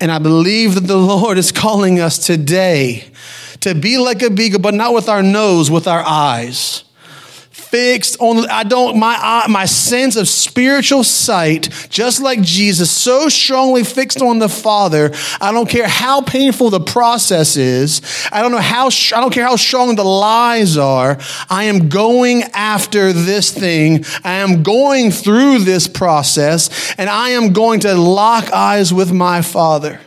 And 0.01 0.11
I 0.11 0.19
believe 0.19 0.75
that 0.75 0.87
the 0.87 0.97
Lord 0.97 1.37
is 1.37 1.51
calling 1.51 1.99
us 1.99 2.17
today 2.25 3.05
to 3.61 3.75
be 3.75 3.97
like 3.97 4.21
a 4.21 4.29
beagle, 4.29 4.59
but 4.59 4.73
not 4.73 4.93
with 4.93 5.09
our 5.09 5.21
nose, 5.23 5.69
with 5.69 5.87
our 5.87 6.03
eyes 6.05 6.83
fixed 7.69 8.19
on 8.19 8.49
I 8.49 8.63
don't 8.63 8.97
my 8.97 9.45
my 9.47 9.65
sense 9.65 10.15
of 10.15 10.27
spiritual 10.27 11.03
sight 11.03 11.69
just 11.89 12.19
like 12.19 12.41
Jesus 12.41 12.89
so 12.89 13.29
strongly 13.29 13.83
fixed 13.83 14.21
on 14.21 14.39
the 14.39 14.49
Father 14.49 15.11
I 15.39 15.51
don't 15.51 15.69
care 15.69 15.87
how 15.87 16.21
painful 16.21 16.71
the 16.71 16.79
process 16.79 17.57
is 17.57 18.01
I 18.31 18.41
don't 18.41 18.51
know 18.51 18.57
how 18.57 18.87
I 18.87 19.21
don't 19.21 19.31
care 19.31 19.45
how 19.45 19.55
strong 19.55 19.95
the 19.95 20.03
lies 20.03 20.77
are 20.77 21.19
I 21.49 21.65
am 21.65 21.89
going 21.89 22.43
after 22.53 23.13
this 23.13 23.51
thing 23.51 24.03
I 24.23 24.33
am 24.33 24.63
going 24.63 25.11
through 25.11 25.59
this 25.59 25.87
process 25.87 26.95
and 26.97 27.07
I 27.07 27.29
am 27.29 27.53
going 27.53 27.81
to 27.81 27.93
lock 27.93 28.51
eyes 28.51 28.91
with 28.91 29.11
my 29.11 29.43
Father 29.43 29.99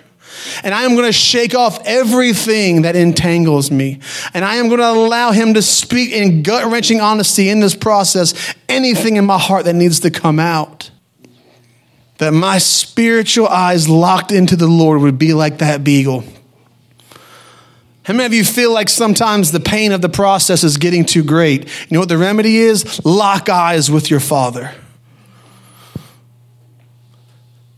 and 0.63 0.75
I 0.75 0.83
am 0.83 0.95
going 0.95 1.07
to 1.07 1.13
shake 1.13 1.55
off 1.55 1.81
everything 1.85 2.83
that 2.83 2.97
entangles 2.97 3.71
me. 3.71 4.01
And 4.35 4.45
I 4.45 4.57
am 4.57 4.69
going 4.69 4.81
to 4.81 4.89
allow 4.89 5.33
Him 5.33 5.55
to 5.55 5.63
speak 5.63 6.13
in 6.13 6.43
gut 6.43 6.71
wrenching 6.71 7.01
honesty 7.01 7.49
in 7.49 7.61
this 7.61 7.75
process 7.75 8.55
anything 8.69 9.17
in 9.17 9.25
my 9.25 9.39
heart 9.39 9.65
that 9.67 9.75
needs 9.75 10.01
to 10.01 10.11
come 10.11 10.39
out. 10.39 10.91
That 12.19 12.33
my 12.33 12.59
spiritual 12.59 13.49
eyes 13.49 13.89
locked 13.89 14.33
into 14.33 14.57
the 14.57 14.69
Lord 14.69 15.01
would 15.01 15.19
be 15.19 15.35
like 15.35 15.59
that 15.59 15.83
beagle. 15.83 16.25
How 18.05 18.15
many 18.15 18.27
of 18.27 18.35
you 18.35 18.45
feel 18.45 18.73
like 18.73 18.89
sometimes 18.89 19.53
the 19.53 19.61
pain 19.61 19.93
of 19.93 20.01
the 20.01 20.09
process 20.09 20.65
is 20.65 20.77
getting 20.77 21.05
too 21.05 21.23
great? 21.23 21.65
You 21.65 21.95
know 21.95 22.01
what 22.01 22.09
the 22.09 22.19
remedy 22.19 22.57
is? 22.57 23.05
Lock 23.05 23.49
eyes 23.49 23.91
with 23.91 24.11
your 24.11 24.21
Father. 24.21 24.75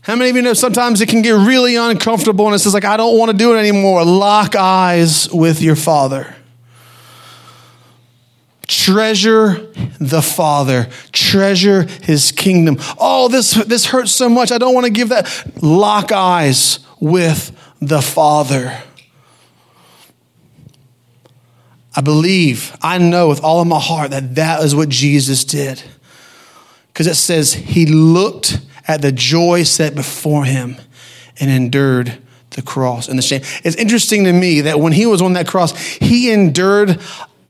How 0.05 0.15
many 0.15 0.29
of 0.29 0.35
you 0.35 0.43
know 0.43 0.53
sometimes 0.53 1.01
it 1.01 1.09
can 1.09 1.23
get 1.23 1.31
really 1.31 1.77
uncomfortable 1.77 2.45
and 2.45 2.53
it's 2.53 2.63
just 2.63 2.75
like, 2.75 2.85
I 2.85 2.95
don't 2.95 3.17
want 3.17 3.31
to 3.31 3.37
do 3.37 3.55
it 3.55 3.57
anymore? 3.57 4.05
Lock 4.05 4.55
eyes 4.55 5.27
with 5.33 5.63
your 5.63 5.75
Father. 5.75 6.35
Treasure 8.67 9.67
the 9.99 10.21
Father. 10.21 10.89
Treasure 11.11 11.87
His 12.03 12.31
kingdom. 12.31 12.77
Oh, 12.99 13.29
this, 13.29 13.55
this 13.65 13.87
hurts 13.87 14.11
so 14.11 14.29
much. 14.29 14.51
I 14.51 14.59
don't 14.59 14.75
want 14.75 14.85
to 14.85 14.91
give 14.91 15.09
that. 15.09 15.27
Lock 15.63 16.11
eyes 16.11 16.81
with 16.99 17.51
the 17.81 18.03
Father. 18.03 18.79
I 21.95 22.01
believe, 22.01 22.77
I 22.79 22.99
know 22.99 23.27
with 23.27 23.43
all 23.43 23.59
of 23.59 23.67
my 23.67 23.79
heart 23.79 24.11
that 24.11 24.35
that 24.35 24.63
is 24.63 24.75
what 24.75 24.89
Jesus 24.89 25.43
did. 25.43 25.81
Because 26.93 27.07
it 27.07 27.15
says 27.15 27.53
he 27.53 27.87
looked 27.87 28.59
at 28.87 29.01
the 29.01 29.11
joy 29.11 29.63
set 29.63 29.95
before 29.95 30.45
him 30.45 30.77
and 31.39 31.49
endured 31.49 32.17
the 32.51 32.61
cross 32.61 33.07
and 33.07 33.17
the 33.17 33.23
shame. 33.23 33.41
It's 33.63 33.75
interesting 33.75 34.25
to 34.25 34.33
me 34.33 34.61
that 34.61 34.79
when 34.79 34.93
he 34.93 35.05
was 35.05 35.21
on 35.21 35.33
that 35.33 35.47
cross, 35.47 35.77
he 35.77 36.31
endured 36.31 36.99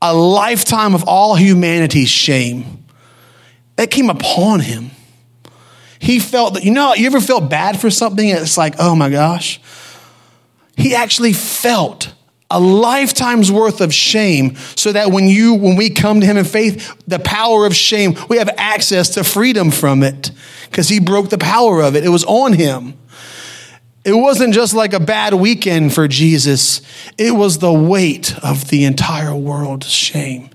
a 0.02 0.14
lifetime 0.14 0.94
of 0.94 1.04
all 1.04 1.34
humanity's 1.36 2.08
shame. 2.08 2.84
That 3.76 3.90
came 3.90 4.10
upon 4.10 4.60
him. 4.60 4.90
He 5.98 6.18
felt 6.18 6.54
that, 6.54 6.64
you 6.64 6.72
know, 6.72 6.94
you 6.94 7.06
ever 7.06 7.20
felt 7.20 7.50
bad 7.50 7.80
for 7.80 7.90
something 7.90 8.28
it's 8.28 8.56
like, 8.56 8.74
oh 8.78 8.94
my 8.94 9.10
gosh? 9.10 9.60
He 10.76 10.94
actually 10.94 11.32
felt 11.32 12.12
a 12.50 12.60
lifetime's 12.60 13.50
worth 13.50 13.80
of 13.80 13.92
shame 13.92 14.56
so 14.76 14.92
that 14.92 15.10
when 15.10 15.26
you 15.26 15.54
when 15.54 15.76
we 15.76 15.90
come 15.90 16.20
to 16.20 16.26
him 16.26 16.36
in 16.36 16.44
faith 16.44 16.94
the 17.08 17.18
power 17.18 17.66
of 17.66 17.74
shame 17.74 18.16
we 18.28 18.36
have 18.38 18.48
access 18.56 19.10
to 19.10 19.24
freedom 19.24 19.72
from 19.72 20.04
it 20.04 20.30
because 20.76 20.90
he 20.90 21.00
broke 21.00 21.30
the 21.30 21.38
power 21.38 21.80
of 21.80 21.96
it 21.96 22.04
it 22.04 22.10
was 22.10 22.22
on 22.24 22.52
him 22.52 22.92
it 24.04 24.12
wasn't 24.12 24.52
just 24.52 24.74
like 24.74 24.92
a 24.92 25.00
bad 25.00 25.32
weekend 25.32 25.94
for 25.94 26.06
jesus 26.06 26.82
it 27.16 27.32
was 27.32 27.58
the 27.58 27.72
weight 27.72 28.36
of 28.44 28.68
the 28.68 28.84
entire 28.84 29.34
world's 29.34 29.88
shame 29.88 30.50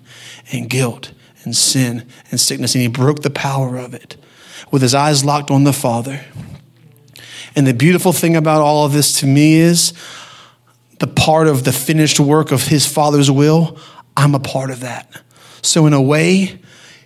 and 0.51 0.69
guilt 0.69 1.11
and 1.43 1.55
sin 1.55 2.07
and 2.29 2.39
sickness 2.39 2.75
and 2.75 2.83
he 2.83 2.87
broke 2.87 3.23
the 3.23 3.31
power 3.31 3.77
of 3.77 3.95
it 3.95 4.15
with 4.69 4.83
his 4.83 4.93
eyes 4.93 5.25
locked 5.25 5.49
on 5.49 5.63
the 5.63 5.73
father 5.73 6.21
and 7.55 7.65
the 7.65 7.73
beautiful 7.73 8.13
thing 8.13 8.35
about 8.35 8.61
all 8.61 8.85
of 8.85 8.93
this 8.93 9.19
to 9.19 9.25
me 9.25 9.55
is 9.55 9.91
the 10.99 11.07
part 11.07 11.47
of 11.47 11.63
the 11.63 11.73
finished 11.73 12.19
work 12.19 12.51
of 12.51 12.67
his 12.67 12.85
father's 12.85 13.31
will, 13.31 13.77
I'm 14.15 14.35
a 14.35 14.39
part 14.39 14.69
of 14.69 14.81
that. 14.81 15.09
So, 15.63 15.87
in 15.87 15.93
a 15.93 16.01
way, 16.01 16.59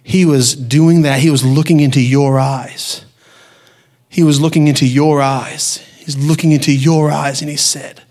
he 0.04 0.26
was 0.26 0.56
doing 0.56 1.04
that. 1.04 1.20
He 1.20 1.30
was 1.30 1.44
looking 1.44 1.80
into 1.80 2.02
your 2.02 2.38
eyes. 2.38 3.05
He 4.16 4.24
was 4.24 4.40
looking 4.40 4.70
into 4.70 4.88
your 4.88 5.22
eyes. 5.22 5.80
He's 5.98 6.16
looking 6.16 6.54
into 6.54 6.74
your 6.74 7.12
eyes, 7.12 7.42
and 7.42 7.52
he 7.52 7.58
said, 7.58 8.02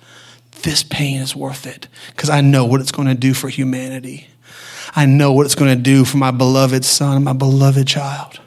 This 0.61 0.83
pain 0.83 1.23
is 1.23 1.35
worth 1.35 1.67
it 1.67 1.89
because 2.09 2.29
I 2.29 2.43
know 2.43 2.67
what 2.67 2.83
it's 2.83 2.93
going 2.93 3.09
to 3.09 3.15
do 3.15 3.33
for 3.33 3.49
humanity. 3.49 4.29
I 4.95 5.07
know 5.07 5.33
what 5.33 5.47
it's 5.47 5.55
going 5.55 5.75
to 5.75 5.83
do 5.83 6.05
for 6.05 6.19
my 6.19 6.31
beloved 6.31 6.85
son, 6.85 7.25
my 7.25 7.33
beloved 7.33 7.89
child. 7.89 8.39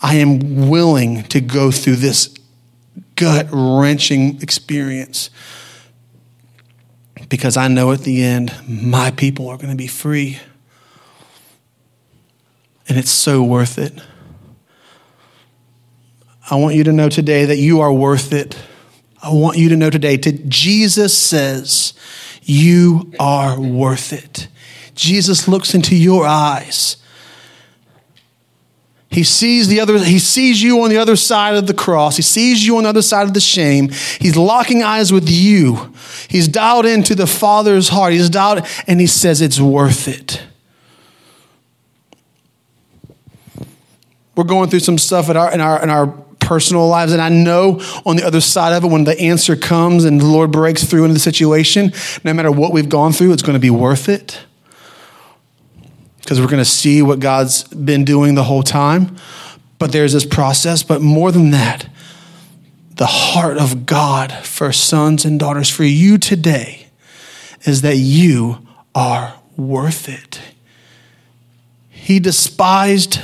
I 0.00 0.14
am 0.14 0.68
willing 0.70 1.24
to 1.24 1.40
go 1.40 1.72
through 1.72 1.96
this 1.96 2.32
gut 3.16 3.48
wrenching 3.50 4.40
experience 4.40 5.30
because 7.28 7.56
I 7.56 7.66
know 7.66 7.90
at 7.90 8.02
the 8.02 8.22
end, 8.22 8.54
my 8.68 9.10
people 9.10 9.48
are 9.48 9.56
going 9.56 9.70
to 9.70 9.76
be 9.76 9.88
free. 9.88 10.38
And 12.88 12.96
it's 12.96 13.10
so 13.10 13.42
worth 13.42 13.76
it. 13.76 14.00
I 16.50 16.56
want 16.56 16.74
you 16.74 16.84
to 16.84 16.92
know 16.92 17.08
today 17.08 17.46
that 17.46 17.56
you 17.56 17.80
are 17.80 17.92
worth 17.92 18.32
it. 18.32 18.58
I 19.22 19.32
want 19.32 19.56
you 19.56 19.70
to 19.70 19.76
know 19.76 19.90
today 19.90 20.16
that 20.16 20.48
Jesus 20.48 21.16
says 21.16 21.94
you 22.42 23.12
are 23.18 23.58
worth 23.58 24.12
it. 24.12 24.48
Jesus 24.94 25.48
looks 25.48 25.74
into 25.74 25.96
your 25.96 26.26
eyes 26.26 26.98
he 29.14 29.22
sees 29.22 29.68
the 29.68 29.78
other, 29.78 29.96
he 29.96 30.18
sees 30.18 30.60
you 30.60 30.82
on 30.82 30.90
the 30.90 30.96
other 30.96 31.14
side 31.14 31.54
of 31.54 31.68
the 31.68 31.74
cross. 31.74 32.16
He 32.16 32.22
sees 32.22 32.66
you 32.66 32.78
on 32.78 32.82
the 32.82 32.88
other 32.88 33.00
side 33.00 33.28
of 33.28 33.32
the 33.32 33.38
shame. 33.38 33.90
He's 34.20 34.36
locking 34.36 34.82
eyes 34.82 35.12
with 35.12 35.30
you. 35.30 35.94
He's 36.28 36.48
dialed 36.48 36.84
into 36.84 37.14
the 37.14 37.28
Father's 37.28 37.90
heart. 37.90 38.12
He's 38.12 38.28
dialed, 38.28 38.66
and 38.88 39.00
he 39.00 39.06
says 39.06 39.40
it's 39.40 39.60
worth 39.60 40.08
it. 40.08 40.42
We're 44.34 44.42
going 44.42 44.68
through 44.68 44.80
some 44.80 44.98
stuff 44.98 45.30
in 45.30 45.36
our, 45.36 45.52
in 45.52 45.60
our, 45.60 45.80
in 45.80 45.90
our 45.90 46.06
personal 46.44 46.86
lives. 46.88 47.12
And 47.12 47.20
I 47.20 47.28
know 47.28 47.80
on 48.06 48.16
the 48.16 48.26
other 48.26 48.40
side 48.40 48.72
of 48.72 48.84
it, 48.84 48.88
when 48.88 49.04
the 49.04 49.18
answer 49.18 49.56
comes 49.56 50.04
and 50.04 50.20
the 50.20 50.26
Lord 50.26 50.52
breaks 50.52 50.84
through 50.84 51.04
into 51.04 51.14
the 51.14 51.20
situation, 51.20 51.92
no 52.22 52.32
matter 52.32 52.52
what 52.52 52.72
we've 52.72 52.88
gone 52.88 53.12
through, 53.12 53.32
it's 53.32 53.42
going 53.42 53.54
to 53.54 53.60
be 53.60 53.70
worth 53.70 54.08
it 54.08 54.40
because 56.20 56.40
we're 56.40 56.46
going 56.46 56.58
to 56.58 56.64
see 56.64 57.02
what 57.02 57.20
God's 57.20 57.64
been 57.64 58.04
doing 58.04 58.34
the 58.34 58.44
whole 58.44 58.62
time. 58.62 59.16
But 59.78 59.92
there's 59.92 60.12
this 60.12 60.24
process. 60.24 60.82
But 60.82 61.02
more 61.02 61.30
than 61.30 61.50
that, 61.50 61.88
the 62.96 63.06
heart 63.06 63.58
of 63.58 63.86
God 63.86 64.32
for 64.32 64.72
sons 64.72 65.24
and 65.24 65.38
daughters 65.38 65.68
for 65.68 65.84
you 65.84 66.16
today 66.16 66.86
is 67.66 67.82
that 67.82 67.96
you 67.96 68.66
are 68.94 69.34
worth 69.56 70.08
it. 70.08 70.40
He 71.90 72.20
despised, 72.20 73.20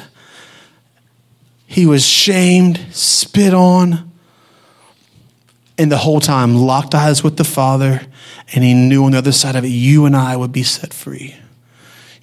he 1.70 1.86
was 1.86 2.04
shamed, 2.04 2.80
spit 2.90 3.54
on, 3.54 4.10
and 5.78 5.90
the 5.90 5.98
whole 5.98 6.20
time 6.20 6.56
locked 6.56 6.94
eyes 6.94 7.22
with 7.22 7.36
the 7.36 7.44
Father, 7.44 8.02
and 8.52 8.64
he 8.64 8.74
knew 8.74 9.04
on 9.04 9.12
the 9.12 9.18
other 9.18 9.32
side 9.32 9.56
of 9.56 9.64
it, 9.64 9.68
you 9.68 10.04
and 10.04 10.16
I 10.16 10.36
would 10.36 10.52
be 10.52 10.62
set 10.62 10.92
free 10.92 11.36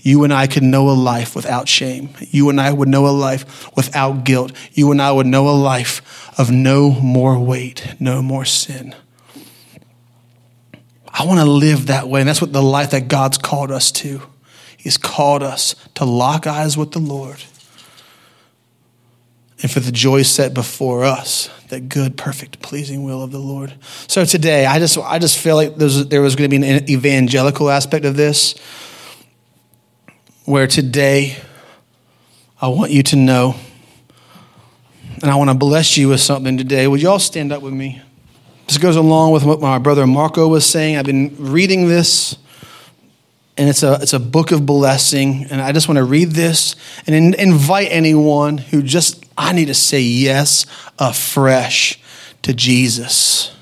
you 0.07 0.23
and 0.23 0.33
I 0.33 0.47
could 0.47 0.63
know 0.63 0.89
a 0.89 0.91
life 0.91 1.35
without 1.35 1.67
shame. 1.67 2.11
You 2.31 2.49
and 2.49 2.61
I 2.61 2.71
would 2.71 2.87
know 2.87 3.07
a 3.07 3.11
life 3.11 3.69
without 3.75 4.23
guilt. 4.23 4.53
You 4.71 4.89
and 4.91 5.01
I 5.01 5.11
would 5.11 5.27
know 5.27 5.49
a 5.49 5.51
life 5.51 6.39
of 6.39 6.49
no 6.49 6.91
more 6.91 7.37
weight, 7.37 7.95
no 7.99 8.21
more 8.21 8.45
sin. 8.45 8.95
I 11.07 11.25
want 11.25 11.41
to 11.41 11.45
live 11.45 11.87
that 11.87 12.07
way. 12.07 12.21
And 12.21 12.29
that's 12.29 12.39
what 12.39 12.53
the 12.53 12.63
life 12.63 12.91
that 12.91 13.09
God's 13.09 13.37
called 13.37 13.69
us 13.69 13.91
to. 13.93 14.21
He's 14.77 14.97
called 14.97 15.43
us 15.43 15.75
to 15.95 16.05
lock 16.05 16.47
eyes 16.47 16.77
with 16.77 16.93
the 16.93 16.99
Lord 16.99 17.43
and 19.61 19.71
for 19.71 19.79
the 19.79 19.91
joy 19.91 20.21
set 20.21 20.53
before 20.53 21.03
us, 21.03 21.49
that 21.69 21.89
good, 21.89 22.15
perfect, 22.15 22.61
pleasing 22.61 23.03
will 23.03 23.23
of 23.23 23.31
the 23.31 23.39
Lord. 23.39 23.73
So 24.07 24.23
today, 24.23 24.65
I 24.65 24.79
just, 24.79 24.97
I 24.97 25.19
just 25.19 25.37
feel 25.37 25.55
like 25.55 25.75
there 25.75 26.21
was 26.21 26.35
going 26.35 26.49
to 26.49 26.59
be 26.59 26.67
an 26.67 26.89
evangelical 26.89 27.69
aspect 27.69 28.05
of 28.05 28.15
this 28.15 28.55
where 30.45 30.67
today 30.67 31.37
I 32.61 32.69
want 32.69 32.91
you 32.91 33.03
to 33.03 33.15
know, 33.15 33.55
and 35.21 35.29
I 35.29 35.35
want 35.35 35.49
to 35.49 35.55
bless 35.55 35.97
you 35.97 36.09
with 36.09 36.21
something 36.21 36.57
today. 36.57 36.87
Would 36.87 37.01
you 37.01 37.09
all 37.09 37.19
stand 37.19 37.51
up 37.51 37.61
with 37.61 37.73
me? 37.73 38.01
This 38.67 38.77
goes 38.77 38.95
along 38.95 39.31
with 39.31 39.43
what 39.43 39.59
my 39.59 39.77
brother 39.77 40.07
Marco 40.07 40.47
was 40.47 40.65
saying. 40.65 40.97
I've 40.97 41.05
been 41.05 41.35
reading 41.37 41.87
this, 41.87 42.37
and 43.57 43.69
it's 43.69 43.83
a, 43.83 43.97
it's 44.01 44.13
a 44.13 44.19
book 44.19 44.51
of 44.51 44.65
blessing. 44.65 45.47
And 45.49 45.61
I 45.61 45.71
just 45.71 45.87
want 45.87 45.97
to 45.97 46.03
read 46.03 46.31
this 46.31 46.75
and 47.05 47.15
in, 47.15 47.33
invite 47.33 47.89
anyone 47.91 48.57
who 48.57 48.81
just, 48.81 49.25
I 49.37 49.53
need 49.53 49.67
to 49.67 49.73
say 49.73 50.01
yes 50.01 50.65
afresh 50.97 51.99
to 52.41 52.53
Jesus. 52.53 53.55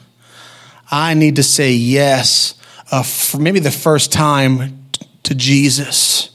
I 0.90 1.14
need 1.14 1.36
to 1.36 1.44
say 1.44 1.74
yes, 1.74 2.54
maybe 3.38 3.60
the 3.60 3.72
first 3.72 4.12
time 4.12 4.88
to 5.24 5.36
Jesus. 5.36 6.30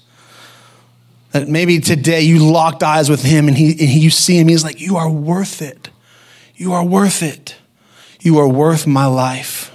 That 1.32 1.48
maybe 1.48 1.78
today 1.78 2.22
you 2.22 2.40
locked 2.40 2.82
eyes 2.82 3.08
with 3.08 3.22
him 3.22 3.46
and, 3.46 3.56
he, 3.56 3.70
and 3.70 3.88
he, 3.88 4.00
you 4.00 4.10
see 4.10 4.38
him, 4.38 4.48
he's 4.48 4.64
like, 4.64 4.80
You 4.80 4.96
are 4.96 5.08
worth 5.08 5.62
it. 5.62 5.88
You 6.56 6.72
are 6.72 6.84
worth 6.84 7.22
it. 7.22 7.56
You 8.20 8.38
are 8.38 8.48
worth 8.48 8.86
my 8.86 9.06
life. 9.06 9.74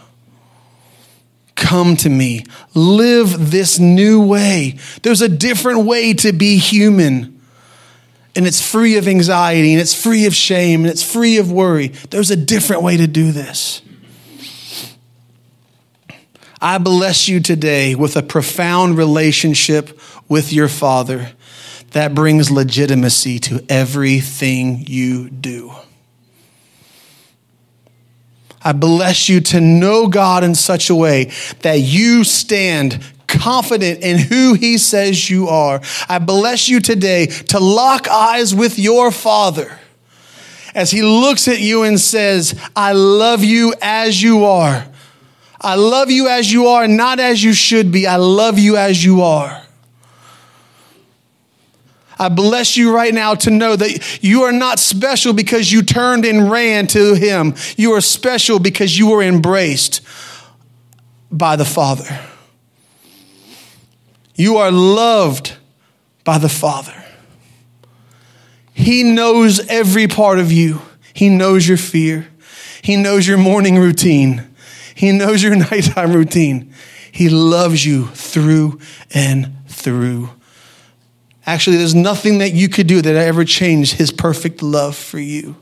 Come 1.55 1.95
to 1.97 2.09
me. 2.09 2.43
Live 2.73 3.51
this 3.51 3.79
new 3.79 4.21
way. 4.21 4.77
There's 5.01 5.21
a 5.21 5.29
different 5.29 5.85
way 5.85 6.13
to 6.15 6.33
be 6.33 6.57
human. 6.57 7.34
And 8.35 8.45
it's 8.45 8.61
free 8.61 8.97
of 8.97 9.07
anxiety 9.07 9.71
and 9.71 9.81
it's 9.81 9.93
free 9.93 10.25
of 10.25 10.35
shame 10.35 10.81
and 10.81 10.89
it's 10.89 11.03
free 11.03 11.37
of 11.37 11.51
worry. 11.51 11.89
There's 12.09 12.31
a 12.31 12.35
different 12.35 12.81
way 12.81 12.97
to 12.97 13.07
do 13.07 13.31
this. 13.31 13.81
I 16.61 16.77
bless 16.77 17.27
you 17.27 17.39
today 17.39 17.95
with 17.95 18.17
a 18.17 18.23
profound 18.23 18.97
relationship 18.97 19.99
with 20.27 20.51
your 20.51 20.67
Father 20.67 21.31
that 21.91 22.13
brings 22.13 22.51
legitimacy 22.51 23.39
to 23.39 23.63
everything 23.69 24.83
you 24.87 25.29
do. 25.29 25.71
I 28.61 28.73
bless 28.73 29.29
you 29.29 29.41
to 29.41 29.61
know 29.61 30.07
God 30.07 30.43
in 30.43 30.55
such 30.55 30.89
a 30.89 30.95
way 30.95 31.31
that 31.61 31.79
you 31.79 32.23
stand 32.23 32.99
confident 33.39 34.01
in 34.01 34.17
who 34.17 34.53
He 34.53 34.77
says 34.77 35.29
you 35.29 35.47
are. 35.47 35.81
I 36.07 36.19
bless 36.19 36.69
you 36.69 36.79
today 36.79 37.27
to 37.27 37.59
lock 37.59 38.07
eyes 38.07 38.53
with 38.53 38.79
your 38.79 39.11
Father 39.11 39.79
as 40.73 40.91
He 40.91 41.01
looks 41.01 41.47
at 41.47 41.59
you 41.59 41.83
and 41.83 41.99
says, 41.99 42.59
I 42.75 42.93
love 42.93 43.43
you 43.43 43.73
as 43.81 44.21
you 44.21 44.45
are. 44.45 44.85
I 45.61 45.75
love 45.75 46.11
you 46.11 46.27
as 46.27 46.51
you 46.51 46.67
are, 46.67 46.87
not 46.87 47.19
as 47.19 47.43
you 47.43 47.53
should 47.53 47.91
be. 47.91 48.05
I 48.05 48.17
love 48.17 48.59
you 48.59 48.77
as 48.77 49.03
you 49.03 49.21
are. 49.21 49.63
I 52.17 52.29
bless 52.29 52.77
you 52.77 52.95
right 52.95 53.13
now 53.13 53.35
to 53.35 53.49
know 53.49 53.75
that 53.75 54.23
you 54.23 54.43
are 54.43 54.51
not 54.51 54.79
special 54.79 55.33
because 55.33 55.71
you 55.71 55.81
turned 55.81 56.23
and 56.25 56.49
ran 56.49 56.87
to 56.87 57.13
Him. 57.15 57.55
You 57.77 57.93
are 57.93 58.01
special 58.01 58.59
because 58.59 58.97
you 58.97 59.09
were 59.09 59.21
embraced 59.21 60.01
by 61.31 61.55
the 61.55 61.65
Father. 61.65 62.19
You 64.35 64.57
are 64.57 64.71
loved 64.71 65.55
by 66.23 66.37
the 66.37 66.49
Father. 66.49 66.93
He 68.73 69.03
knows 69.03 69.65
every 69.67 70.07
part 70.07 70.39
of 70.39 70.51
you. 70.51 70.81
He 71.13 71.29
knows 71.29 71.67
your 71.67 71.77
fear. 71.77 72.27
He 72.81 72.97
knows 72.97 73.25
your 73.25 73.37
morning 73.37 73.77
routine. 73.79 74.53
He 74.93 75.11
knows 75.13 75.41
your 75.41 75.55
nighttime 75.71 76.11
routine. 76.11 76.73
He 77.11 77.29
loves 77.29 77.85
you 77.85 78.07
through 78.07 78.79
and 79.13 79.53
through. 79.67 80.29
Actually, 81.45 81.77
there's 81.77 81.95
nothing 81.95 82.39
that 82.39 82.51
you 82.51 82.67
could 82.67 82.87
do 82.87 83.01
that 83.01 83.15
ever 83.15 83.45
changed 83.45 83.93
his 83.93 84.11
perfect 84.11 84.61
love 84.61 84.95
for 84.95 85.19
you. 85.19 85.55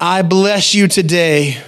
I 0.00 0.22
bless 0.22 0.74
you 0.74 0.86
today 0.86 1.62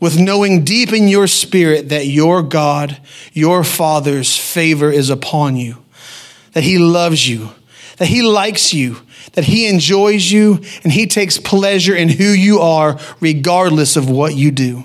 with 0.00 0.18
knowing 0.18 0.64
deep 0.64 0.92
in 0.92 1.08
your 1.08 1.26
spirit 1.26 1.88
that 1.88 2.06
your 2.06 2.42
God, 2.42 3.00
your 3.32 3.64
Father's 3.64 4.36
favor 4.36 4.90
is 4.90 5.10
upon 5.10 5.56
you, 5.56 5.78
that 6.52 6.64
he 6.64 6.78
loves 6.78 7.28
you, 7.28 7.50
that 7.96 8.08
he 8.08 8.22
likes 8.22 8.74
you, 8.74 8.98
that 9.32 9.44
he 9.44 9.68
enjoys 9.68 10.30
you, 10.30 10.62
and 10.82 10.92
he 10.92 11.06
takes 11.06 11.38
pleasure 11.38 11.94
in 11.94 12.08
who 12.08 12.24
you 12.24 12.60
are, 12.60 12.98
regardless 13.20 13.96
of 13.96 14.10
what 14.10 14.34
you 14.34 14.50
do. 14.50 14.84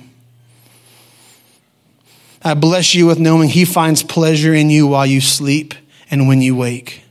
I 2.44 2.56
bless 2.56 2.96
you 2.96 3.06
with 3.06 3.20
knowing 3.20 3.50
He 3.50 3.66
finds 3.66 4.02
pleasure 4.02 4.54
in 4.54 4.70
you 4.70 4.88
while 4.88 5.06
you 5.06 5.22
sleep 5.22 5.76
and 6.10 6.28
when 6.28 6.42
you 6.42 6.56
wake. 6.56 7.04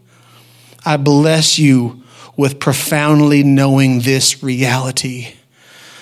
I 0.84 0.96
bless 0.96 1.58
you 1.58 2.02
with 2.36 2.58
profoundly 2.58 3.42
knowing 3.44 4.00
this 4.00 4.42
reality. 4.42 5.34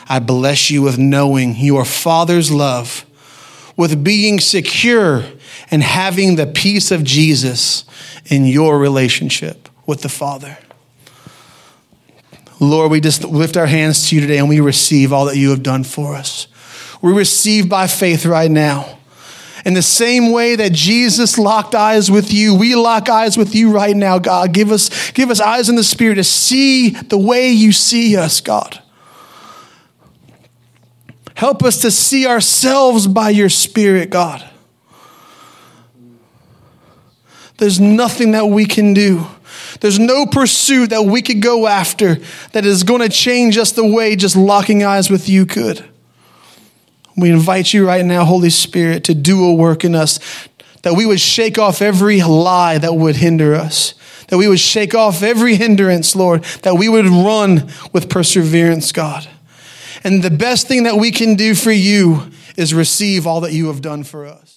I 0.09 0.19
bless 0.21 0.71
you 0.71 0.83
with 0.83 0.99
knowing 0.99 1.57
your 1.57 1.85
Father's 1.85 2.51
love, 2.51 3.05
with 3.77 4.03
being 4.03 4.41
secure 4.41 5.25
and 5.71 5.83
having 5.83 6.37
the 6.37 6.47
peace 6.47 6.91
of 6.91 7.05
Jesus 7.05 7.85
in 8.27 8.45
your 8.45 8.79
relationship 8.79 9.69
with 9.87 10.03
the 10.03 10.09
Father. 10.09 10.59
Lord, 12.61 12.91
we 12.91 13.01
just 13.01 13.23
lift 13.25 13.57
our 13.57 13.67
hands 13.67 14.09
to 14.09 14.17
you 14.17 14.21
today 14.21 14.39
and 14.39 14.49
we 14.49 14.61
receive 14.61 15.13
all 15.13 15.27
that 15.27 15.37
you 15.37 15.51
have 15.51 15.63
done 15.63 15.85
for 15.85 16.15
us. 16.15 16.49
We 17.01 17.13
receive 17.13 17.69
by 17.69 17.87
faith 17.87 18.27
right 18.27 18.51
now 18.51 18.99
in 19.65 19.75
the 19.75 19.83
same 19.83 20.33
way 20.33 20.57
that 20.57 20.73
Jesus 20.73 21.39
locked 21.39 21.75
eyes 21.75 22.11
with 22.11 22.33
you, 22.33 22.55
we 22.55 22.75
lock 22.75 23.09
eyes 23.09 23.37
with 23.37 23.55
you 23.55 23.71
right 23.71 23.95
now, 23.95 24.19
God. 24.19 24.53
Give 24.53 24.73
us, 24.73 25.11
give 25.11 25.31
us 25.31 25.41
eyes 25.41 25.69
in 25.69 25.77
the 25.77 25.85
Spirit 25.85 26.15
to 26.17 26.25
see 26.25 26.91
the 26.91 27.19
way 27.19 27.51
you 27.51 27.73
see 27.73 28.17
us, 28.17 28.41
God. 28.41 28.81
Help 31.39 31.63
us 31.63 31.83
to 31.83 31.91
see 31.93 32.27
ourselves 32.27 33.07
by 33.07 33.31
your 33.31 33.49
Spirit, 33.49 34.11
God. 34.11 34.45
There's 37.59 37.79
nothing 37.79 38.33
that 38.33 38.47
we 38.47 38.67
can 38.67 38.93
do. 38.93 39.25
There's 39.81 40.01
no 40.01 40.27
pursuit 40.27 40.91
that 40.91 41.05
we 41.05 41.23
could 41.23 41.41
go 41.41 41.69
after 41.69 42.17
that 42.51 42.67
is 42.67 42.83
going 42.83 43.03
to 43.03 43.09
change 43.09 43.57
us 43.57 43.71
the 43.71 43.87
way 43.87 44.17
just 44.17 44.35
locking 44.35 44.83
eyes 44.83 45.11
with 45.11 45.29
you 45.29 45.47
could. 45.47 45.89
We 47.17 47.31
invite 47.31 47.73
you 47.73 47.87
right 47.87 48.05
now, 48.05 48.25
Holy 48.25 48.51
Spirit, 48.51 49.05
to 49.05 49.15
do 49.15 49.45
a 49.45 49.55
work 49.55 49.85
in 49.85 49.95
us, 49.95 50.19
that 50.83 50.95
we 50.95 51.07
would 51.07 51.21
shake 51.21 51.57
off 51.57 51.81
every 51.81 52.21
lie 52.21 52.79
that 52.79 52.95
would 52.95 53.15
hinder 53.15 53.55
us, 53.55 53.95
that 54.27 54.39
we 54.39 54.49
would 54.49 54.59
shake 54.59 54.93
off 54.93 55.23
every 55.23 55.55
hindrance, 55.55 56.17
Lord, 56.17 56.43
that 56.63 56.75
we 56.75 56.89
would 56.89 57.07
run 57.07 57.71
with 57.93 58.11
perseverance, 58.11 58.91
God. 58.91 59.29
And 60.09 60.23
the 60.23 60.31
best 60.31 60.67
thing 60.67 60.85
that 60.85 60.97
we 60.97 61.11
can 61.11 61.35
do 61.35 61.55
for 61.55 61.71
you 61.71 62.31
is 62.57 62.73
receive 62.73 63.27
all 63.27 63.43
that 63.43 63.53
you 63.53 63.67
have 63.67 63.83
done 63.83 64.05
for 64.05 64.25
us. 64.25 64.57